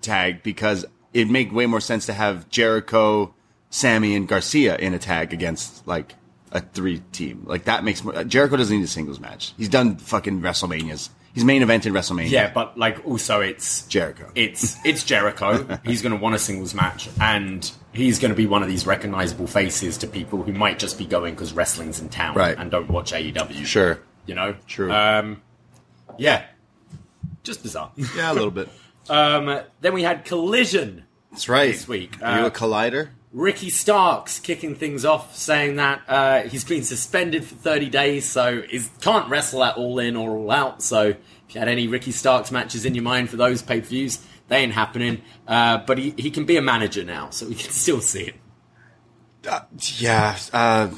[0.01, 3.33] tag because it'd make way more sense to have Jericho,
[3.69, 6.15] Sammy, and Garcia in a tag against like
[6.51, 7.43] a three team.
[7.45, 8.23] Like that makes more.
[8.23, 9.53] Jericho doesn't need a singles match.
[9.57, 11.09] He's done fucking WrestleManias.
[11.33, 12.29] He's main evented WrestleMania.
[12.29, 14.29] Yeah, but like also it's Jericho.
[14.35, 15.79] It's it's Jericho.
[15.85, 18.85] he's going to want a singles match, and he's going to be one of these
[18.85, 22.57] recognizable faces to people who might just be going because wrestling's in town Right.
[22.57, 23.65] and don't watch AEW.
[23.65, 23.99] Sure.
[24.25, 24.55] you know.
[24.67, 24.91] True.
[24.91, 25.41] Um,
[26.17, 26.45] yeah,
[27.43, 27.91] just bizarre.
[28.15, 28.67] Yeah, a little bit.
[29.09, 31.71] um, then we had Collision That's right.
[31.71, 33.09] This week, Are you uh, a collider?
[33.31, 38.61] Ricky Starks kicking things off, saying that uh, he's been suspended for 30 days, so
[38.63, 40.81] he can't wrestle at All In or All Out.
[40.81, 41.17] So if
[41.49, 44.57] you had any Ricky Starks matches in your mind for those pay per views, they
[44.57, 45.21] ain't happening.
[45.47, 48.35] Uh, but he, he can be a manager now, so we can still see it.
[49.47, 49.61] Uh,
[49.97, 50.37] yeah.
[50.51, 50.89] Uh,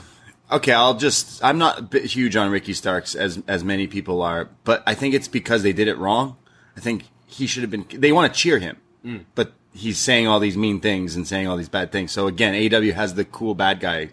[0.52, 1.44] okay, I'll just.
[1.44, 4.94] I'm not a bit huge on Ricky Starks as as many people are, but I
[4.94, 6.38] think it's because they did it wrong.
[6.78, 7.86] I think he should have been.
[7.94, 9.26] They want to cheer him, mm.
[9.36, 12.12] but he's saying all these mean things and saying all these bad things.
[12.12, 14.10] So again, AW has the cool bad guy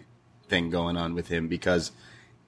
[0.47, 1.91] thing going on with him because,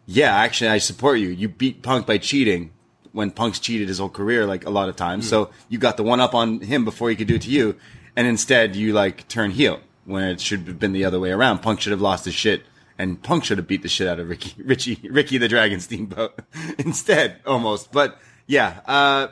[0.05, 1.29] yeah, actually, I support you.
[1.29, 2.71] You beat Punk by cheating
[3.11, 5.25] when Punk's cheated his whole career, like a lot of times.
[5.25, 5.29] Mm.
[5.29, 7.75] So you got the one up on him before he could do it to you,
[8.15, 11.59] and instead you like turn heel when it should have been the other way around.
[11.59, 12.63] Punk should have lost his shit.
[12.97, 16.39] And Punk should have beat the shit out of Ricky, Richie, Ricky the Dragon Steamboat
[16.77, 17.91] instead, almost.
[17.91, 19.27] But yeah, uh,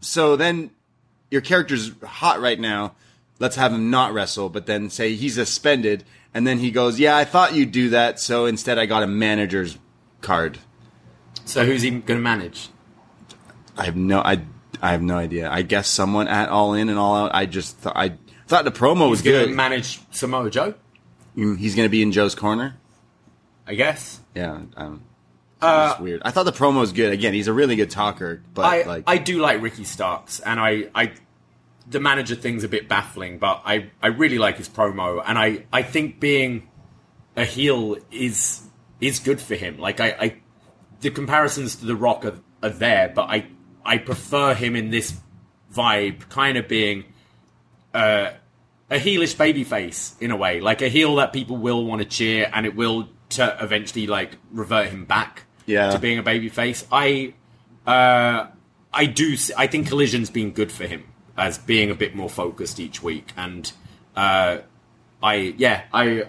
[0.00, 0.70] so then
[1.30, 2.94] your character's hot right now
[3.38, 6.04] let's have him not wrestle, but then say he's suspended,
[6.34, 9.06] and then he goes, "Yeah, I thought you'd do that, so instead I got a
[9.06, 9.78] manager's
[10.20, 10.58] card."
[11.44, 12.68] So who's he going to manage?
[13.76, 14.42] I have no, I,
[14.82, 15.50] I have no idea.
[15.50, 17.34] I guess someone at All In and All Out.
[17.34, 18.14] I just th- I
[18.46, 19.50] thought the promo was he's good.
[19.50, 20.74] Manage Samoa Joe.
[21.36, 22.76] Mm, he's going to be in Joe's corner.
[23.66, 24.20] I guess.
[24.34, 24.60] Yeah.
[24.76, 25.02] Um,
[25.60, 26.22] uh, weird.
[26.24, 27.12] I thought the promo was good.
[27.12, 30.60] Again, he's a really good talker, but I, like I do like Ricky Starks, and
[30.60, 31.12] I, I
[31.88, 35.66] the manager thing's a bit baffling, but I, I really like his promo, and I,
[35.72, 36.68] I think being
[37.36, 38.62] a heel is
[39.00, 39.78] is good for him.
[39.78, 40.36] Like I, I
[41.00, 43.46] the comparisons to The Rock are, are there, but I
[43.84, 45.14] I prefer him in this
[45.72, 47.04] vibe, kind of being
[47.94, 48.30] uh,
[48.90, 52.50] a heelish babyface in a way, like a heel that people will want to cheer,
[52.52, 55.90] and it will to eventually like revert him back yeah.
[55.90, 56.84] to being a babyface.
[56.90, 57.34] I
[57.86, 58.48] uh,
[58.92, 59.36] I do.
[59.56, 61.04] I think Collision's been good for him
[61.36, 63.32] as being a bit more focused each week.
[63.36, 63.70] And
[64.14, 64.58] uh,
[65.22, 66.28] I, yeah, I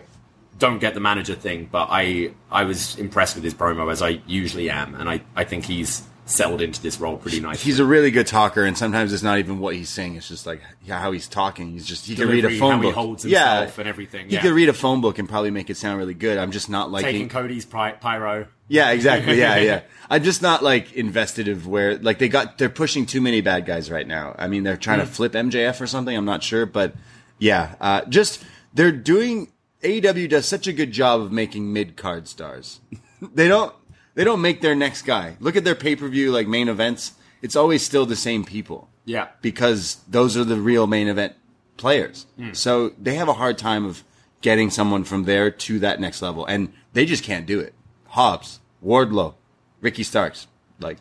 [0.59, 4.21] don't get the manager thing, but I, I was impressed with his promo as I
[4.25, 7.63] usually am, and I, I think he's settled into this role pretty nicely.
[7.63, 10.45] He's a really good talker, and sometimes it's not even what he's saying; it's just
[10.45, 11.71] like how he's talking.
[11.71, 12.85] He's just he Delivery, can read a phone book.
[12.85, 14.27] He holds himself yeah, and everything.
[14.27, 14.41] He yeah.
[14.41, 16.37] could read a phone book and probably make it sound really good.
[16.37, 18.47] I'm just not liking taking Cody's py- pyro.
[18.67, 19.39] Yeah, exactly.
[19.39, 19.81] Yeah, yeah.
[20.09, 23.65] I'm just not like invested of where like they got they're pushing too many bad
[23.65, 24.35] guys right now.
[24.37, 25.05] I mean, they're trying mm.
[25.05, 26.15] to flip MJF or something.
[26.15, 26.95] I'm not sure, but
[27.39, 28.43] yeah, uh, just
[28.73, 29.51] they're doing.
[29.83, 32.79] AEW does such a good job of making mid card stars.
[33.21, 33.73] they don't
[34.17, 35.37] they don't make their next guy.
[35.39, 37.13] Look at their pay per view like main events.
[37.43, 38.89] It's always still the same people.
[39.05, 41.35] Yeah, because those are the real main event
[41.77, 42.25] players.
[42.37, 42.55] Mm.
[42.55, 44.03] So they have a hard time of
[44.41, 47.75] getting someone from there to that next level, and they just can't do it.
[48.07, 49.35] Hobbs, Wardlow,
[49.81, 50.47] Ricky Starks,
[50.79, 50.97] like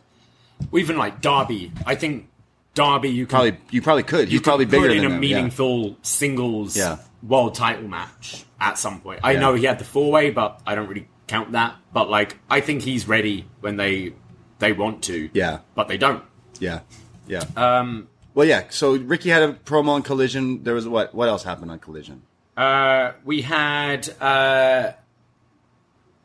[0.75, 1.73] even like Darby.
[1.87, 2.29] I think
[2.75, 4.29] Darby, you can, probably you probably could.
[4.29, 5.95] He's probably bigger in a them, meaningful yeah.
[6.03, 6.99] singles yeah.
[7.23, 9.21] world title match at some point.
[9.25, 9.41] I yeah.
[9.41, 11.77] know he had the four way, but I don't really count that.
[11.93, 14.15] But like, I think he's ready when they
[14.59, 15.31] they want to.
[15.32, 16.23] Yeah, but they don't.
[16.59, 16.81] Yeah,
[17.27, 17.44] yeah.
[17.57, 18.09] Um.
[18.35, 18.65] Well, yeah.
[18.70, 20.62] So Ricky had a promo on Collision.
[20.62, 21.15] There was what?
[21.15, 22.23] What else happened on Collision?
[22.57, 24.93] Uh, we had uh,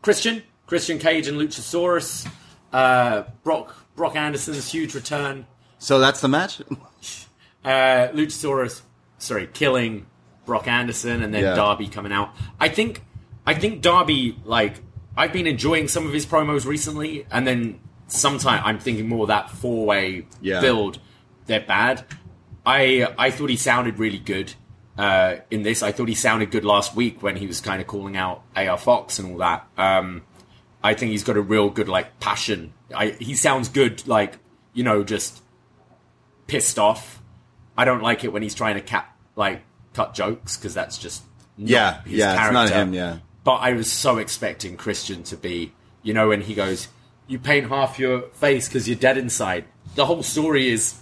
[0.01, 2.29] Christian Christian Cage and Luchasaurus.
[2.71, 5.45] Uh, Brock Brock Anderson's huge return.
[5.79, 6.61] So that's the match.
[7.65, 8.81] uh, Luchasaurus,
[9.17, 10.05] sorry, killing
[10.45, 11.55] Brock Anderson, and then yeah.
[11.55, 12.29] Darby coming out.
[12.59, 13.03] I think
[13.45, 14.75] I think Darby like
[15.21, 19.27] I've been enjoying some of his promos recently, and then sometimes I'm thinking more of
[19.27, 20.61] that four way yeah.
[20.61, 20.97] build.
[21.45, 22.03] They're bad.
[22.65, 24.55] I I thought he sounded really good
[24.97, 25.83] uh, in this.
[25.83, 28.79] I thought he sounded good last week when he was kind of calling out AR
[28.79, 29.67] Fox and all that.
[29.77, 30.23] Um,
[30.83, 32.73] I think he's got a real good like passion.
[32.91, 34.39] I, he sounds good, like
[34.73, 35.43] you know, just
[36.47, 37.21] pissed off.
[37.77, 39.61] I don't like it when he's trying to cap like
[39.93, 41.21] cut jokes because that's just
[41.59, 42.63] yeah, yeah, character.
[42.63, 42.93] it's not him.
[42.95, 45.73] Yeah, but I was so expecting Christian to be,
[46.03, 46.87] you know, when he goes,
[47.27, 49.65] "You paint half your face because you're dead inside."
[49.95, 51.01] The whole story is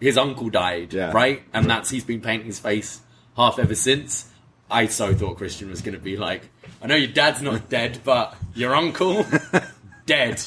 [0.00, 1.12] his uncle died, yeah.
[1.12, 1.42] right?
[1.52, 3.00] And that's he's been painting his face
[3.36, 4.30] half ever since.
[4.70, 6.48] I so thought Christian was going to be like,
[6.82, 9.24] I know your dad's not dead, but your uncle
[10.06, 10.42] dead.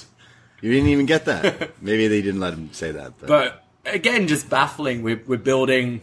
[0.61, 1.81] You didn't even get that.
[1.81, 3.13] Maybe they didn't let him say that.
[3.19, 5.03] But, but again, just baffling.
[5.03, 6.01] We're, we're building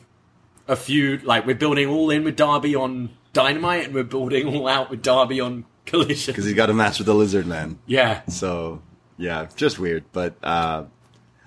[0.69, 4.67] a few, like we're building all in with Darby on Dynamite, and we're building all
[4.67, 7.79] out with Darby on Collision because he's got a match with the Lizard Man.
[7.85, 8.23] Yeah.
[8.29, 8.81] So
[9.19, 10.05] yeah, just weird.
[10.13, 10.85] But uh,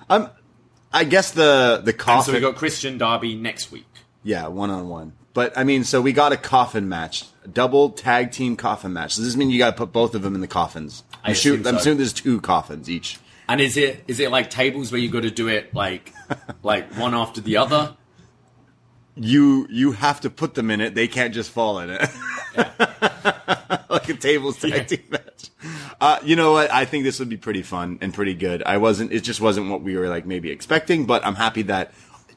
[0.10, 0.30] I'm.
[0.94, 2.18] I guess the the coffin.
[2.18, 3.88] And so we got Christian Darby next week.
[4.24, 5.14] Yeah, one on one.
[5.34, 9.16] But I mean, so we got a coffin match, a double tag team coffin match.
[9.16, 11.04] Does this mean you got to put both of them in the coffins?
[11.24, 11.70] I shoot, so.
[11.70, 13.20] I'm assuming there's two coffins each.
[13.48, 16.14] And is it is it like tables where you got to do it like
[16.64, 17.96] like one after the other?
[19.20, 20.94] You you have to put them in it.
[20.96, 22.02] They can't just fall in it.
[23.90, 25.50] like a tables tag team match.
[26.00, 26.72] Uh, you know what?
[26.72, 28.62] I think this would be pretty fun and pretty good.
[28.64, 29.12] I wasn't.
[29.12, 31.06] It just wasn't what we were like maybe expecting.
[31.06, 31.94] But I'm happy that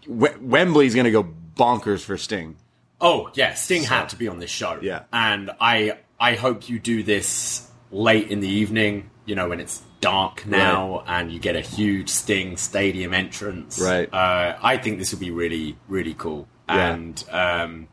[0.07, 2.57] w- Wembley's going to go bonkers for Sting.
[3.01, 4.79] Oh yeah, Sting had to be on this show.
[4.81, 5.03] Yeah.
[5.13, 9.11] and I I hope you do this late in the evening.
[9.27, 13.79] You know when it's dark now, and you get a huge Sting stadium entrance.
[13.81, 14.13] Right.
[14.13, 16.49] Uh, I think this would be really really cool.
[16.77, 16.93] Yeah.
[16.95, 17.89] And um,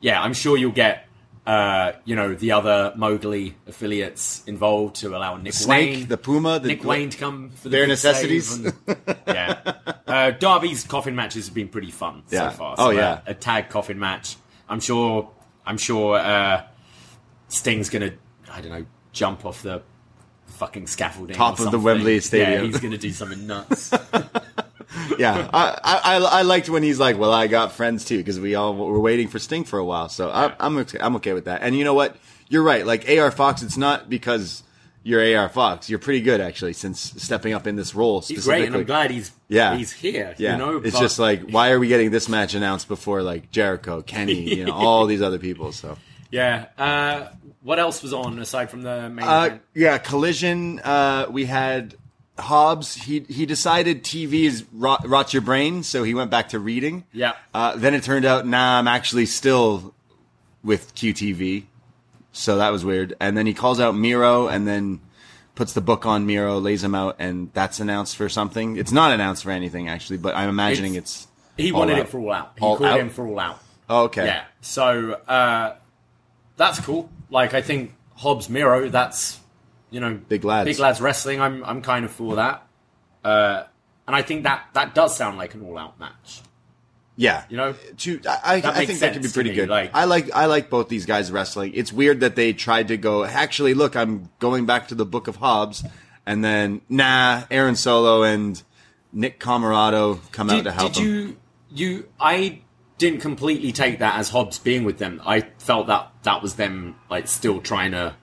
[0.00, 1.06] yeah, I'm sure you'll get.
[1.44, 6.60] Uh, you know the other Mowgli affiliates involved to allow Nick Snake, Wayne, the Puma,
[6.60, 8.54] the Nick Wayne to come for the big necessities.
[8.58, 8.72] and-
[9.26, 9.72] yeah,
[10.06, 12.50] uh, Darby's coffin matches have been pretty fun Yeah.
[12.50, 12.74] so far.
[12.78, 13.10] Oh, yeah.
[13.10, 14.36] uh, a tag coffin match.
[14.68, 15.32] I'm sure.
[15.66, 16.62] I'm sure uh,
[17.48, 18.12] Sting's gonna.
[18.52, 18.86] I don't know.
[19.10, 19.82] Jump off the
[20.46, 21.34] fucking scaffolding.
[21.34, 21.78] Top of the.
[21.80, 22.52] Wembley Stadium.
[22.52, 23.92] Yeah, he's gonna do something nuts.
[25.18, 28.54] yeah, I, I I liked when he's like, "Well, I got friends too," because we
[28.54, 30.08] all were waiting for Sting for a while.
[30.08, 31.62] So I, I'm okay, I'm okay with that.
[31.62, 32.16] And you know what?
[32.48, 32.84] You're right.
[32.86, 34.62] Like AR Fox, it's not because
[35.04, 35.88] you're AR Fox.
[35.90, 38.20] You're pretty good actually since stepping up in this role.
[38.20, 39.76] he's great, and I'm glad he's Yeah.
[39.76, 40.34] he's here.
[40.38, 43.50] Yeah, you know, it's just like why are we getting this match announced before like
[43.50, 45.72] Jericho, Kenny, you know, all these other people?
[45.72, 45.96] So
[46.30, 46.66] yeah.
[46.78, 47.28] Uh,
[47.62, 50.80] what else was on aside from the main Uh, yeah, collision.
[50.80, 51.94] Uh, we had
[52.38, 52.94] Hobbs.
[52.94, 57.04] He he decided TV is rot, rots your brain, so he went back to reading.
[57.12, 57.32] Yeah.
[57.52, 59.94] Uh, then it turned out, nah, I'm actually still
[60.64, 61.64] with QTV,
[62.32, 63.14] so that was weird.
[63.20, 65.00] And then he calls out Miro, and then
[65.54, 68.76] puts the book on Miro, lays him out, and that's announced for something.
[68.76, 71.26] It's not announced for anything actually, but I'm imagining it's.
[71.58, 72.00] He all wanted out.
[72.00, 72.52] it for all out.
[72.58, 72.98] He All called out?
[73.00, 73.58] him for all out.
[73.90, 74.24] Oh, okay.
[74.24, 74.44] Yeah.
[74.62, 75.74] So uh,
[76.56, 77.10] that's cool.
[77.28, 79.38] Like I think Hobbs Miro, that's
[79.92, 80.66] you know Big lads.
[80.66, 81.40] Big lads wrestling.
[81.40, 82.66] I'm I'm kind of for that.
[83.22, 83.64] Uh,
[84.08, 86.42] and I think that that does sound like an all out match.
[87.14, 87.74] Yeah, You know?
[87.98, 89.68] to I, I, I think that could be pretty good.
[89.68, 91.72] like- I like I like both these guys wrestling.
[91.74, 93.22] It's weird that they tried to go.
[93.24, 95.84] Actually, look, I'm going back to the Book of Hobbs,
[96.26, 98.60] and then nah, Aaron Solo and
[99.12, 101.06] Nick Comoroto come out Did, to help did him.
[101.06, 101.36] you
[101.70, 102.62] you I
[102.96, 105.20] didn't completely take that as Hobbs being with them.
[105.26, 108.16] I felt that that was them like still trying to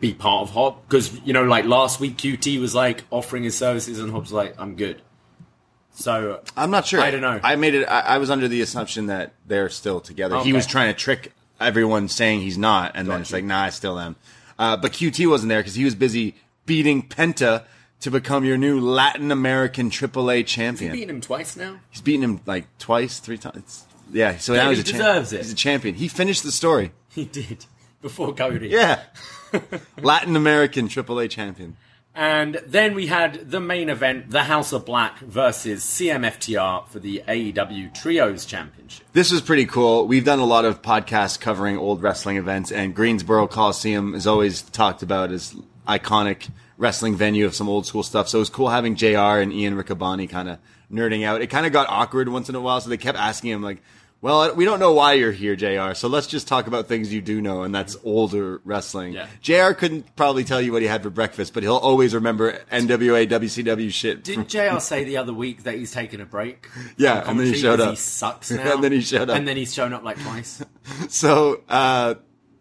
[0.00, 3.56] be part of Hobbs because you know like last week QT was like offering his
[3.56, 5.00] services and Hobbs like I'm good.
[5.92, 7.00] So I'm not sure.
[7.00, 7.40] I don't know.
[7.42, 7.86] I made it.
[7.86, 10.36] I, I was under the assumption that they're still together.
[10.36, 10.44] Okay.
[10.44, 13.36] He was trying to trick everyone, saying he's not, and then it's you.
[13.38, 14.16] like, nah, I still am.
[14.58, 16.34] Uh, but QT wasn't there because he was busy
[16.66, 17.64] beating Penta
[18.00, 20.92] to become your new Latin American AAA champion.
[20.92, 21.78] beating him twice now.
[21.90, 23.86] He's beaten him like twice, three times.
[24.12, 25.38] Yeah, so Yeah, now he he's a champ- deserves it.
[25.38, 25.94] He's a champion.
[25.94, 26.92] He finished the story.
[27.08, 27.64] He did
[28.02, 28.68] before Cody.
[28.68, 29.00] Yeah,
[30.02, 31.76] Latin American AAA champion.
[32.14, 37.22] And then we had the main event, the House of Black versus CMFTR for the
[37.28, 39.06] AEW Trios Championship.
[39.12, 40.06] This was pretty cool.
[40.06, 44.62] We've done a lot of podcasts covering old wrestling events, and Greensboro Coliseum is always
[44.62, 45.54] talked about as
[45.86, 48.28] iconic wrestling venue of some old school stuff.
[48.28, 50.58] So it was cool having JR and Ian Riccaboni kind of
[50.90, 51.42] nerding out.
[51.42, 53.82] It kind of got awkward once in a while, so they kept asking him like,
[54.26, 55.94] "Well, we don't know why you're here, JR.
[55.94, 59.28] So let's just talk about things you do know, and that's older wrestling." Yeah.
[59.40, 63.28] JR couldn't probably tell you what he had for breakfast, but he'll always remember NWA,
[63.28, 64.24] WCW shit.
[64.24, 66.68] Didn't JR say the other week that he's taking a break?
[66.96, 67.90] Yeah, and then he showed up.
[67.90, 69.36] He sucks And then he showed up.
[69.36, 70.64] And then he's shown up like twice.
[71.08, 72.14] So uh,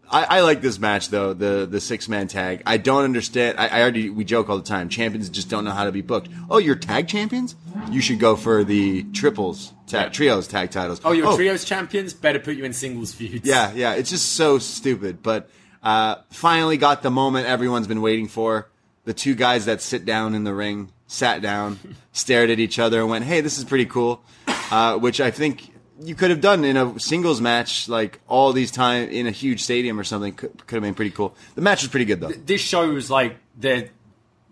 [0.09, 2.61] I, I like this match though the the six man tag.
[2.65, 3.59] I don't understand.
[3.59, 4.89] I, I already we joke all the time.
[4.89, 6.29] Champions just don't know how to be booked.
[6.49, 7.55] Oh, you're tag champions?
[7.89, 11.01] You should go for the triples, ta- trios tag titles.
[11.03, 12.13] Oh, you're trios champions?
[12.13, 13.47] Better put you in singles feuds.
[13.47, 13.93] Yeah, yeah.
[13.95, 15.21] It's just so stupid.
[15.21, 15.49] But
[15.83, 18.69] uh, finally got the moment everyone's been waiting for.
[19.03, 21.79] The two guys that sit down in the ring sat down,
[22.11, 24.23] stared at each other, and went, "Hey, this is pretty cool."
[24.71, 25.69] Uh, which I think
[26.01, 29.63] you could have done in a singles match, like all these time in a huge
[29.63, 30.33] stadium or something.
[30.33, 31.35] Could, could have been pretty cool.
[31.55, 32.29] The match was pretty good though.
[32.29, 33.89] This shows like the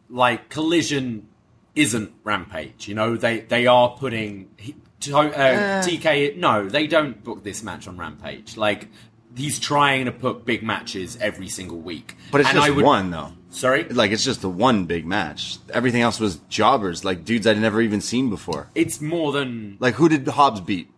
[0.09, 1.27] like collision
[1.75, 2.87] isn't rampage.
[2.87, 6.37] You know they they are putting he- to, uh, TK.
[6.37, 8.55] No, they don't book this match on rampage.
[8.55, 8.87] Like
[9.35, 12.15] he's trying to put big matches every single week.
[12.31, 13.33] But it's And just would, one though.
[13.49, 15.57] Sorry, Like it's just the one big match.
[15.71, 18.69] Everything else was jobbers, like dudes I'd never even seen before.
[18.75, 20.89] it's more than Like who did Hobbs beat?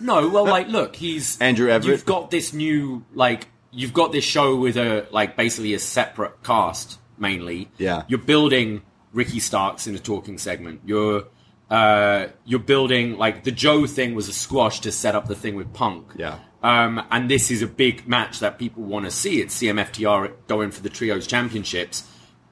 [0.00, 1.90] No, well, like, look, he's Andrew Everett?
[1.90, 6.42] You've got this new, like, you've got this show with a, like, basically a separate
[6.42, 7.68] cast mainly.
[7.78, 8.04] Yeah.
[8.08, 8.82] You're building
[9.12, 10.80] Ricky Starks in a talking segment.
[10.84, 11.24] You're,
[11.70, 15.54] uh, you're building like the Joe thing was a squash to set up the thing
[15.54, 16.12] with Punk.
[16.16, 16.38] Yeah.
[16.62, 19.40] Um, and this is a big match that people want to see.
[19.40, 22.06] It's CMFTR going for the trios championships.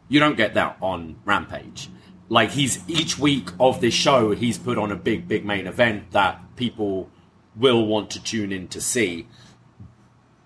[0.09, 1.91] You don't get that on Rampage.
[2.29, 6.13] Like he's each week of this show, he's put on a big, big main event
[6.13, 7.11] that people
[7.59, 9.27] will want to tune in to see.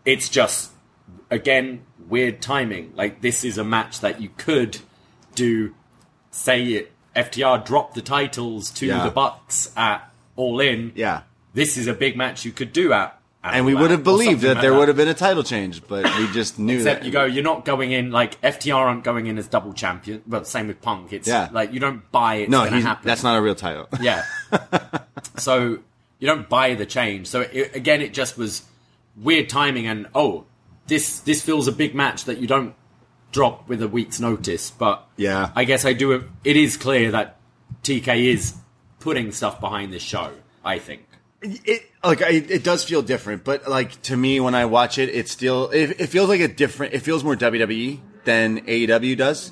[0.04, 0.70] It's just
[1.30, 2.92] again, weird timing.
[2.94, 4.78] Like this is a match that you could
[5.34, 5.74] do.
[6.30, 9.04] Say it, FTR dropped the titles to Yeah.
[9.04, 10.92] the Bucks at All In.
[10.94, 11.22] Yeah.
[11.54, 13.18] This is a big match you could do at.
[13.44, 15.86] at And we would have believed that like there would have been a title change,
[15.86, 17.06] but we just knew Except that.
[17.06, 20.22] you go, you're not going in like FTR aren't going in as double champion.
[20.26, 21.12] Well, same with Punk.
[21.12, 21.50] It's Yeah.
[21.52, 22.48] like you don't buy it.
[22.48, 22.64] no,
[23.04, 23.88] that's not a real title.
[24.00, 24.24] Yeah.
[25.36, 25.80] so
[26.22, 27.26] you don't buy the change.
[27.26, 28.62] So it, again, it just was
[29.16, 30.44] weird timing, and oh,
[30.86, 32.76] this this feels a big match that you don't
[33.32, 34.70] drop with a week's notice.
[34.70, 35.50] But Yeah.
[35.56, 36.12] I guess I do.
[36.44, 37.38] It is clear that
[37.82, 38.54] TK is
[39.00, 40.30] putting stuff behind this show.
[40.64, 41.08] I think.
[41.42, 45.08] It like I, it does feel different, but like to me when I watch it,
[45.08, 46.94] it still it, it feels like a different.
[46.94, 49.50] It feels more WWE than AEW does,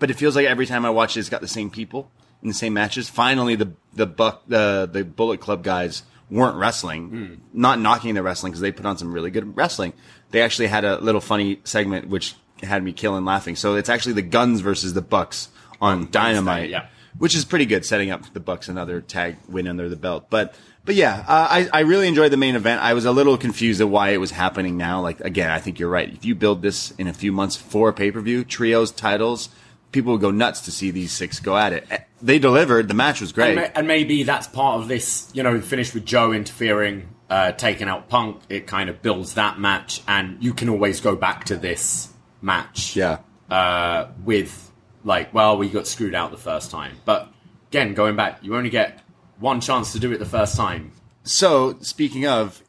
[0.00, 2.10] but it feels like every time I watch it, it's got the same people
[2.42, 3.08] in the same matches.
[3.08, 8.52] Finally, the the buck the the Bullet Club guys weren't wrestling, not knocking the wrestling
[8.52, 9.92] because they put on some really good wrestling.
[10.30, 13.56] They actually had a little funny segment which had me killing laughing.
[13.56, 15.48] So it's actually the Guns versus the Bucks
[15.80, 16.86] on Dynamite yeah.
[17.16, 20.26] which is pretty good, setting up the Bucks another tag win under the belt.
[20.28, 20.54] But
[20.84, 22.82] but yeah, uh, I I really enjoyed the main event.
[22.82, 25.00] I was a little confused at why it was happening now.
[25.00, 26.12] Like again, I think you're right.
[26.12, 29.50] If you build this in a few months for a pay per view, trios, titles,
[29.92, 31.86] people would go nuts to see these six go at it.
[31.90, 32.88] Eh, They delivered.
[32.88, 33.56] The match was great.
[33.56, 37.52] And, ma- and maybe that's part of this, you know, finished with Joe interfering, uh,
[37.52, 38.40] taking out Punk.
[38.48, 42.12] It kind of builds that match, and you can always go back to this
[42.42, 42.96] match.
[42.96, 43.18] yeah.
[43.50, 44.70] Uh, with,
[45.04, 46.96] like, well, we got screwed out the first time.
[47.06, 47.28] But
[47.70, 49.00] again, going back, you only get
[49.38, 50.92] one chance to do it the first time.
[51.24, 52.62] So speaking of,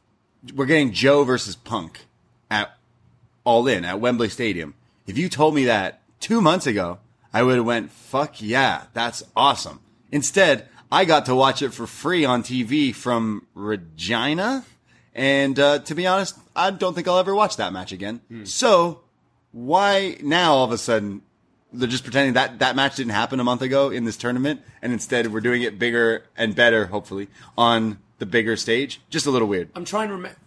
[0.56, 2.06] we're getting Joe versus Punk
[2.50, 2.70] at
[3.44, 4.74] All In at Wembley Stadium.
[5.06, 7.00] If you told me that two months ago,
[7.34, 9.80] I would have went, "Fuck yeah, that's awesome."
[10.12, 14.66] Instead, I got to watch it for free on TV from Regina,
[15.14, 18.22] and uh, to be honest, I don't think I'll ever watch that match again.
[18.46, 19.02] So
[19.52, 21.22] why now all of a sudden
[21.72, 24.92] they're just pretending that that match didn't happen a month ago in this tournament, and
[24.92, 27.28] instead we're doing it bigger and better, hopefully,
[27.58, 29.00] on the bigger stage.
[29.10, 29.70] Just a little weird.
[29.76, 30.38] I'm trying to remember.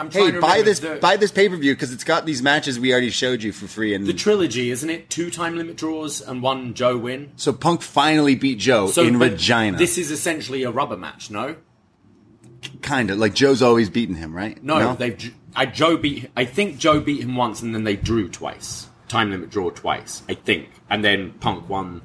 [0.00, 2.26] I'm trying Hey, to buy this the, buy this pay per view because it's got
[2.26, 5.10] these matches we already showed you for free, and the trilogy, isn't it?
[5.10, 7.32] Two time limit draws and one Joe win.
[7.36, 9.78] so Punk finally beat Joe So in Regina.
[9.78, 11.56] This is essentially a rubber match, no?
[12.82, 14.62] kind of like Joe's always beaten him, right?
[14.62, 15.34] No, they've.
[15.54, 16.30] I Joe beat.
[16.36, 18.88] I think Joe beat him once, and then they drew twice.
[19.08, 22.02] Time limit draw twice, I think, and then Punk won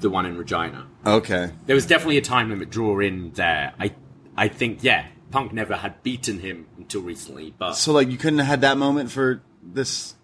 [0.00, 0.86] the one in Regina.
[1.06, 1.50] okay.
[1.66, 3.72] There was definitely a time limit draw in there.
[3.80, 3.94] I,
[4.36, 8.38] I think, yeah, Punk never had beaten him until recently, but So like you couldn't
[8.38, 10.14] have had that moment for this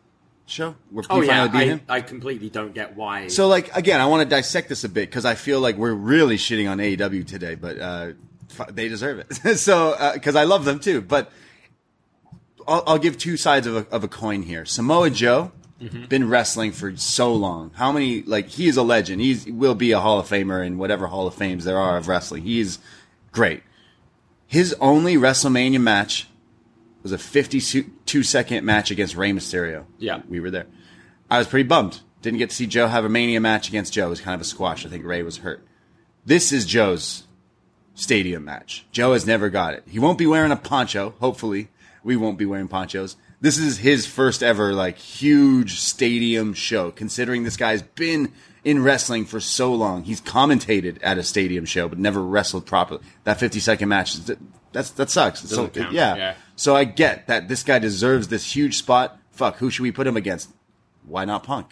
[0.47, 1.81] show where oh yeah, beat I, him.
[1.89, 3.27] I completely don't get why.
[3.27, 5.95] So, like, again, I want to dissect this a bit because I feel like we're
[5.95, 8.13] really shitting on AEW today, but uh,
[8.57, 9.59] f- they deserve it.
[9.59, 11.01] so, because I love them too.
[11.01, 11.33] But
[12.69, 14.65] I'll, I'll give two sides of a, of a coin here.
[14.65, 15.51] Samoa Joe
[16.09, 17.73] been wrestling for so long.
[17.75, 18.23] How many?
[18.23, 19.21] Like, he is a legend.
[19.21, 21.97] He's, he will be a Hall of Famer in whatever Hall of Fames there are
[21.97, 22.45] of wrestling.
[22.45, 22.79] He's
[23.33, 23.65] great.
[24.51, 26.27] His only WrestleMania match
[27.05, 29.85] was a 52 second match against Rey Mysterio.
[29.97, 30.23] Yeah.
[30.29, 30.67] we were there.
[31.31, 32.01] I was pretty bummed.
[32.21, 34.09] Didn't get to see Joe have a Mania match against Joe.
[34.09, 34.85] It was kind of a squash.
[34.85, 35.65] I think Rey was hurt.
[36.27, 37.29] This is Joe's
[37.95, 38.87] stadium match.
[38.91, 39.85] Joe has never got it.
[39.87, 41.15] He won't be wearing a poncho.
[41.21, 41.69] Hopefully,
[42.03, 43.15] we won't be wearing ponchos.
[43.41, 46.91] This is his first ever like huge stadium show.
[46.91, 48.33] Considering this guy's been
[48.65, 53.01] in wrestling for so long, he's commentated at a stadium show but never wrestled properly.
[53.25, 54.17] That 50 second match,
[54.73, 55.41] that's that sucks.
[55.41, 55.91] So, yeah.
[55.91, 56.35] yeah.
[56.57, 59.19] So I get that this guy deserves this huge spot.
[59.31, 60.51] Fuck, who should we put him against?
[61.07, 61.69] Why not Punk?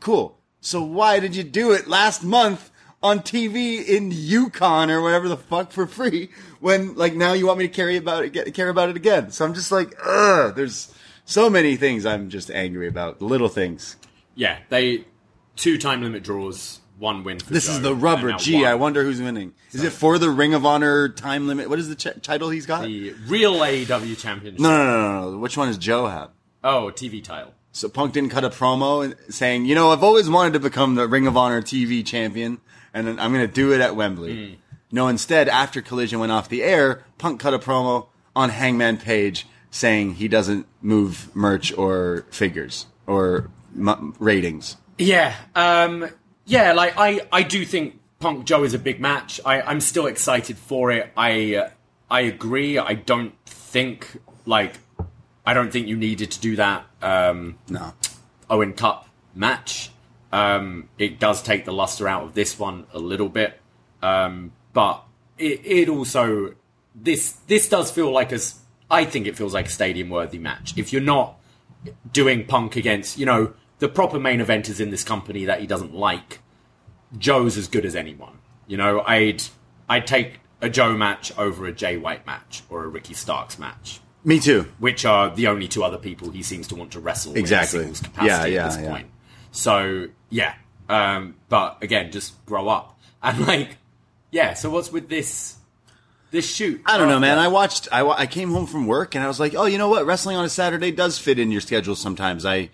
[0.00, 0.38] Cool.
[0.60, 2.70] So why did you do it last month
[3.02, 6.30] on TV in Yukon or whatever the fuck for free
[6.60, 9.30] when like now you want me to carry about it, get, care about it again?
[9.30, 10.54] So I'm just like, ugh.
[10.54, 13.20] There's so many things I'm just angry about.
[13.20, 13.96] Little things.
[14.34, 15.04] yeah, they
[15.56, 18.32] two time limit draws, one win for This Joe, is the rubber.
[18.34, 18.64] Gee, one.
[18.64, 19.54] I wonder who's winning.
[19.72, 21.68] Is it for the Ring of Honor time limit?
[21.68, 22.84] What is the ch- title he's got?
[22.84, 24.60] the real AEW championship.
[24.60, 25.38] no, no, no, no, no.
[25.38, 26.30] Which one does Joe have?
[26.62, 27.52] Oh, TV title.
[27.72, 31.08] So Punk didn't cut a promo saying, you know, I've always wanted to become the
[31.08, 32.60] Ring of Honor TV champion,
[32.92, 34.46] and I'm going to do it at Wembley.
[34.48, 34.54] Hmm.
[34.92, 38.06] No, instead, after Collision went off the air, Punk cut a promo
[38.36, 44.76] on Hangman Page saying he doesn't move merch or figures or m- ratings.
[44.98, 46.08] Yeah, um,
[46.44, 46.72] yeah.
[46.72, 49.40] Like I, I do think Punk Joe is a big match.
[49.44, 51.12] I, I'm still excited for it.
[51.16, 51.70] I, uh,
[52.10, 52.78] I agree.
[52.78, 54.74] I don't think like,
[55.44, 56.86] I don't think you needed to do that.
[57.02, 57.92] Um, No.
[58.48, 59.90] Owen Cup match.
[60.32, 63.60] Um, it does take the luster out of this one a little bit,
[64.02, 65.04] um, but
[65.38, 66.54] it, it also
[66.94, 68.40] this this does feel like a
[68.90, 70.76] I think it feels like a stadium worthy match.
[70.76, 71.38] If you're not
[72.12, 75.94] doing Punk against you know the proper main eventers in this company that he doesn't
[75.94, 76.40] like.
[77.18, 78.38] Joe's as good as anyone.
[78.66, 79.42] You know, I'd
[79.88, 84.00] I'd take a Joe match over a Jay White match or a Ricky Starks match,
[84.24, 84.66] Me too.
[84.78, 87.80] which are the only two other people he seems to want to wrestle Exactly.
[87.80, 88.90] in a singles capacity Yeah, yeah, at this yeah.
[88.90, 89.06] point.
[89.52, 90.54] So yeah,
[90.88, 93.76] um, but again, just grow up and like
[94.30, 94.54] yeah.
[94.54, 95.56] So what's with this
[96.30, 96.80] this shoot?
[96.86, 97.38] I don't know, man.
[97.38, 97.86] I watched.
[97.92, 100.04] I, I came home from work and I was like, oh, you know what?
[100.06, 102.44] Wrestling on a Saturday does fit in your schedule sometimes.
[102.44, 102.70] I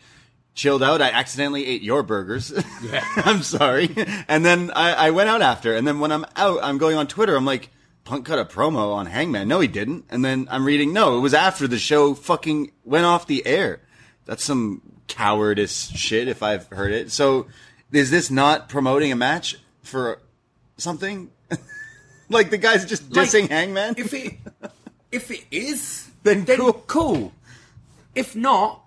[0.60, 1.00] chilled out.
[1.00, 2.52] I accidentally ate your burgers.
[2.82, 3.04] Yeah.
[3.16, 3.94] I'm sorry.
[4.26, 5.74] And then I, I went out after.
[5.76, 7.36] And then when I'm out, I'm going on Twitter.
[7.36, 7.68] I'm like,
[8.04, 9.48] Punk cut a promo on Hangman.
[9.48, 10.06] No, he didn't.
[10.08, 13.80] And then I'm reading, no, it was after the show fucking went off the air.
[14.24, 17.12] That's some cowardice shit if I've heard it.
[17.12, 17.46] So
[17.92, 20.20] is this not promoting a match for
[20.78, 21.30] something?
[22.30, 23.94] like the guy's just Like, dissing Hangman?
[23.98, 24.38] If it
[25.12, 26.72] if it is, Then cool.
[26.86, 27.32] cool.
[28.14, 28.82] If not,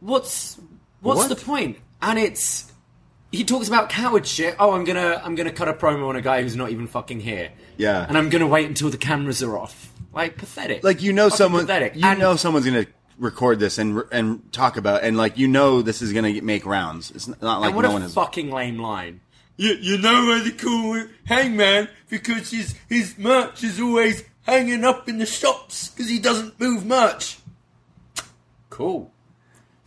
[0.00, 0.58] what's
[1.00, 1.28] what's What?
[1.30, 1.78] the point?
[2.02, 2.72] And it's
[3.32, 4.56] he talks about coward shit.
[4.58, 7.20] Oh, I'm gonna I'm gonna cut a promo on a guy who's not even fucking
[7.20, 7.50] here.
[7.76, 8.04] Yeah.
[8.08, 9.92] and I'm gonna wait until the cameras are off.
[10.12, 10.82] Like pathetic.
[10.84, 11.94] like you know Fucking someone pathetic.
[11.96, 12.86] you And- know someone's gonna
[13.18, 17.10] record this and and talk about and like you know this is gonna make rounds
[17.10, 19.20] it's not like and what no a one has fucking lame line.
[19.56, 21.88] You, you know where the cool Hangman?
[22.08, 26.86] Because his, his merch is always hanging up in the shops because he doesn't move
[26.86, 27.38] much.
[28.70, 29.10] Cool.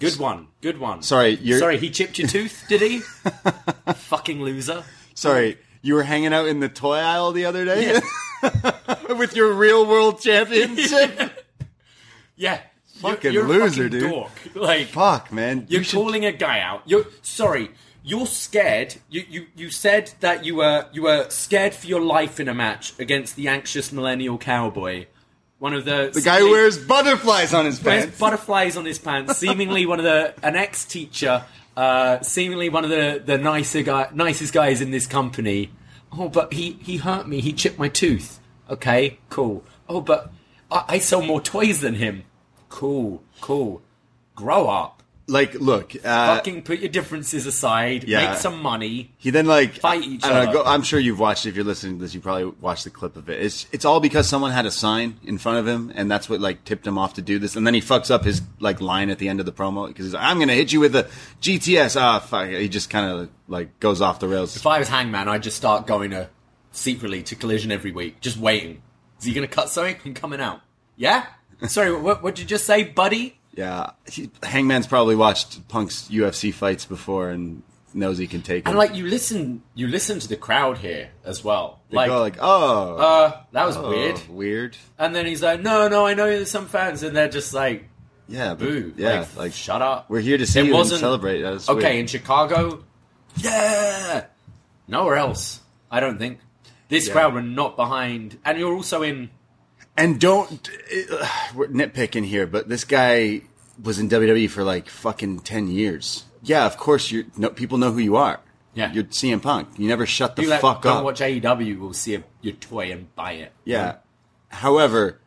[0.02, 0.48] Good one.
[0.61, 1.02] Good one.
[1.03, 2.99] Sorry, you're- Sorry, he chipped your tooth, did he?
[3.95, 4.84] fucking loser.
[5.14, 7.99] sorry you were hanging out in the toy aisle the other day
[9.18, 11.45] with your real world championship
[12.36, 12.61] Yeah.
[12.95, 14.11] Fucking you're, you're loser, fucking dude.
[14.11, 14.32] Dork.
[14.56, 16.84] Like, fuck man You're You should- calling a guy out.
[16.86, 17.72] You're sorry.
[18.03, 18.95] You're scared.
[19.10, 22.53] You, you you said that you were you were scared for your life in a
[22.53, 25.06] match against the anxious millennial cowboy,
[25.62, 28.98] one of the the guy who wears butterflies on his wears pants butterflies on his
[28.98, 29.38] pants.
[29.38, 31.46] Seemingly one of the an ex teacher.
[31.78, 35.70] Uh, seemingly one of the the nicer guy nicest guys in this company.
[36.12, 37.42] Oh, but he he hurt me.
[37.42, 38.40] He chipped my tooth.
[38.72, 39.64] Okay, cool.
[39.88, 40.32] Oh, but
[40.72, 42.24] I, I sell more toys than him.
[42.70, 43.84] Cool, cool.
[44.34, 45.01] Grow up
[45.32, 48.30] like look uh, fucking put your differences aside, yeah.
[48.30, 49.12] make some money.
[49.18, 50.53] He then like Fight each I other.
[50.53, 51.45] go, I'm sure you've watched.
[51.45, 53.41] If you're listening to this, you probably watched the clip of it.
[53.41, 56.41] It's it's all because someone had a sign in front of him, and that's what
[56.41, 57.56] like tipped him off to do this.
[57.56, 60.06] And then he fucks up his like line at the end of the promo because
[60.06, 61.10] he's like, "I'm gonna hit you with a
[61.41, 62.49] GTS." Ah, fuck!
[62.49, 64.56] He just kind of like goes off the rails.
[64.56, 66.30] If I was Hangman, I'd just start going to
[66.72, 68.82] secretly to Collision every week, just waiting.
[69.20, 70.62] Is he going to cut something and coming out?
[70.98, 71.26] Yeah.
[71.68, 73.40] Sorry, what what did you just say, buddy?
[73.53, 77.64] Yeah, he, Hangman's probably watched Punk's UFC fights before and
[77.94, 78.69] knows he can take him.
[78.69, 81.82] And like you listen, you listen to the crowd here as well.
[81.90, 84.22] They Like, go like, "Oh, uh, that was oh, weird.
[84.30, 87.53] weird." And then he's like, no, no, I know there's some fans, and they're just
[87.53, 87.90] like,
[88.30, 90.10] Yeah, boo, yeah, like, like shut up.
[90.10, 91.41] we're here to see It you and wasn't- celebrate.
[91.41, 91.95] That's Okay, weird.
[91.98, 92.84] in Chicago,
[93.36, 94.26] yeah,
[94.88, 95.60] nowhere else.
[95.90, 96.40] I don't think
[96.88, 97.14] this Yeah.
[97.14, 99.30] crowd were not behind, and you're also in.
[100.02, 100.69] And don't
[101.11, 103.41] uh, we're nitpicking here, but this guy
[103.82, 106.26] was in WWE for like fucking ten years.
[106.41, 108.40] Yeah, of course you no, people know who you are.
[108.73, 108.91] Yeah.
[108.94, 109.68] you're CM Punk.
[109.78, 111.03] You never shut the You let, fuck don't up.
[111.03, 111.78] watch AEW.
[111.80, 113.52] Will see a, your toy and buy it.
[113.65, 113.98] yeah.
[114.48, 115.19] However,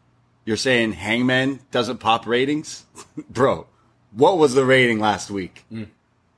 [0.45, 2.85] you're saying Hangman doesn't pop ratings,
[3.31, 3.67] bro.
[4.13, 5.65] What was the rating last week?
[5.73, 5.89] Mm.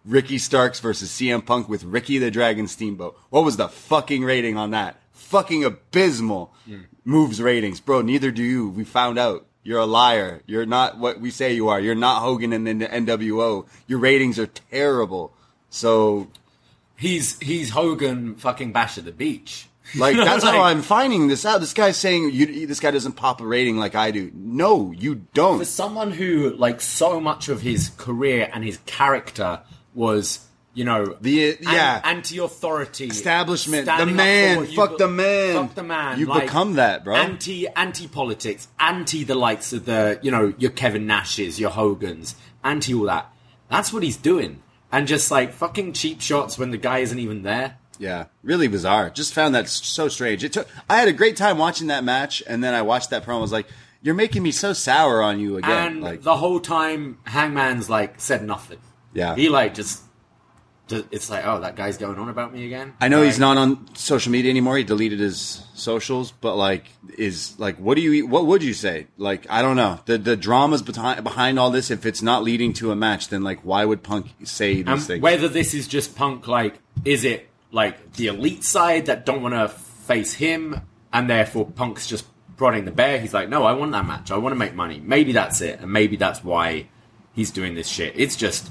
[0.05, 3.19] Ricky Starks versus CM Punk with Ricky the Dragon Steamboat.
[3.31, 5.01] What was the fucking rating on that?
[5.13, 6.85] Fucking abysmal Mm.
[7.07, 8.03] Moves ratings, bro.
[8.03, 8.69] Neither do you.
[8.69, 9.47] We found out.
[9.63, 10.43] You're a liar.
[10.47, 11.81] You're not what we say you are.
[11.81, 13.67] You're not Hogan in the NWO.
[13.89, 15.33] Your ratings are terrible.
[15.71, 16.29] So,
[16.97, 19.69] He's he's Hogan fucking Bash at the beach.
[19.97, 21.61] like, that's Like, how I'm finding this out.
[21.61, 24.31] This guy's saying you, this guy doesn't pop a rating like I do.
[24.35, 25.59] No, you don't.
[25.59, 29.61] for someone who like so much of his career and his character
[29.95, 30.46] was
[30.77, 32.01] you know The- yeah.
[32.05, 35.55] anti-authority Establishment, the man, fuck be- the man.
[35.55, 37.17] fuck the man You've like, become that, bro.
[37.17, 42.37] anti anti politics anti the likes of the you know your Kevin Nashes your Hogans
[42.63, 43.33] anti all that
[43.71, 44.63] that's what he's doing
[44.93, 49.09] and just like fucking cheap shots when the guy isn't even there Yeah, really bizarre.
[49.11, 50.45] Just found that so strange.
[50.45, 50.69] It took.
[50.91, 53.39] I had a great time watching that match, and then I watched that promo.
[53.39, 53.67] I was like,
[54.03, 58.21] "You're making me so sour on you again." and like, the whole time Hangman's like
[58.21, 58.79] said nothing
[59.15, 59.35] Yeah.
[59.35, 60.06] he like just ju-
[60.89, 63.95] it's like oh that guy's going on about me again I know he's not on
[63.97, 64.77] social media anymore.
[64.77, 66.87] He deleted his socials, but like,
[67.17, 68.27] is like, what do you?
[68.27, 69.07] What would you say?
[69.17, 70.01] Like, I don't know.
[70.07, 71.91] The the dramas behind behind all this.
[71.91, 75.23] If it's not leading to a match, then like, why would Punk say these things?
[75.23, 79.55] whether this is just punk, like, is it like the elite side that don't want
[79.55, 80.81] to face him,
[81.13, 82.27] and therefore Punk's just
[82.57, 83.21] prodding the bear?
[83.21, 84.31] He's like, no, I want that match.
[84.31, 85.01] I want to make money.
[85.05, 86.89] Maybe that's it, and maybe that's why
[87.35, 88.15] he's doing this shit.
[88.17, 88.71] It's just,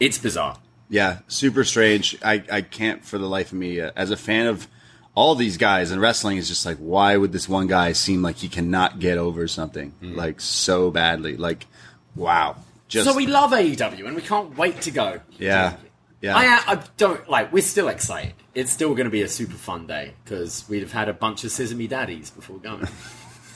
[0.00, 0.58] it's bizarre.
[0.88, 2.16] Yeah, super strange.
[2.22, 4.66] I, I can't for the life of me, uh, as a fan of
[5.14, 8.36] all these guys and wrestling, is just like, why would this one guy seem like
[8.36, 11.36] he cannot get over something like so badly?
[11.36, 11.66] Like,
[12.14, 12.56] wow.
[12.88, 15.20] Just So we love AEW and we can't wait to go.
[15.38, 15.76] yeah,
[16.22, 16.34] yeah.
[16.36, 17.52] I, I don't like.
[17.52, 18.32] We're still excited.
[18.54, 21.44] It's still going to be a super fun day because we'd have had a bunch
[21.44, 22.88] of Sesame Daddies before going.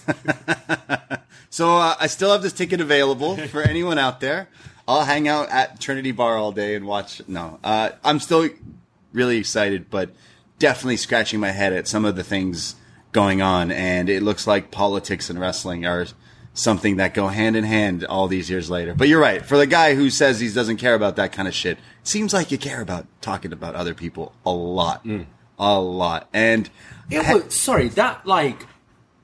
[1.52, 4.48] So uh, I still have this ticket available for anyone out there.
[4.86, 7.22] I'll hang out at Trinity Bar all day and watch.
[7.28, 8.48] No, uh, I'm still
[9.12, 10.10] really excited, but
[10.59, 12.76] definitely scratching my head at some of the things
[13.12, 16.06] going on, and it looks like politics and wrestling are
[16.54, 18.94] something that go hand in hand all these years later.
[18.94, 19.44] But you're right.
[19.44, 22.50] For the guy who says he doesn't care about that kind of shit, seems like
[22.50, 25.06] you care about talking about other people a lot,
[25.59, 26.68] a lot, and
[27.09, 28.66] Yeah, well, sorry, that like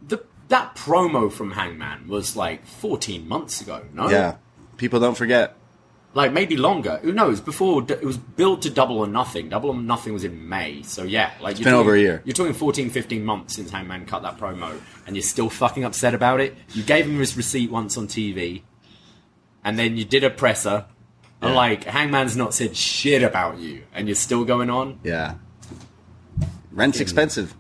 [0.07, 3.85] the that promo from Hangman was like 14 months ago.
[3.93, 4.37] No, yeah,
[4.79, 5.55] people don't forget.
[6.15, 6.99] like maybe longer.
[7.03, 7.41] Who knows?
[7.41, 9.51] Before it was built to Double or Nothing.
[9.51, 12.23] Double or Nothing was in May, so yeah, like it's been over a year.
[12.25, 16.15] You're talking 14, 15 months since Hangman cut that promo, and you're still fucking upset
[16.15, 16.57] about it.
[16.73, 18.63] You gave him his receipt once on TV,
[19.63, 20.87] and then you did a presser.
[21.41, 21.57] And Yeah.
[21.57, 24.99] like Hangman's not said shit about you, and you're still going on.
[25.05, 25.35] Yeah,
[26.73, 27.55] rent's expensive.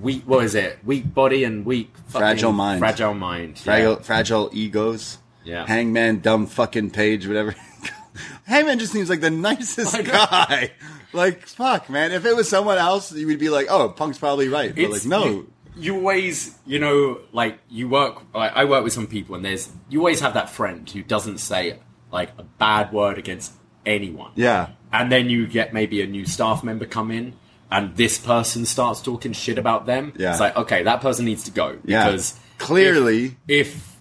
[0.00, 0.78] Weak, what is it?
[0.84, 2.80] Weak body and weak Fragile mind.
[2.80, 3.56] Fragile mind.
[3.56, 3.62] yeah.
[3.64, 5.18] fragile, fragile egos.
[5.44, 5.66] Yeah.
[5.66, 7.54] Hangman, dumb fucking page, whatever.
[8.44, 10.12] Hangman just seems like the nicest I know.
[10.12, 10.72] guy.
[11.12, 12.12] Like, fuck, man.
[12.12, 14.74] If it was someone else, you would be like, oh, Punk's probably right.
[14.74, 15.24] But like, no.
[15.24, 18.22] You, you always, you know, like you work.
[18.34, 21.38] Like, I work with some people, and there's you always have that friend who doesn't
[21.38, 21.78] say
[22.10, 23.52] like a bad word against
[23.86, 24.32] anyone.
[24.36, 24.70] yeah.
[24.92, 27.32] And then you get maybe a new staff member come in,
[27.70, 30.12] and this person starts talking shit about them.
[30.18, 30.32] Yeah.
[30.32, 32.04] It's like, okay, that person needs to go Yeah.
[32.04, 33.36] because Clearly.
[33.48, 33.91] if, if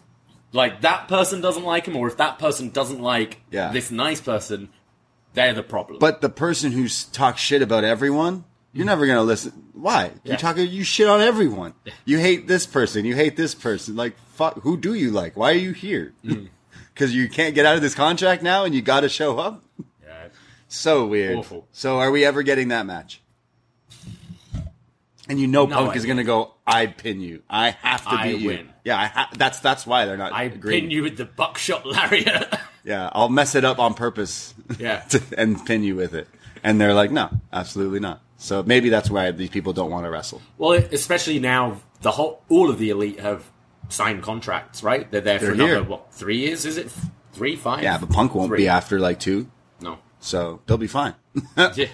[0.54, 3.72] like that person doesn't like him, or if that person doesn't like Yeah.
[3.72, 4.70] this nice person,
[5.34, 6.00] they're the problem.
[6.00, 9.52] But the person who talks shit about everyone, you're never going to listen.
[9.74, 10.12] Why?
[10.24, 10.38] You Yeah.
[10.38, 11.74] talk, you shit on everyone.
[12.06, 13.06] You hate this person.
[13.06, 13.96] You hate this person.
[13.96, 15.36] Like, fuck, who do you like?
[15.38, 16.14] Why are you here?
[16.26, 16.50] Mm.
[16.94, 19.64] Because you can't get out of this contract now and you got to show up?
[20.04, 20.28] yeah.
[20.68, 21.38] So weird.
[21.38, 21.66] Awful.
[21.72, 23.21] So are we ever getting that match?
[25.32, 26.54] And you know No Punk is going to go.
[26.68, 27.42] I pin you.
[27.50, 28.48] I have to I beat you.
[28.48, 28.70] win.
[28.84, 30.34] Yeah, I ha- that's that's why they're not.
[30.34, 30.82] I agreeing.
[30.84, 32.54] pin you with the buckshot lariat.
[32.84, 34.56] Yeah, I'll mess it up on purpose.
[34.80, 35.00] Yeah.
[35.10, 36.28] to, and pin you with it.
[36.64, 38.22] And they're like, no, absolutely not.
[38.38, 40.42] So maybe that's why these people don't want to wrestle.
[40.58, 43.44] Well, especially now, the whole all of the elite have
[43.90, 45.10] signed contracts, right?
[45.12, 45.84] They're there for They're another here.
[45.84, 46.66] what three years?
[46.66, 46.92] Is it
[47.34, 47.84] three, five?
[47.84, 48.58] Yeah, but Punk won't Three.
[48.64, 50.00] be after like two, No.
[50.20, 51.14] so they'll be fine.
[51.76, 51.88] Yeah.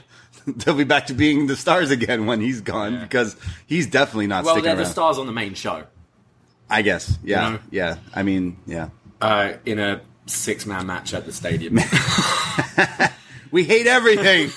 [0.58, 3.02] they'll be back to being the stars again when he's gone Yeah.
[3.04, 5.84] because he's definitely not Well, sticking they're the stars on the main show
[6.70, 7.18] I guess.
[7.24, 7.60] Yeah, You know?
[7.72, 7.96] yeah.
[8.14, 8.90] I mean, yeah.
[9.22, 11.80] uh, in a six-man match at the stadium.
[13.50, 14.52] We hate everything.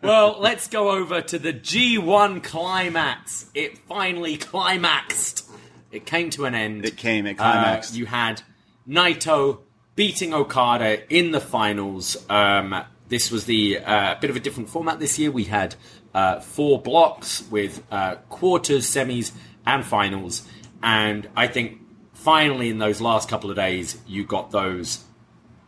[0.00, 3.46] well, let's go over to the G1 climax.
[3.54, 5.50] It finally climaxed.
[5.90, 6.84] It came to an end.
[6.84, 7.96] It came, it Uh, climaxed.
[7.96, 8.42] you had
[8.88, 9.58] Naito
[9.96, 12.16] beating Okada in the finals.
[12.30, 15.30] Um, this was the uh, bit of a different format this year.
[15.30, 15.74] We had
[16.14, 19.32] uh, four blocks with uh, quarters, semis,
[19.66, 20.46] and finals.
[20.82, 21.80] And I think
[22.12, 25.04] finally in those last couple of days, you got those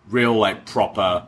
[0.09, 1.27] real, like, proper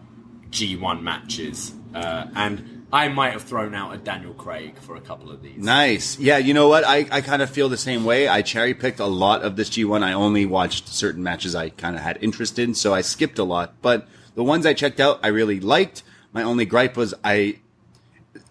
[0.51, 1.73] G1 matches.
[1.95, 5.59] Uh, and I might have thrown out a Daniel Craig for a couple of these.
[5.59, 6.19] Nice.
[6.19, 6.85] Yeah, you know what?
[6.85, 8.29] I, I kind of feel the same way.
[8.29, 10.03] I cherry picked a lot of this G1.
[10.03, 13.45] I only watched certain matches I kind of had interest in, so I skipped a
[13.45, 13.75] lot.
[13.83, 14.09] But
[14.39, 16.05] the ones I checked out, I really liked.
[16.33, 17.59] My only gripe was I,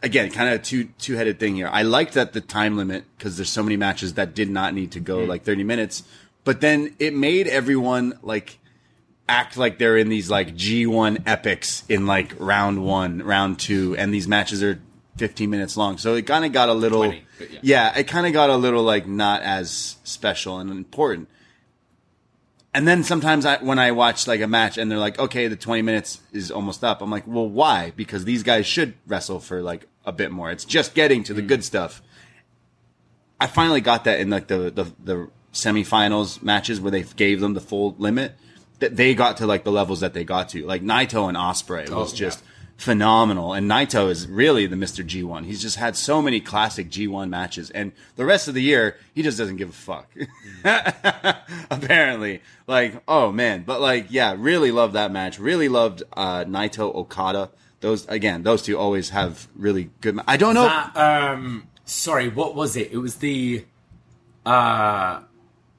[0.04, 1.70] again, kind of two two headed thing here.
[1.72, 4.92] I liked that the time limit because there's so many matches that did not need
[4.92, 5.30] to go mm-hmm.
[5.30, 6.04] like 30 minutes.
[6.44, 8.60] But then it made everyone like
[9.30, 14.14] act like they're in these like G1 epics in like round one, round two, and
[14.14, 14.82] these matches are
[15.16, 15.98] 15 minutes long.
[16.00, 17.60] So it kind of got a little, 20, yeah.
[17.62, 21.30] yeah, it kind of got a little like not as special and important.
[22.78, 25.56] And then sometimes I, when I watch like a match and they're like, okay, the
[25.56, 27.02] 20 minutes is almost up.
[27.02, 27.92] I'm like, well, why?
[27.96, 30.52] Because these guys should wrestle for like a bit more.
[30.52, 31.48] It's just getting to the mm.
[31.48, 32.04] good stuff.
[33.42, 37.56] I finally got that in like the, the, the semifinals matches where they gave them
[37.56, 38.36] the full limit.
[38.78, 40.64] That they got to like the levels that they got to.
[40.64, 42.52] Like Naito and Ospreay oh, was Oh, just yeah.
[42.78, 43.54] Phenomenal.
[43.54, 45.06] And Naito is really the Mr.
[45.06, 45.46] G1.
[45.46, 47.70] He's just had so many classic G1 matches.
[47.72, 50.10] And the rest of the year, he just doesn't give a fuck.
[51.72, 52.42] Apparently.
[52.68, 53.64] Like, oh man.
[53.66, 55.40] But like, yeah, really loved that match.
[55.40, 57.50] Really loved uh, Naito Okada.
[57.80, 60.16] Those, again, those two always have really good.
[60.16, 60.66] Ma- I don't know.
[60.66, 62.92] That, um, sorry, what was it?
[62.92, 63.66] It was the.
[64.46, 65.22] Uh,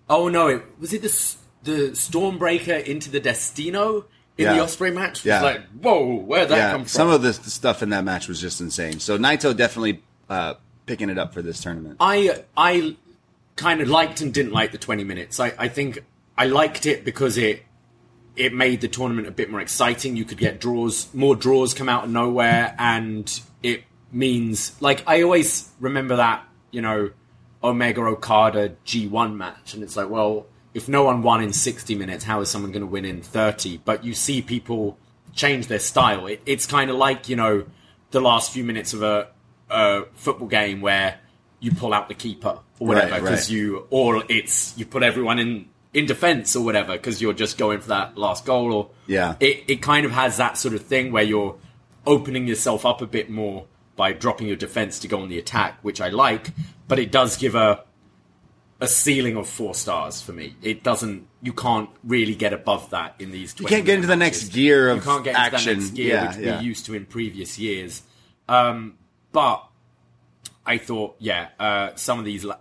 [0.08, 0.46] oh no!
[0.46, 1.36] It was it the.
[1.64, 4.04] the Stormbreaker into the Destino
[4.38, 5.42] in the Ospreay match was Yeah.
[5.42, 6.88] like, whoa, where'd that yeah, come from?
[6.88, 9.00] some of the, the stuff in that match was just insane.
[9.00, 10.54] So Naito definitely uh,
[10.86, 11.96] picking it up for this tournament.
[12.00, 12.96] I I
[13.56, 15.40] kind of liked and didn't like the 20 minutes.
[15.40, 16.04] I, I think
[16.36, 17.64] I liked it because it
[18.36, 20.14] it made the tournament a bit more exciting.
[20.14, 23.28] You could get draws, more draws come out of nowhere, and
[23.64, 23.82] it
[24.12, 27.10] means like I always remember that you know
[27.64, 30.46] Omega Okada G1 match, and it's like, well,
[30.78, 33.78] if no one won in 60 minutes, how is someone going to win in 30?
[33.84, 34.98] But you see people
[35.34, 36.26] change their style.
[36.26, 37.66] It, it's kind of like you know
[38.10, 39.28] the last few minutes of a,
[39.68, 41.20] a football game where
[41.60, 43.50] you pull out the keeper or whatever Right, because right.
[43.50, 47.80] you or it's you put everyone in in defense or whatever because you're just going
[47.80, 49.34] for that last goal or Yeah.
[49.40, 51.56] it, it kind of has that sort of thing where you're
[52.06, 55.78] opening yourself up a bit more by dropping your defense to go on the attack
[55.82, 56.50] which i like
[56.86, 57.82] but it does give a
[58.80, 63.14] a ceiling of four stars for me it doesn't you can't really get above that
[63.18, 63.60] in these tournaments.
[63.60, 64.54] You can't get into the next matches.
[64.54, 65.74] gear of you can't get into action.
[65.74, 66.56] that next gear yeah, which yeah.
[66.56, 68.02] we're used to in previous years
[68.48, 68.94] um,
[69.32, 69.68] but
[70.68, 72.44] I thought, yeah, uh, some of these.
[72.44, 72.58] La-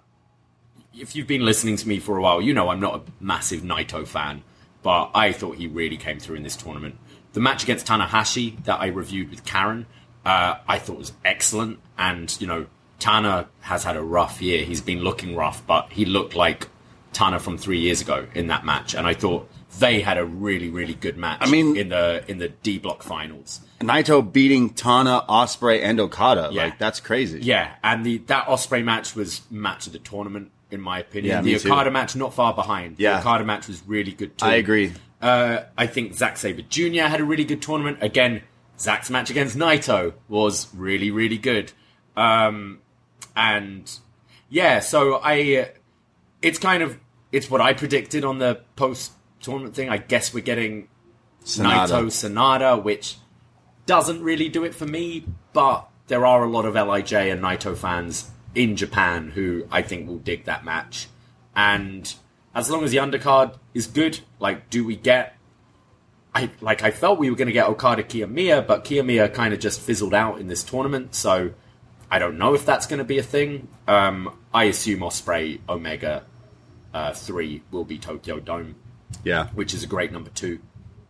[0.94, 3.62] if you've been listening to me for a while, you know I'm not a massive
[3.62, 4.44] Naito fan,
[4.82, 6.98] but I thought he really came through in this tournament.
[7.34, 9.86] The match against Tanahashi that I reviewed with Karen,
[10.26, 11.80] uh, I thought was excellent.
[11.98, 12.66] And, you know,
[13.00, 14.64] Tana has had a rough year.
[14.66, 16.68] He's been looking rough, but he looked like
[17.14, 18.94] Tana from three years ago in that match.
[18.96, 19.50] And I thought
[19.80, 23.04] they had a really, really good match I mean- in the in the D block
[23.04, 23.62] finals.
[23.80, 26.50] Naito beating Tana, Ospreay, and Okada.
[26.52, 26.64] Yeah.
[26.66, 27.40] Like that's crazy.
[27.42, 31.32] Yeah, and the that Ospreay match was match of the tournament in my opinion.
[31.32, 31.70] Yeah, the me too.
[31.72, 32.96] Okada match not far behind.
[32.98, 33.14] Yeah.
[33.14, 34.46] the Okada match was really good too.
[34.46, 34.94] I agree.
[35.22, 37.02] Uh, I think Zack Sabre Jr.
[37.04, 38.00] had a really good tournament.
[38.02, 38.42] Again,
[38.80, 41.72] Zack's match against Naito was really really good.
[42.16, 42.80] Um,
[43.38, 44.00] and
[44.50, 45.70] yeah, so I
[46.42, 46.98] it's kind of
[47.32, 49.90] it's what I predicted on the post tournament thing.
[49.90, 50.90] I guess we're getting
[51.46, 51.88] Sanada.
[51.88, 53.18] Naito Sanada, which
[53.86, 57.78] doesn't really do it for me, but there are a lot of LIJ and Naito
[57.78, 61.08] fans in Japan who I think will dig that match.
[61.56, 62.12] And
[62.56, 65.36] as long as the undercard is good, like, do we get.
[66.34, 69.60] I like I felt we were going to get Okada Kiyomiya, but Kiyomiya kind of
[69.60, 71.52] just fizzled out in this tournament, so
[72.10, 73.68] I don't know if that's going to be a thing.
[73.88, 76.24] Um, I assume Ospreay Omega
[76.94, 78.76] uh, three will be Tokyo Dome
[79.24, 79.48] Yeah.
[79.50, 80.60] which is a great number two.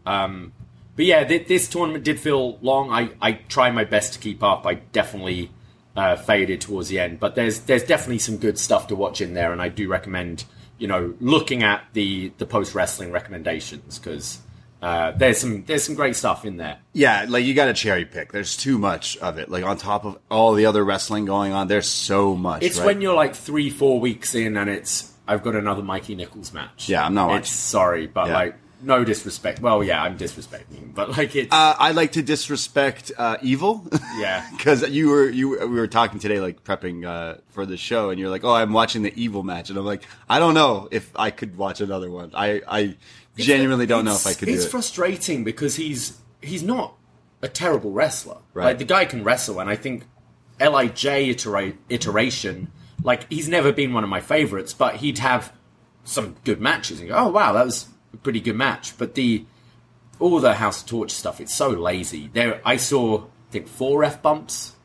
[0.06, 0.54] Um,
[0.96, 2.92] but yeah, th- this tournament did feel long.
[2.92, 4.66] I, I tried my best to keep up.
[4.66, 5.52] I definitely
[5.96, 9.34] uh, faded towards the end, but there's there's definitely some good stuff to watch in
[9.34, 10.46] there, and I do recommend
[10.80, 14.40] you know looking at the the post wrestling recommendations because
[14.82, 16.78] uh, there's some there's some great stuff in there.
[16.94, 18.32] Yeah, like you got to cherry pick.
[18.32, 19.50] There's too much of it.
[19.50, 22.64] Like on top of all the other wrestling going on, there's so much.
[22.64, 22.86] It's right?
[22.88, 26.88] when you're like three four weeks in, and it's I've got another Mikey Nichols match.
[26.90, 28.34] Yeah, I'm not It's sorry, but Yeah.
[28.36, 29.60] like no disrespect.
[29.60, 31.52] Well, yeah, I'm disrespecting, but like it.
[31.52, 33.88] Uh, I like to disrespect uh, evil.
[34.20, 34.48] Yeah.
[34.56, 38.12] because you were you were- we were talking today, like prepping uh, for the show,
[38.12, 40.88] and you're like, "Oh, I'm watching the evil match," and I'm like, "I don't know
[40.92, 42.32] if I could watch another one.
[42.36, 42.96] I I
[43.46, 46.96] genuinely don't know if I could do It's it." frustrating because he's he's not
[47.42, 48.38] a terrible wrestler.
[48.54, 48.66] Right.
[48.66, 50.06] Like the guy can wrestle, and I think
[50.60, 52.72] Lij iterate, iteration.
[53.04, 55.54] Like he's never been one of my favorites, but he'd have
[56.04, 57.00] some good matches.
[57.00, 58.98] And go, oh wow, that was a pretty good match.
[58.98, 59.46] But the
[60.20, 62.30] all the House of Torture stuff, it's so lazy.
[62.34, 64.76] There, I saw I think four f bumps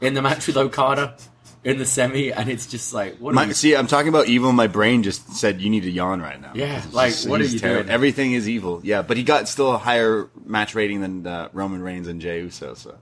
[0.00, 1.16] in the match with Okada
[1.64, 3.34] in the semi, and it's just like what?
[3.34, 4.52] My, are you, see, I'm talking about evil.
[4.52, 6.52] My brain just said you need to yawn right now.
[6.54, 7.84] Yeah, like, what are you terrible.
[7.84, 7.92] doing?
[7.92, 8.80] Everything is evil.
[8.82, 12.40] Yeah, but he got still a higher match rating than uh, Roman Reigns and Jey
[12.40, 12.74] Uso.
[12.74, 12.96] So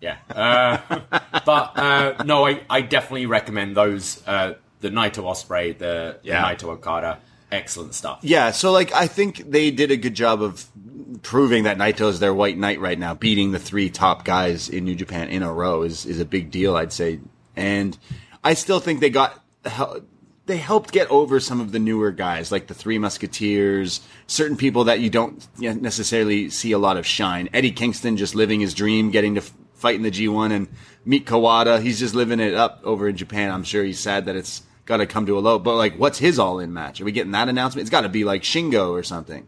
[0.00, 0.16] Yeah.
[0.28, 0.78] Uh,
[1.46, 4.22] but uh, no, I, I definitely recommend those.
[4.26, 6.42] Uh, the Naito Ospreay, the, the Yeah.
[6.44, 7.20] Naito Okada,
[7.50, 8.18] excellent stuff.
[8.22, 10.66] Yeah, so like I think they did a good job of
[11.22, 13.14] proving that Naito is their white knight right now.
[13.14, 16.50] Beating the three top guys in New Japan in a row is is a big
[16.50, 17.20] deal, I'd say.
[17.56, 17.96] And
[18.42, 19.38] I still think they got
[20.46, 24.84] they helped get over some of the newer guys, like the Three Musketeers, certain people
[24.84, 27.48] that you don't necessarily see a lot of shine.
[27.52, 29.40] Eddie Kingston just living his dream, getting to
[29.74, 30.68] fight in the G1, and
[31.04, 31.80] meet Kawada.
[31.80, 33.52] He's just living it up over in Japan.
[33.52, 35.58] I'm sure he's sad that it's got to come to a low.
[35.58, 37.00] But like, what's his all in match?
[37.00, 37.82] Are we getting that announcement?
[37.82, 39.46] It's got to be like Shingo or something,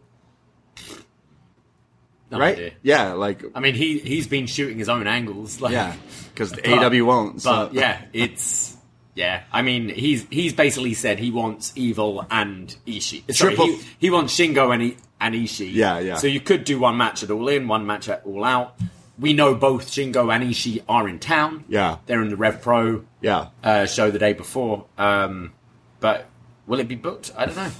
[2.31, 2.55] No right?
[2.55, 2.71] idea.
[2.81, 5.61] Yeah, like I mean, he he's been shooting his own angles.
[5.61, 5.95] Like, yeah,
[6.33, 7.41] because AW won't.
[7.41, 7.51] So.
[7.67, 8.75] But yeah, it's
[9.13, 9.43] yeah.
[9.51, 13.31] I mean, he's he's basically said he wants Evil and Ishii.
[13.33, 15.71] Sorry, Triple- he, he wants Shingo and, I- and Ishii.
[15.73, 16.15] Yeah, yeah.
[16.15, 18.75] So you could do one match at All In, one match at All Out.
[19.17, 21.63] We know both Shingo and Ishii are in town.
[21.69, 21.99] Yeah.
[22.05, 23.05] they're in the Rev Pro.
[23.21, 24.85] yeah, uh, show the day before.
[24.97, 25.53] Um,
[26.01, 26.25] but
[26.67, 27.31] will it be booked?
[27.37, 27.71] I don't know.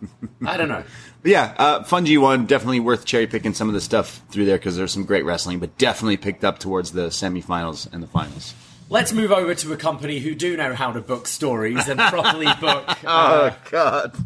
[0.46, 0.84] I don't know.
[1.22, 4.58] But yeah, uh, Fun G1 definitely worth cherry picking some of the stuff through there
[4.58, 8.54] because there's some great wrestling, but definitely picked up towards the semifinals and the finals.
[8.90, 12.46] Let's move over to a company who do know how to book stories and properly
[12.60, 12.84] book.
[13.04, 14.16] Uh, Oh God!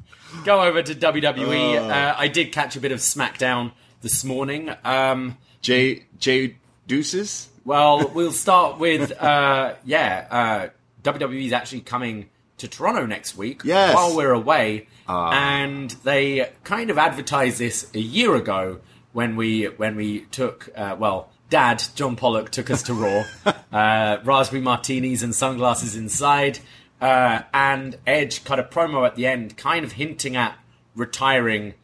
[0.44, 1.78] go over to WWE.
[1.78, 4.70] Uh, I did catch a bit of SmackDown this morning.
[4.84, 6.56] Um, Jey Jey
[6.88, 7.48] Deuces.
[7.64, 10.26] well, we'll start with uh, yeah.
[10.30, 10.68] Uh,
[11.04, 12.28] WWE is actually coming
[12.58, 13.94] to Toronto next week Yes.
[13.94, 18.80] while we're away, and they kind of advertised this a year ago
[19.12, 21.30] when we when we took uh, well.
[21.48, 23.24] Dad, John Pollock, took us to Raw.
[23.72, 26.58] uh, raspberry martinis and sunglasses inside.
[27.00, 30.58] Uh, and Edge cut a promo at the end, kind of hinting at
[30.96, 31.74] retiring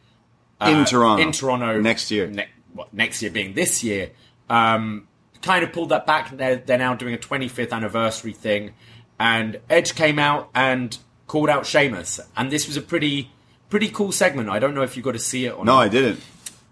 [0.61, 1.21] in Toronto.
[1.21, 2.27] in Toronto next year.
[2.27, 4.11] Ne- what, next year being this year.
[4.49, 5.07] Um,
[5.41, 6.35] kind of pulled that back.
[6.35, 8.71] They're, they're now doing a 25th anniversary thing,
[9.19, 10.97] and Edge came out and
[11.27, 13.31] called out Sheamus, and this was a pretty
[13.69, 14.49] pretty cool segment.
[14.49, 15.65] I don't know if you got to see it or not.
[15.65, 15.79] no, not.
[15.85, 16.19] I didn't.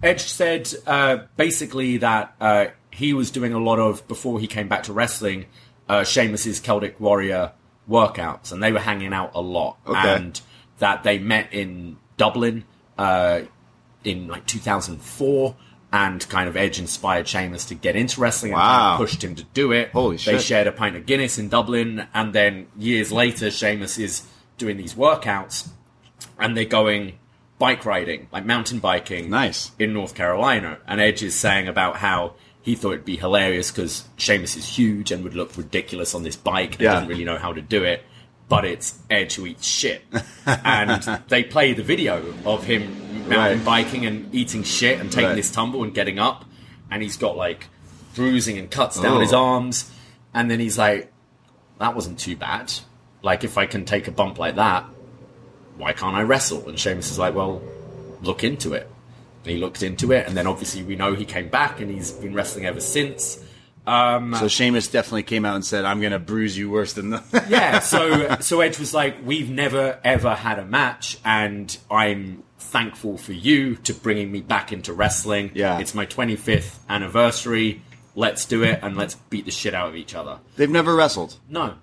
[0.03, 4.67] Edge said uh, basically that uh, he was doing a lot of before he came
[4.67, 5.45] back to wrestling,
[5.89, 7.51] uh, Sheamus's Celtic Warrior
[7.89, 10.15] workouts, and they were hanging out a lot, Okay.
[10.15, 10.41] and
[10.79, 12.63] that they met in Dublin
[12.97, 13.41] uh,
[14.03, 15.55] in like 2004.
[15.93, 18.93] And kind of Edge inspired Sheamus to get into wrestling and kind Wow.
[18.93, 19.89] of pushed him to do it.
[19.91, 20.41] Holy They shit.
[20.41, 24.21] shared a pint of Guinness in Dublin, and then years later, Sheamus is
[24.61, 25.67] doing these workouts,
[26.39, 27.13] and they're going
[27.59, 29.71] bike riding, like mountain biking, Nice.
[29.77, 30.77] in North Carolina.
[30.87, 35.11] And Edge is saying about how he thought it'd be hilarious because Sheamus is huge
[35.11, 36.93] and would look ridiculous on this bike and Yeah.
[36.93, 38.03] doesn't really know how to do it.
[38.49, 40.03] But it's Edge who eats shit.
[40.45, 42.81] and they play the video of him
[43.29, 43.65] mountain Right.
[43.65, 45.35] biking and eating shit and taking Right.
[45.35, 46.45] this tumble and getting up.
[46.91, 47.67] And he's got like
[48.15, 49.19] bruising and cuts down Oh.
[49.21, 49.89] his arms.
[50.33, 51.11] And then he's like,
[51.79, 52.71] that wasn't too bad.
[53.21, 54.85] Like, if I can take a bump like that,
[55.77, 56.67] why can't I wrestle?
[56.67, 57.61] And Sheamus is like, well,
[58.21, 58.89] look into it.
[59.43, 62.11] And he looked into it, and then obviously we know he came back and he's
[62.11, 63.43] been wrestling ever since.
[63.87, 67.09] Um, So Sheamus definitely came out and said, "I'm going to bruise you worse than
[67.09, 72.43] the." yeah, so so Edge was like, we've never ever had a match, and I'm
[72.59, 75.49] thankful for you to bringing me back into wrestling.
[75.55, 75.79] Yeah.
[75.79, 77.81] it's my 25th anniversary.
[78.15, 80.39] Let's do it, and let's beat the shit out of each other.
[80.57, 81.37] They've never wrestled.
[81.47, 81.75] No,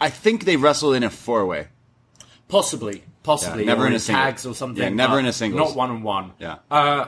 [0.00, 1.68] I think they wrestled in a four way.
[2.48, 4.22] Possibly, possibly, Yeah, never or in a single.
[4.22, 4.82] tags or something.
[4.82, 5.58] Yeah, never in a single.
[5.58, 6.32] not one on one.
[6.38, 6.56] Yeah.
[6.70, 7.06] Uh,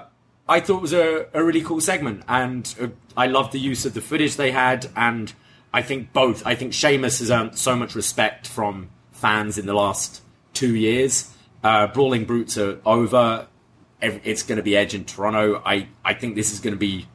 [0.48, 3.84] I thought it was a, a really cool segment, and uh, I loved the use
[3.86, 4.86] of the footage they had.
[4.96, 5.32] And
[5.72, 6.46] I think both.
[6.46, 10.22] I think Sheamus has earned so much respect from fans in the last
[10.52, 11.30] two years.
[11.62, 13.46] Uh, Brawling Brutes are over.
[14.00, 15.62] It's going to be Edge in Toronto.
[15.64, 17.06] I, I think this is going to be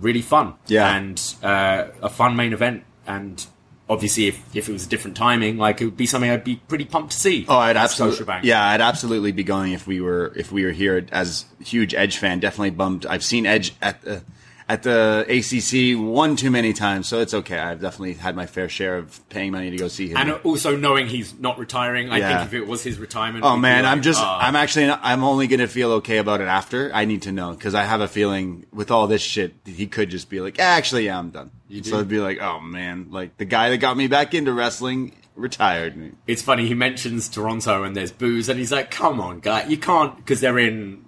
[0.00, 0.54] really fun.
[0.66, 0.96] Yeah.
[0.96, 2.84] and uh, a fun main event.
[3.06, 3.44] And
[3.88, 6.56] obviously, if, if it was a different timing, like it would be something I'd be
[6.56, 7.44] pretty pumped to see.
[7.48, 11.06] Oh, I'd absolutely, yeah, I'd absolutely be going if we were if we were here
[11.12, 12.40] as huge Edge fan.
[12.40, 13.06] Definitely bummed.
[13.06, 14.22] I've seen Edge at the
[14.68, 17.58] at the ACC one too many times, so it's okay.
[17.58, 20.16] I've definitely had my fair share of paying money to go see him.
[20.16, 22.38] And also knowing he's not retiring, I Yeah.
[22.38, 25.22] think if it was his retirement, Oh man, like, I'm just "Ah." I'm actually I'm
[25.22, 26.90] only gonna feel okay about it after.
[26.94, 30.08] I need to know because I have a feeling with all this shit he could
[30.10, 31.50] just be like, actually, yeah, I'm done.
[31.68, 31.82] do?
[31.82, 35.14] So it'd be like, oh man, like the guy that got me back into wrestling
[35.36, 35.96] retired.
[35.96, 36.12] me.
[36.26, 36.66] It's funny.
[36.66, 40.40] He mentions Toronto and there's booze, and he's like, "Come on, guy, you can't," because
[40.40, 41.04] they're in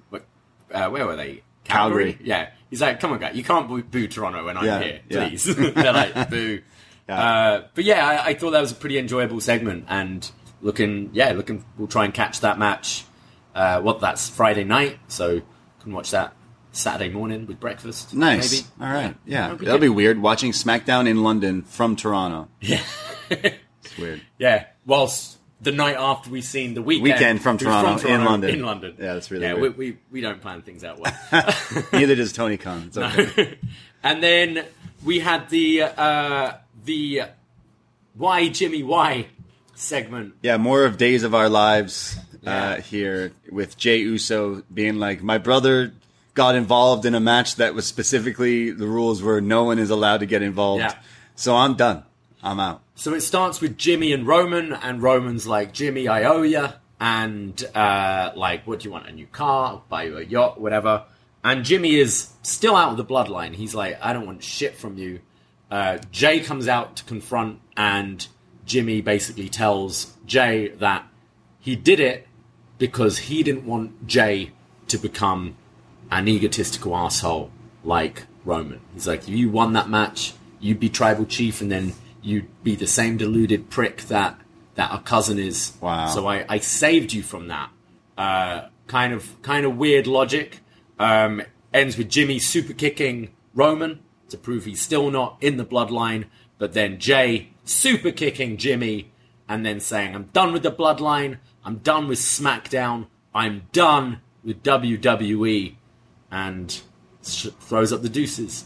[0.74, 1.42] uh, where were they?
[1.64, 2.18] Calgary.
[2.22, 2.48] Yeah.
[2.70, 5.28] He's like, "Come on, guy, you can't boo, boo Toronto when I'm Yeah, here, yeah.
[5.28, 5.44] please."
[5.74, 6.60] they're like, "Boo."
[7.08, 7.20] Yeah.
[7.22, 10.28] Uh, but yeah, I, I thought that was a pretty enjoyable segment, and
[10.60, 13.04] looking, yeah, looking, we'll try and catch that match.
[13.54, 15.40] Uh, what that's Friday night, so
[15.84, 16.34] can watch that
[16.72, 18.12] Saturday morning with breakfast.
[18.12, 18.52] Nice.
[18.52, 18.66] maybe.
[18.80, 19.16] All right.
[19.24, 22.48] Yeah, That'll be that'll be weird watching SmackDown in London from Toronto.
[22.60, 22.82] Yeah.
[23.30, 24.20] It's weird.
[24.36, 28.50] Yeah, whilst the night after we've seen the Weeknd, Weeknd from who's Toronto, in London.
[28.50, 28.94] in London.
[28.98, 29.54] Yeah, that's really yeah.
[29.54, 31.14] We, we we don't plan things out well.
[31.92, 32.90] Neither does Tony Khan.
[32.96, 33.58] Okay.
[34.02, 34.64] and then
[35.04, 36.52] we had the uh,
[36.84, 37.22] the
[38.14, 39.28] why Jimmy why
[39.74, 40.34] segment.
[40.42, 42.16] Yeah, more of Days of Our Lives
[42.46, 45.92] uh, here with Jey Uso being like, my brother
[46.34, 50.18] got involved in a match that was specifically the rules were no one is allowed
[50.18, 50.82] to get involved.
[50.82, 50.94] Yeah.
[51.34, 52.04] So I'm done.
[52.42, 52.82] I'm out.
[52.98, 56.72] So it starts with Jimmy and Roman, and Roman's like, Jimmy, I owe ya.
[56.98, 59.06] And, uh, like, what do you want?
[59.06, 59.66] A new car?
[59.66, 61.04] I'll buy you a yacht, whatever.
[61.44, 63.54] And Jimmy is still out of the bloodline.
[63.54, 65.20] He's like, I don't want shit from you.
[65.70, 68.26] Uh, Jey comes out to confront, and
[68.64, 71.06] Jimmy basically tells Jey that
[71.60, 72.26] he did it
[72.78, 74.52] because he didn't want Jey
[74.88, 75.56] to become
[76.10, 77.50] an egotistical asshole
[77.84, 78.80] like Roman.
[78.94, 81.92] He's like, if you won that match, you'd be tribal chief, and then
[82.26, 84.38] you'd be the same deluded prick that
[84.74, 85.72] that our cousin is.
[85.80, 86.08] Wow.
[86.08, 87.70] So I, I saved you from that.
[88.18, 90.60] Uh, kind of kind of weird logic.
[90.98, 91.42] Um,
[91.72, 96.24] ends with Jimmy super kicking Roman to prove he's still not in the bloodline,
[96.58, 99.12] but then Jey super kicking Jimmy
[99.48, 104.62] and then saying, I'm done with the bloodline, I'm done with SmackDown, I'm done with
[104.62, 105.76] WWE,
[106.30, 106.80] and
[107.24, 108.64] sh- throws up the deuces.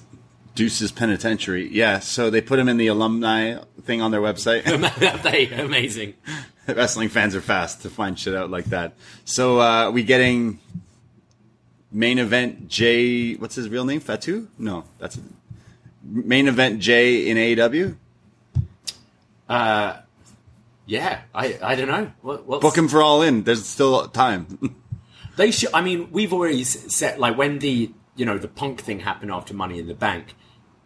[0.61, 1.71] Deuces Penitentiary.
[1.73, 4.67] Yeah, so they put him in the alumni thing on their website.
[5.59, 6.13] amazing.
[6.69, 8.93] Wrestling fans are fast to find shit out like that.
[9.25, 10.59] So uh we getting
[11.91, 14.01] main event Jey what's his real name?
[14.01, 14.49] Fatu?
[14.59, 15.19] No, that's
[16.05, 17.97] main event Jey in AEW?
[19.49, 19.97] Uh,
[20.85, 22.13] Yeah, I I don't know.
[22.21, 23.45] What, what's, Book him for all in.
[23.45, 24.47] There's still time.
[25.37, 25.71] They should.
[25.73, 29.55] I mean, we've already set like when the you know the punk thing happened after
[29.55, 30.35] Money in the Bank.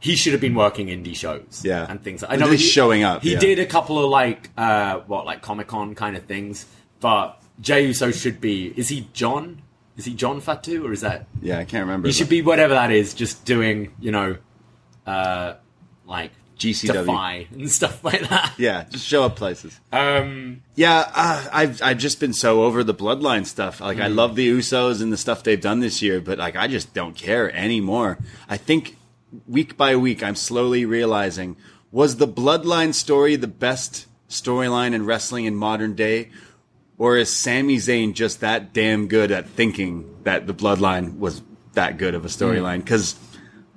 [0.04, 1.86] He should have been working indie shows, Yeah.
[1.88, 2.20] and things.
[2.22, 3.38] Like, I know he's showing up, He yeah.
[3.38, 6.66] did a couple of like uh what like Comic Con kind of things,
[7.00, 8.66] but Jey Uso should be.
[8.76, 9.62] Is he John?
[9.96, 11.26] Is he John Fatu or is that?
[11.40, 12.08] yeah, I can't remember.
[12.08, 14.36] He should be whatever that is, just doing you know,
[15.06, 15.54] uh,
[16.06, 16.92] like GCW.
[17.06, 18.52] Defy and stuff like that.
[18.58, 19.78] Yeah, just show up places.
[19.92, 23.80] Um, Yeah, uh, I've I've just been so over the bloodline stuff.
[23.80, 26.66] Like I love the Usos and the stuff they've done this year, but like I
[26.68, 28.18] just don't care anymore.
[28.48, 28.96] I think
[29.46, 31.56] week by week I'm slowly realizing
[31.90, 36.30] was the bloodline story the best storyline in wrestling in modern day
[36.98, 41.42] or is Sami Zayn just that damn good at thinking that the bloodline was
[41.72, 42.86] that good of a storyline mm.
[42.86, 43.16] cuz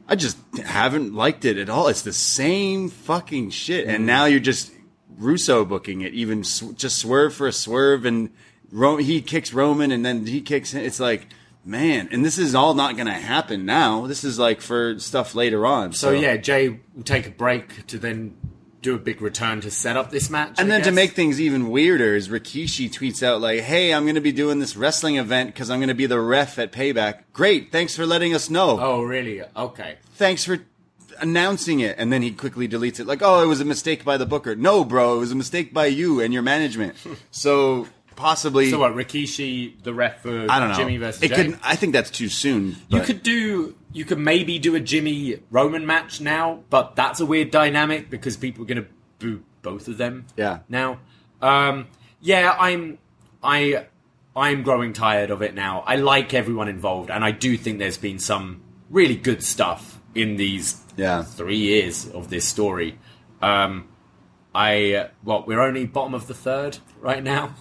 [0.07, 1.89] I just haven't liked it at all.
[1.89, 3.87] It's the same fucking shit.
[3.87, 4.07] And mm.
[4.07, 4.71] now you're just
[5.17, 8.29] Russo booking it, even sw- just swerve for a swerve, and
[8.71, 10.71] Ro- he kicks Roman, and then he kicks.
[10.71, 10.83] him.
[10.83, 11.27] It's like,
[11.67, 14.07] man, and this is all not going to happen now.
[14.07, 15.93] This is like for stuff later on.
[15.93, 18.35] so yeah, Jey will take a break to then
[18.81, 21.41] do a big return to set up this match, And I then to make things
[21.41, 25.17] even weirder, is Rikishi tweets out like, "Hey, I'm going to be doing this wrestling
[25.17, 27.23] event because I'm going to be the ref at Payback.
[27.33, 28.79] Great, thanks for letting us know.
[28.79, 29.41] Oh, really?
[29.55, 29.97] Okay.
[30.13, 30.59] Thanks for
[31.19, 34.15] announcing it." And then he quickly deletes it like, "Oh, it was a mistake by
[34.17, 36.95] the booker." No, bro, it was a mistake by you and your management.
[37.31, 37.87] so
[38.17, 38.93] possibly, So what?
[38.93, 40.75] Rikishi, the ref for I don't know.
[40.75, 41.35] Jimmy versus it Jey.
[41.35, 41.59] could.
[41.63, 42.75] I think that's too soon.
[42.89, 43.75] you but- could do.
[43.93, 48.35] You could maybe do a Jimmy Roman match now, but that's a weird dynamic because
[48.35, 48.87] people are going to
[49.17, 50.25] boo both of them.
[50.35, 50.59] Yeah.
[50.69, 50.99] Now,
[51.41, 51.87] um,
[52.21, 52.99] yeah, I'm,
[53.41, 53.87] I,
[54.35, 55.83] I'm growing tired of it now.
[55.87, 60.35] I like everyone involved, and I do think there's been some really good stuff in
[60.35, 61.23] these Yeah.
[61.23, 62.99] three years of this story.
[63.41, 63.87] Um,
[64.53, 67.55] I what we're only bottom of the third right now,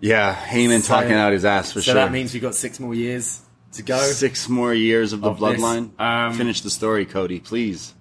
[0.00, 1.94] Yeah, Heyman So- talking out his ass for so sure.
[1.94, 3.40] So that means we've got six more years
[3.72, 3.98] to go.
[3.98, 5.98] six more years of the Of bloodline.
[6.00, 7.94] Um, Finish the story, Cody, please.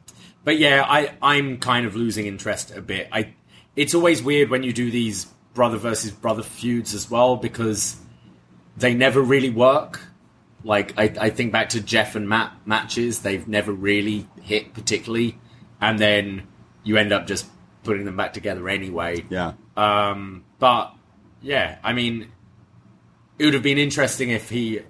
[0.44, 3.08] But yeah, I I'm kind of losing interest a bit.
[3.12, 3.34] I
[3.76, 7.96] it's always weird when you do these brother versus brother feuds as well because
[8.78, 10.02] they never really work.
[10.64, 15.38] Like I, I think back to Jeff and Matt matches, they've never really hit particularly,
[15.82, 16.44] and then
[16.84, 17.46] you end up just
[17.84, 19.26] putting them back together anyway.
[19.30, 19.54] Yeah.
[19.78, 20.94] Um, but
[21.46, 22.32] yeah, I mean,
[23.38, 24.82] it would have been interesting if he,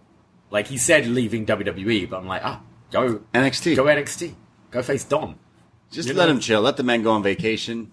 [0.49, 2.09] like he said, leaving WWE.
[2.09, 2.61] But I'm like, ah,
[2.91, 3.75] go NXT.
[3.75, 4.33] go NXT,
[4.71, 5.37] go face Dom.
[5.91, 6.61] Just you let know- him chill.
[6.61, 7.91] Let the man go on vacation.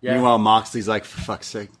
[0.00, 0.14] Yeah.
[0.14, 1.70] Meanwhile, Moxley's like, for fuck's sake.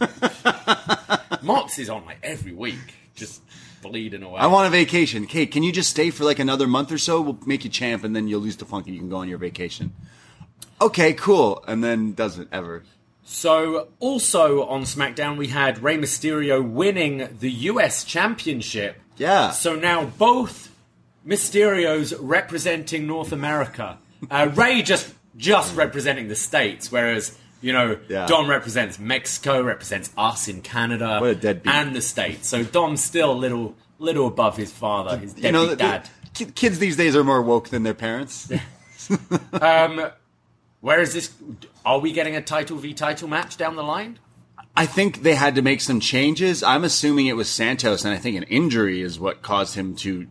[1.42, 3.42] Mox is on like every week, just
[3.82, 4.40] bleeding away.
[4.40, 5.26] I want a vacation.
[5.26, 7.20] Kate, can you just stay for like another month or so?
[7.20, 9.28] We'll make you champ and then you'll lose the funk and you can go on
[9.28, 9.92] your vacation.
[10.80, 11.62] Okay, cool.
[11.66, 12.84] And then doesn't ever.
[13.24, 18.96] So, also on SmackDown, we had Rey Mysterio winning the US Championship.
[19.16, 19.50] Yeah.
[19.50, 20.70] So now both
[21.26, 23.98] Mysterios representing North America.
[24.30, 28.26] Uh, Rey just just representing the states, whereas you know Yeah.
[28.26, 31.72] Dom represents Mexico, represents us in Canada, What a deadbeat.
[31.72, 32.48] and the states.
[32.48, 36.04] So Dom's still a little little above his father, his deadbeat you know, dad.
[36.34, 38.50] the- ki- kids these days are more woke than their parents.
[39.60, 40.10] Um,
[40.80, 41.30] where is this?
[41.84, 44.18] Are we getting a title v title match down the line?
[44.76, 46.62] I think they had to make some changes.
[46.62, 50.26] I'm assuming it was Santos, and I think an injury is what caused him to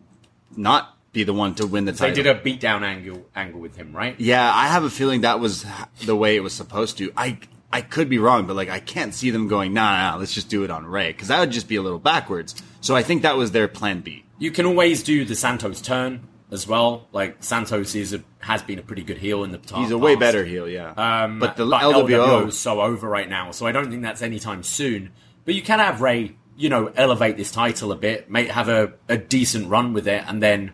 [0.56, 2.08] not be the one to win the title.
[2.08, 4.18] They did a beatdown angle angle with him, right?
[4.18, 5.64] Yeah, I have a feeling that was
[6.04, 7.12] the way it was supposed to.
[7.16, 7.38] I
[7.72, 10.48] I could be wrong, but like I can't see them going, nah, nah, let's just
[10.48, 12.54] do it on Rey because that would just be a little backwards.
[12.80, 14.24] So I think that was their plan B.
[14.38, 17.08] You can always do the Santos turn as well.
[17.12, 19.76] Like Santos is a, has been a pretty good heel in the past.
[19.76, 20.90] He's a way better heel, yeah.
[20.90, 24.22] Um, but the but LWO, is so over right now, so I don't think that's
[24.22, 25.10] anytime soon.
[25.44, 28.92] But you can have Rey, you know, elevate this title a bit, make have a,
[29.08, 30.72] a decent run with it, and then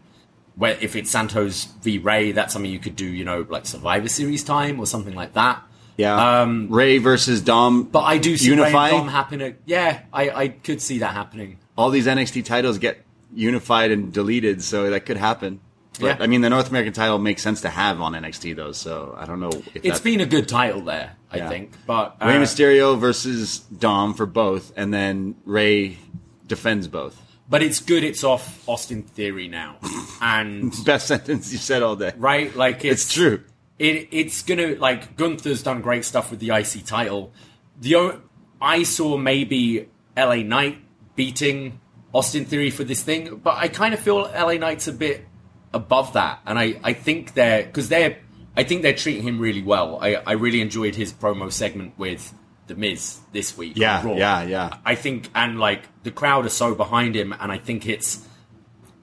[0.56, 4.08] where if it's Santos v Rey, that's something you could do, you know, like Survivor
[4.08, 5.62] Series time or something like that.
[5.96, 6.42] Yeah.
[6.42, 7.84] Um, Rey versus Dom.
[7.84, 8.94] But I do see unifying.
[8.94, 9.56] Rey Dom happening.
[9.66, 11.58] Yeah, I, I could see that happening.
[11.76, 15.60] All these NXT titles get unified and deleted, so that could happen.
[15.98, 16.16] But Yeah.
[16.20, 19.24] I mean, the North American title makes sense to have on NXT though, so I
[19.26, 21.48] don't know if It's been a good title there, I Yeah.
[21.48, 21.72] think.
[21.86, 25.98] But uh, Rey Mysterio versus Dom for both, and then Rey
[26.46, 27.20] defends both.
[27.50, 28.04] but it's good.
[28.04, 29.76] It's off Austin Theory now,
[30.20, 32.12] and Best sentence you said all day.
[32.16, 33.42] right, like it's, It's true.
[33.78, 37.32] It, it's gonna like Gunther's done great stuff with the IC title.
[37.80, 38.20] The o-
[38.60, 40.78] I saw maybe LA Knight
[41.14, 41.80] beating
[42.12, 45.24] Austin Theory for this thing, but I kind of feel LA Knight's a bit
[45.72, 48.18] above that, and I I think they're because they're
[48.56, 49.98] I think they're treating him really well.
[50.00, 52.34] I I really enjoyed his promo segment with
[52.68, 53.72] the Miz this week.
[53.76, 54.76] Yeah, yeah, yeah.
[54.84, 58.24] I think, and like the crowd are so behind him, and I think it's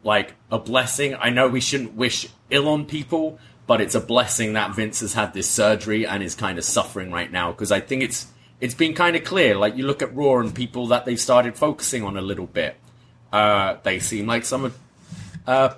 [0.03, 1.15] like a blessing.
[1.15, 5.13] I know we shouldn't wish ill on people, but it's a blessing that Vince has
[5.13, 8.27] had this surgery and is kind of suffering right now because I think it's
[8.61, 9.55] it's been kind of clear.
[9.55, 12.77] Like you look at Raw and people that they've started focusing on a little bit,
[13.33, 14.79] uh, they seem like some of
[15.47, 15.73] uh,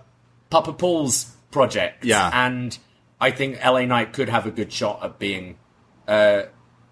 [0.49, 2.05] Papa Paul's project.
[2.05, 2.29] Yeah.
[2.33, 2.77] and
[3.19, 5.57] I think LA Knight could have a good shot at being
[6.07, 6.43] uh,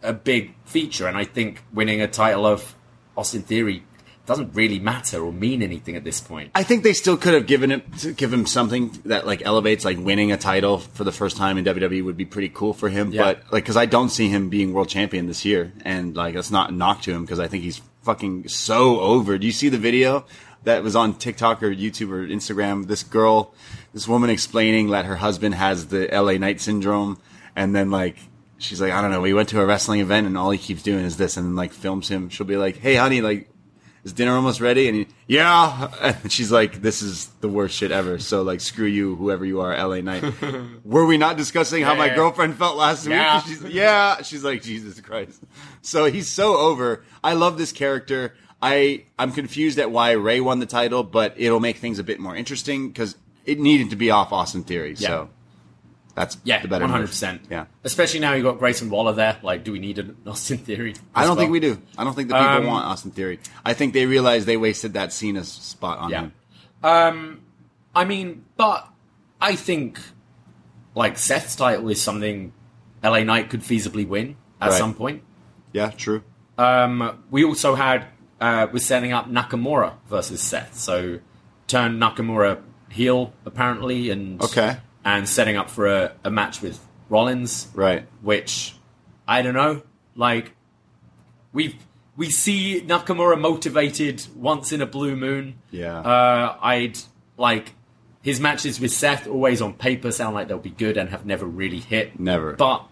[0.01, 2.75] a big feature, and I think winning a title of
[3.15, 3.83] Austin Theory
[4.25, 6.49] doesn't really matter or mean anything at this point.
[6.55, 9.99] I think they still could have given it, give him something that like elevates, like
[9.99, 13.11] winning a title for the first time in WWE would be pretty cool for him.
[13.11, 13.21] Yeah.
[13.21, 16.49] But like, because I don't see him being world champion this year, and like that's
[16.49, 19.37] not a knock to him because I think he's fucking so over.
[19.37, 20.25] Do you see the video
[20.65, 22.87] that was on TikTok or YouTube or Instagram?
[22.87, 23.53] This girl,
[23.93, 27.19] this woman explaining that her husband has the LA Knight syndrome,
[27.55, 28.17] and then like.
[28.57, 29.19] She's like, I don't know.
[29.19, 31.55] We went to a wrestling event and all he keeps doing is this, and then
[31.57, 32.29] like films him.
[32.29, 33.49] She'll be like, Hey, honey, like,
[34.05, 34.87] is dinner almost ready?
[34.87, 35.91] And he, yeah.
[36.23, 38.17] And she's like, this is the worst shit ever.
[38.17, 40.23] So like, screw you, whoever you are, LA Knight.
[40.85, 42.15] Were we not discussing how my Yeah.
[42.15, 43.35] girlfriend felt last Yeah.
[43.39, 43.45] week?
[43.45, 44.21] She's, yeah.
[44.21, 45.43] She's like, Jesus Christ.
[45.81, 47.03] So he's so over.
[47.25, 48.35] I love this character.
[48.61, 52.19] I, I'm confused at why Rey won the title, but it'll make things a bit
[52.19, 53.15] more interesting because
[53.45, 54.95] it needed to be off Austin Theory.
[54.95, 55.29] So
[56.15, 57.41] that's Yeah, the better One hundred percent.
[57.51, 57.65] Yeah.
[57.83, 59.37] especially now you got Grayson Waller there.
[59.43, 60.95] Like, do we need an Austin Theory?
[61.13, 61.79] I don't think we do.
[61.97, 63.39] I don't think the people Um, want Austin Theory.
[63.63, 66.29] I think they realize they wasted that Cena spot on Yeah.
[66.83, 67.41] him.
[67.93, 68.87] I mean, but
[69.39, 69.99] I think
[70.95, 72.53] like Seth's title is something
[73.03, 74.77] LA Knight could feasibly win at Right.
[74.77, 75.21] some point.
[75.73, 76.23] Yeah, true.
[76.57, 78.07] Um, we also had
[78.41, 81.19] uh, we're setting up Nakamura versus Seth, so
[81.67, 84.77] turn Nakamura heel apparently, and Okay.
[85.03, 86.79] and setting up for a, a match with
[87.09, 88.07] Rollins, Right.
[88.21, 88.75] which
[89.27, 89.81] I don't know,
[90.15, 90.53] like
[91.53, 91.77] we
[92.17, 95.55] we see Nakamura motivated once in a blue moon.
[95.71, 95.99] Yeah.
[95.99, 96.97] Uh, I'd
[97.37, 97.73] like
[98.21, 101.45] his matches with Seth always on paper sound like they'll be good and have never
[101.45, 102.19] really hit.
[102.19, 102.53] Never.
[102.53, 102.85] But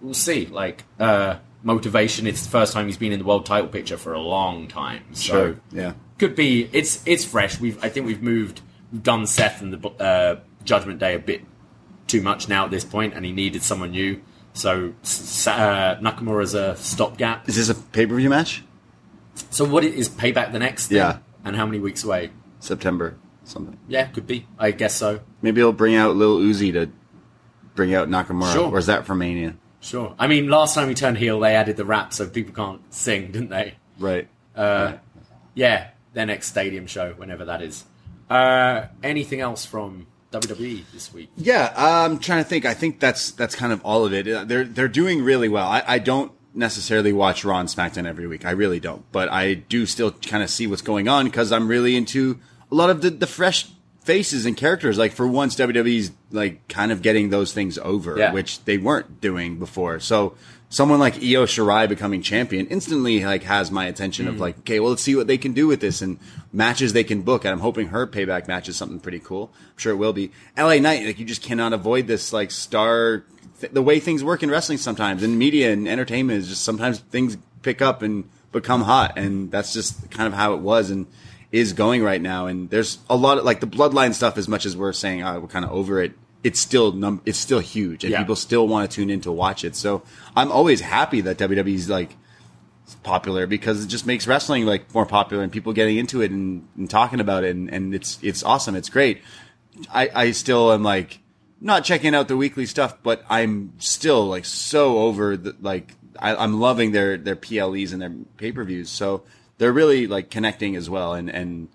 [0.00, 0.46] we'll see.
[0.46, 4.12] Like uh, motivation, it's the first time he's been in the world title picture for
[4.12, 5.02] a long time.
[5.12, 5.60] So Sure.
[5.72, 5.92] Yeah.
[6.18, 7.60] could be it's it's fresh.
[7.60, 8.60] We've I think we've moved
[8.92, 11.42] we've done Seth and the uh, Judgment Day a bit
[12.06, 14.20] too much now at this point, and he needed someone new.
[14.54, 14.92] So
[15.46, 17.48] uh, Nakamura's a stopgap.
[17.48, 18.62] Is this a pay per view match?
[19.50, 20.88] So what is Payback the next?
[20.88, 20.98] thing?
[20.98, 21.18] Yeah.
[21.44, 22.30] and how many weeks away?
[22.60, 23.78] September something.
[23.88, 24.46] Yeah, could be.
[24.58, 25.20] I guess so.
[25.40, 26.90] Maybe he'll bring out Lil Uzi to
[27.74, 28.52] bring out Nakamura.
[28.52, 28.70] Sure.
[28.70, 29.56] Or is that for Mania?
[29.82, 30.14] Sure.
[30.18, 33.32] I mean, last time we turned heel, they added the rap so people can't sing,
[33.32, 33.74] didn't they?
[33.98, 34.28] Right.
[34.56, 34.94] Uh,
[35.54, 37.84] Yeah, their next stadium show, whenever that is.
[38.30, 41.28] Uh, anything else from WWE this week?
[41.36, 42.64] Yeah, I'm trying to think.
[42.64, 44.26] I think that's that's kind of all of it.
[44.26, 45.66] Uh, They're they're doing really well.
[45.68, 48.46] I, I don't necessarily watch Raw and SmackDown every week.
[48.46, 51.68] I really don't, but I do still kind of see what's going on because I'm
[51.68, 52.38] really into
[52.70, 53.68] a lot of the the fresh
[54.04, 54.98] faces and characters.
[54.98, 58.32] Like for once, WWE's like kind of getting those things over, Yeah.
[58.32, 60.00] which they weren't doing before.
[60.00, 60.34] So
[60.68, 64.40] someone like Io Shirai becoming champion instantly like has my attention of mm.
[64.40, 66.18] like, okay, well, let's see what they can do with this and
[66.52, 67.44] matches they can book.
[67.44, 69.52] And I'm hoping her payback match is something pretty cool.
[69.54, 70.32] I'm sure it will be.
[70.58, 73.24] LA Knight, like you just cannot avoid this like star,
[73.60, 76.98] th- the way things work in wrestling sometimes in media and entertainment is just sometimes
[76.98, 79.16] things pick up and become hot.
[79.16, 81.06] And that's just kind of how it was and
[81.52, 82.46] is going right now.
[82.46, 85.40] And there's a lot of like the bloodline stuff, as much as we're saying, oh,
[85.40, 86.12] we're kind of over it.
[86.42, 88.18] It's still num- it's still huge, and Yeah.
[88.18, 89.76] people still want to tune in to watch it.
[89.76, 90.02] So
[90.34, 92.16] I'm always happy that WWE's like
[93.04, 96.66] popular because it just makes wrestling like more popular and people getting into it and,
[96.76, 98.74] and talking about it and, and it's it's awesome.
[98.74, 99.22] It's great.
[99.92, 101.20] I, I still am like
[101.60, 106.34] not checking out the weekly stuff, but I'm still like so over the like I,
[106.34, 108.90] I'm loving their their PLEs and their pay per views.
[108.90, 109.22] So
[109.62, 111.68] they're really like connecting as well and and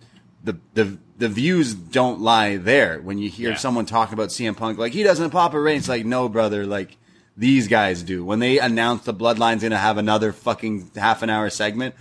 [0.44, 3.56] the the the views don't lie there when you hear Yeah.
[3.56, 5.78] someone talk about CM Punk like he doesn't pop a ring.
[5.78, 6.98] It's like no brother like
[7.36, 8.26] these guys do.
[8.26, 11.94] When they announce the Bloodline's going to have another fucking half an hour segment,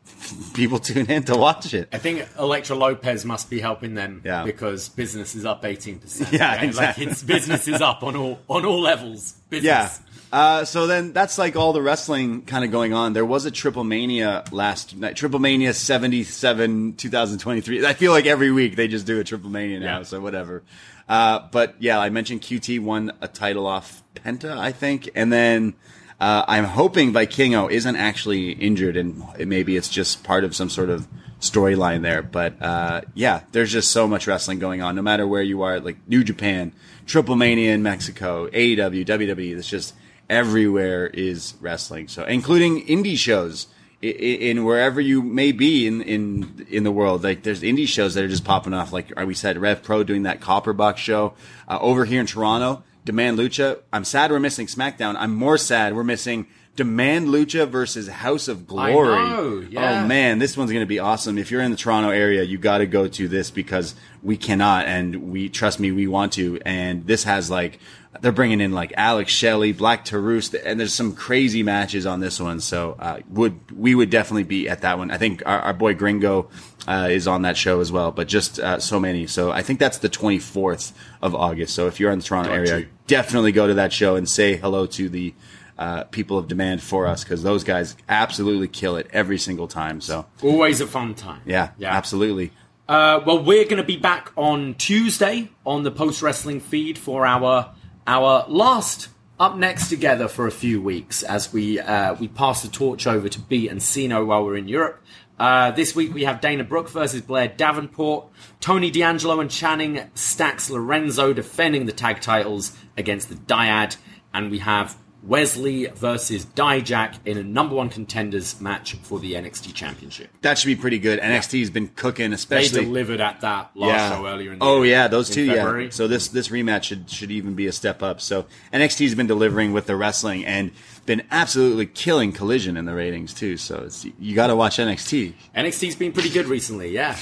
[0.54, 1.88] people tune in to watch it.
[1.92, 4.44] I think Electra Lopez must be helping them Yeah.
[4.44, 6.32] because business is up eighteen percent.
[6.32, 7.04] Yeah, exactly.
[7.06, 9.34] Like it's business is up on all on all levels.
[9.50, 9.66] Business.
[9.66, 9.90] Yeah.
[10.32, 13.12] Uh, so then that's like all the wrestling kind of going on.
[13.12, 15.14] There was a Triple Mania last night.
[15.14, 17.84] Triple Mania 77 2023.
[17.84, 20.02] I feel like every week they just do a Triple Mania now, Yeah.
[20.04, 20.62] so whatever.
[21.08, 25.10] Uh, but yeah, I mentioned QT won a title off Penta, I think.
[25.14, 25.74] And then
[26.18, 30.88] uh, I'm hoping Vikingo isn't actually injured and maybe it's just part of some sort
[30.88, 31.06] of
[31.40, 32.22] storyline there.
[32.22, 35.78] But uh, yeah, there's just so much wrestling going on, no matter where you are,
[35.80, 36.72] like New Japan,
[37.04, 39.58] Triple Mania in Mexico, AEW, WWE.
[39.58, 39.92] It's just
[40.32, 42.08] everywhere is wrestling.
[42.08, 43.66] So, including indie shows
[44.02, 47.22] i- i- in wherever you may be in, in, in the world.
[47.22, 48.92] Like there's indie shows that are just popping off.
[48.92, 51.34] Like we said, Rev Pro doing that Copper Box show
[51.68, 52.82] uh, over here in Toronto.
[53.04, 53.80] Demand Lucha.
[53.92, 55.16] I'm sad we're missing SmackDown.
[55.18, 56.46] I'm more sad we're missing
[56.76, 58.92] Demand Lucha versus House of Glory.
[58.94, 60.04] know, yeah.
[60.04, 61.36] Oh man, this one's going to be awesome.
[61.36, 64.86] If you're in the Toronto area, you got to go to this because we cannot,
[64.86, 66.60] and we trust me, we want to.
[66.64, 67.78] And this has like
[68.20, 72.38] they're bringing in like Alex Shelley, Black Taurus, and there's some crazy matches on this
[72.38, 72.60] one.
[72.60, 75.10] So uh, would we would definitely be at that one.
[75.10, 76.50] I think our, our boy Gringo
[76.86, 79.26] uh, is on that show as well, but just uh, so many.
[79.26, 81.74] So I think that's the 24th of August.
[81.74, 82.88] So if you're in the Toronto Got area, you.
[83.06, 85.34] definitely go to that show and say hello to the
[85.78, 90.00] uh, people of demand for us because those guys absolutely kill it every single time.
[90.00, 91.40] So Always a fun time.
[91.46, 92.52] yeah, yeah, absolutely.
[92.88, 97.24] Uh, well, we're going to be back on Tuesday on the post wrestling feed for
[97.24, 97.72] our
[98.06, 99.08] our last
[99.38, 103.28] up next together for a few weeks as we uh, we pass the torch over
[103.28, 105.02] to B and Sino while we're in Europe.
[105.38, 108.28] Uh, this week we have Dana Brooke versus Blair Davenport,
[108.60, 113.96] Tony D'Angelo and Channing Stacks Lorenzo defending the tag titles against the Dyad,
[114.32, 119.34] and we have Wes Lee versus Dijak in a number one contenders match for the
[119.34, 120.30] NXT Championship.
[120.40, 121.20] That should be pretty good.
[121.20, 122.84] NXT's been cooking, They especially.
[122.84, 125.46] delivered at that last show earlier in the oh yeah, those two.
[125.46, 125.84] February.
[125.84, 125.90] Yeah.
[125.90, 128.20] So this this rematch should should even be a step up.
[128.20, 130.72] So NXT's been delivering with the wrestling and
[131.06, 133.56] been absolutely killing Collision in the ratings too.
[133.56, 135.34] So it's, you got to watch NXT.
[135.56, 137.16] NXT's been pretty good recently, yeah.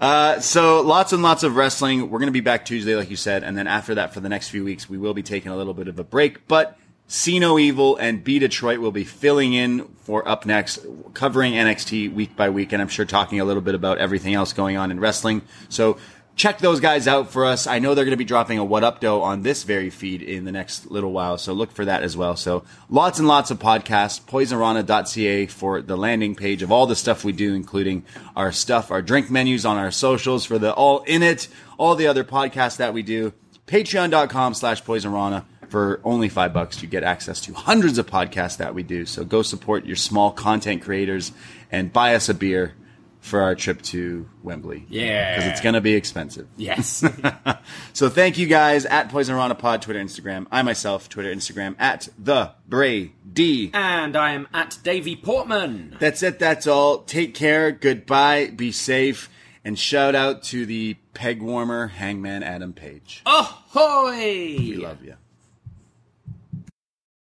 [0.00, 2.10] Uh, so lots and lots of wrestling.
[2.10, 4.28] We're going to be back Tuesday, like you said, and then after that, for the
[4.28, 6.46] next few weeks, we will be taking a little bit of a break.
[6.48, 6.76] But
[7.06, 12.12] See No Evil and B Detroit will be filling in for up next, covering NXT
[12.12, 14.90] week by week, and I'm sure talking a little bit about everything else going on
[14.90, 15.42] in wrestling.
[15.68, 15.98] So
[16.34, 17.66] check those guys out for us.
[17.66, 20.22] I know they're going to be dropping a What Up Doe on this very feed
[20.22, 22.36] in the next little while, so look for that as well.
[22.36, 24.20] So lots and lots of podcasts.
[24.24, 28.04] Poisonrana.ca for the landing page of all the stuff we do, including
[28.34, 31.48] our stuff, our drink menus on our socials for the All In It,
[31.78, 33.32] all the other podcasts that we do.
[33.66, 35.44] Patreon.com slash Poisonrana.
[35.74, 39.04] For only five bucks, you get access to hundreds of podcasts that we do.
[39.06, 41.32] So go support your small content creators
[41.72, 42.74] and buy us a beer
[43.18, 44.86] for our trip to Wembley.
[44.88, 45.34] Yeah.
[45.34, 46.46] Because it's going to be expensive.
[46.56, 47.04] Yes.
[47.92, 50.46] So thank you guys at Poison Rana Pod, Twitter, Instagram.
[50.52, 53.72] I myself, Twitter, Instagram, at the Bray D.
[53.74, 55.96] and I am at Davie Portman.
[55.98, 56.38] That's it.
[56.38, 56.98] That's all.
[56.98, 57.72] Take care.
[57.72, 58.52] Goodbye.
[58.54, 59.28] Be safe.
[59.64, 63.22] And shout out to the peg warmer hangman Adam Page.
[63.26, 64.56] Ahoy!
[64.56, 65.16] We love you.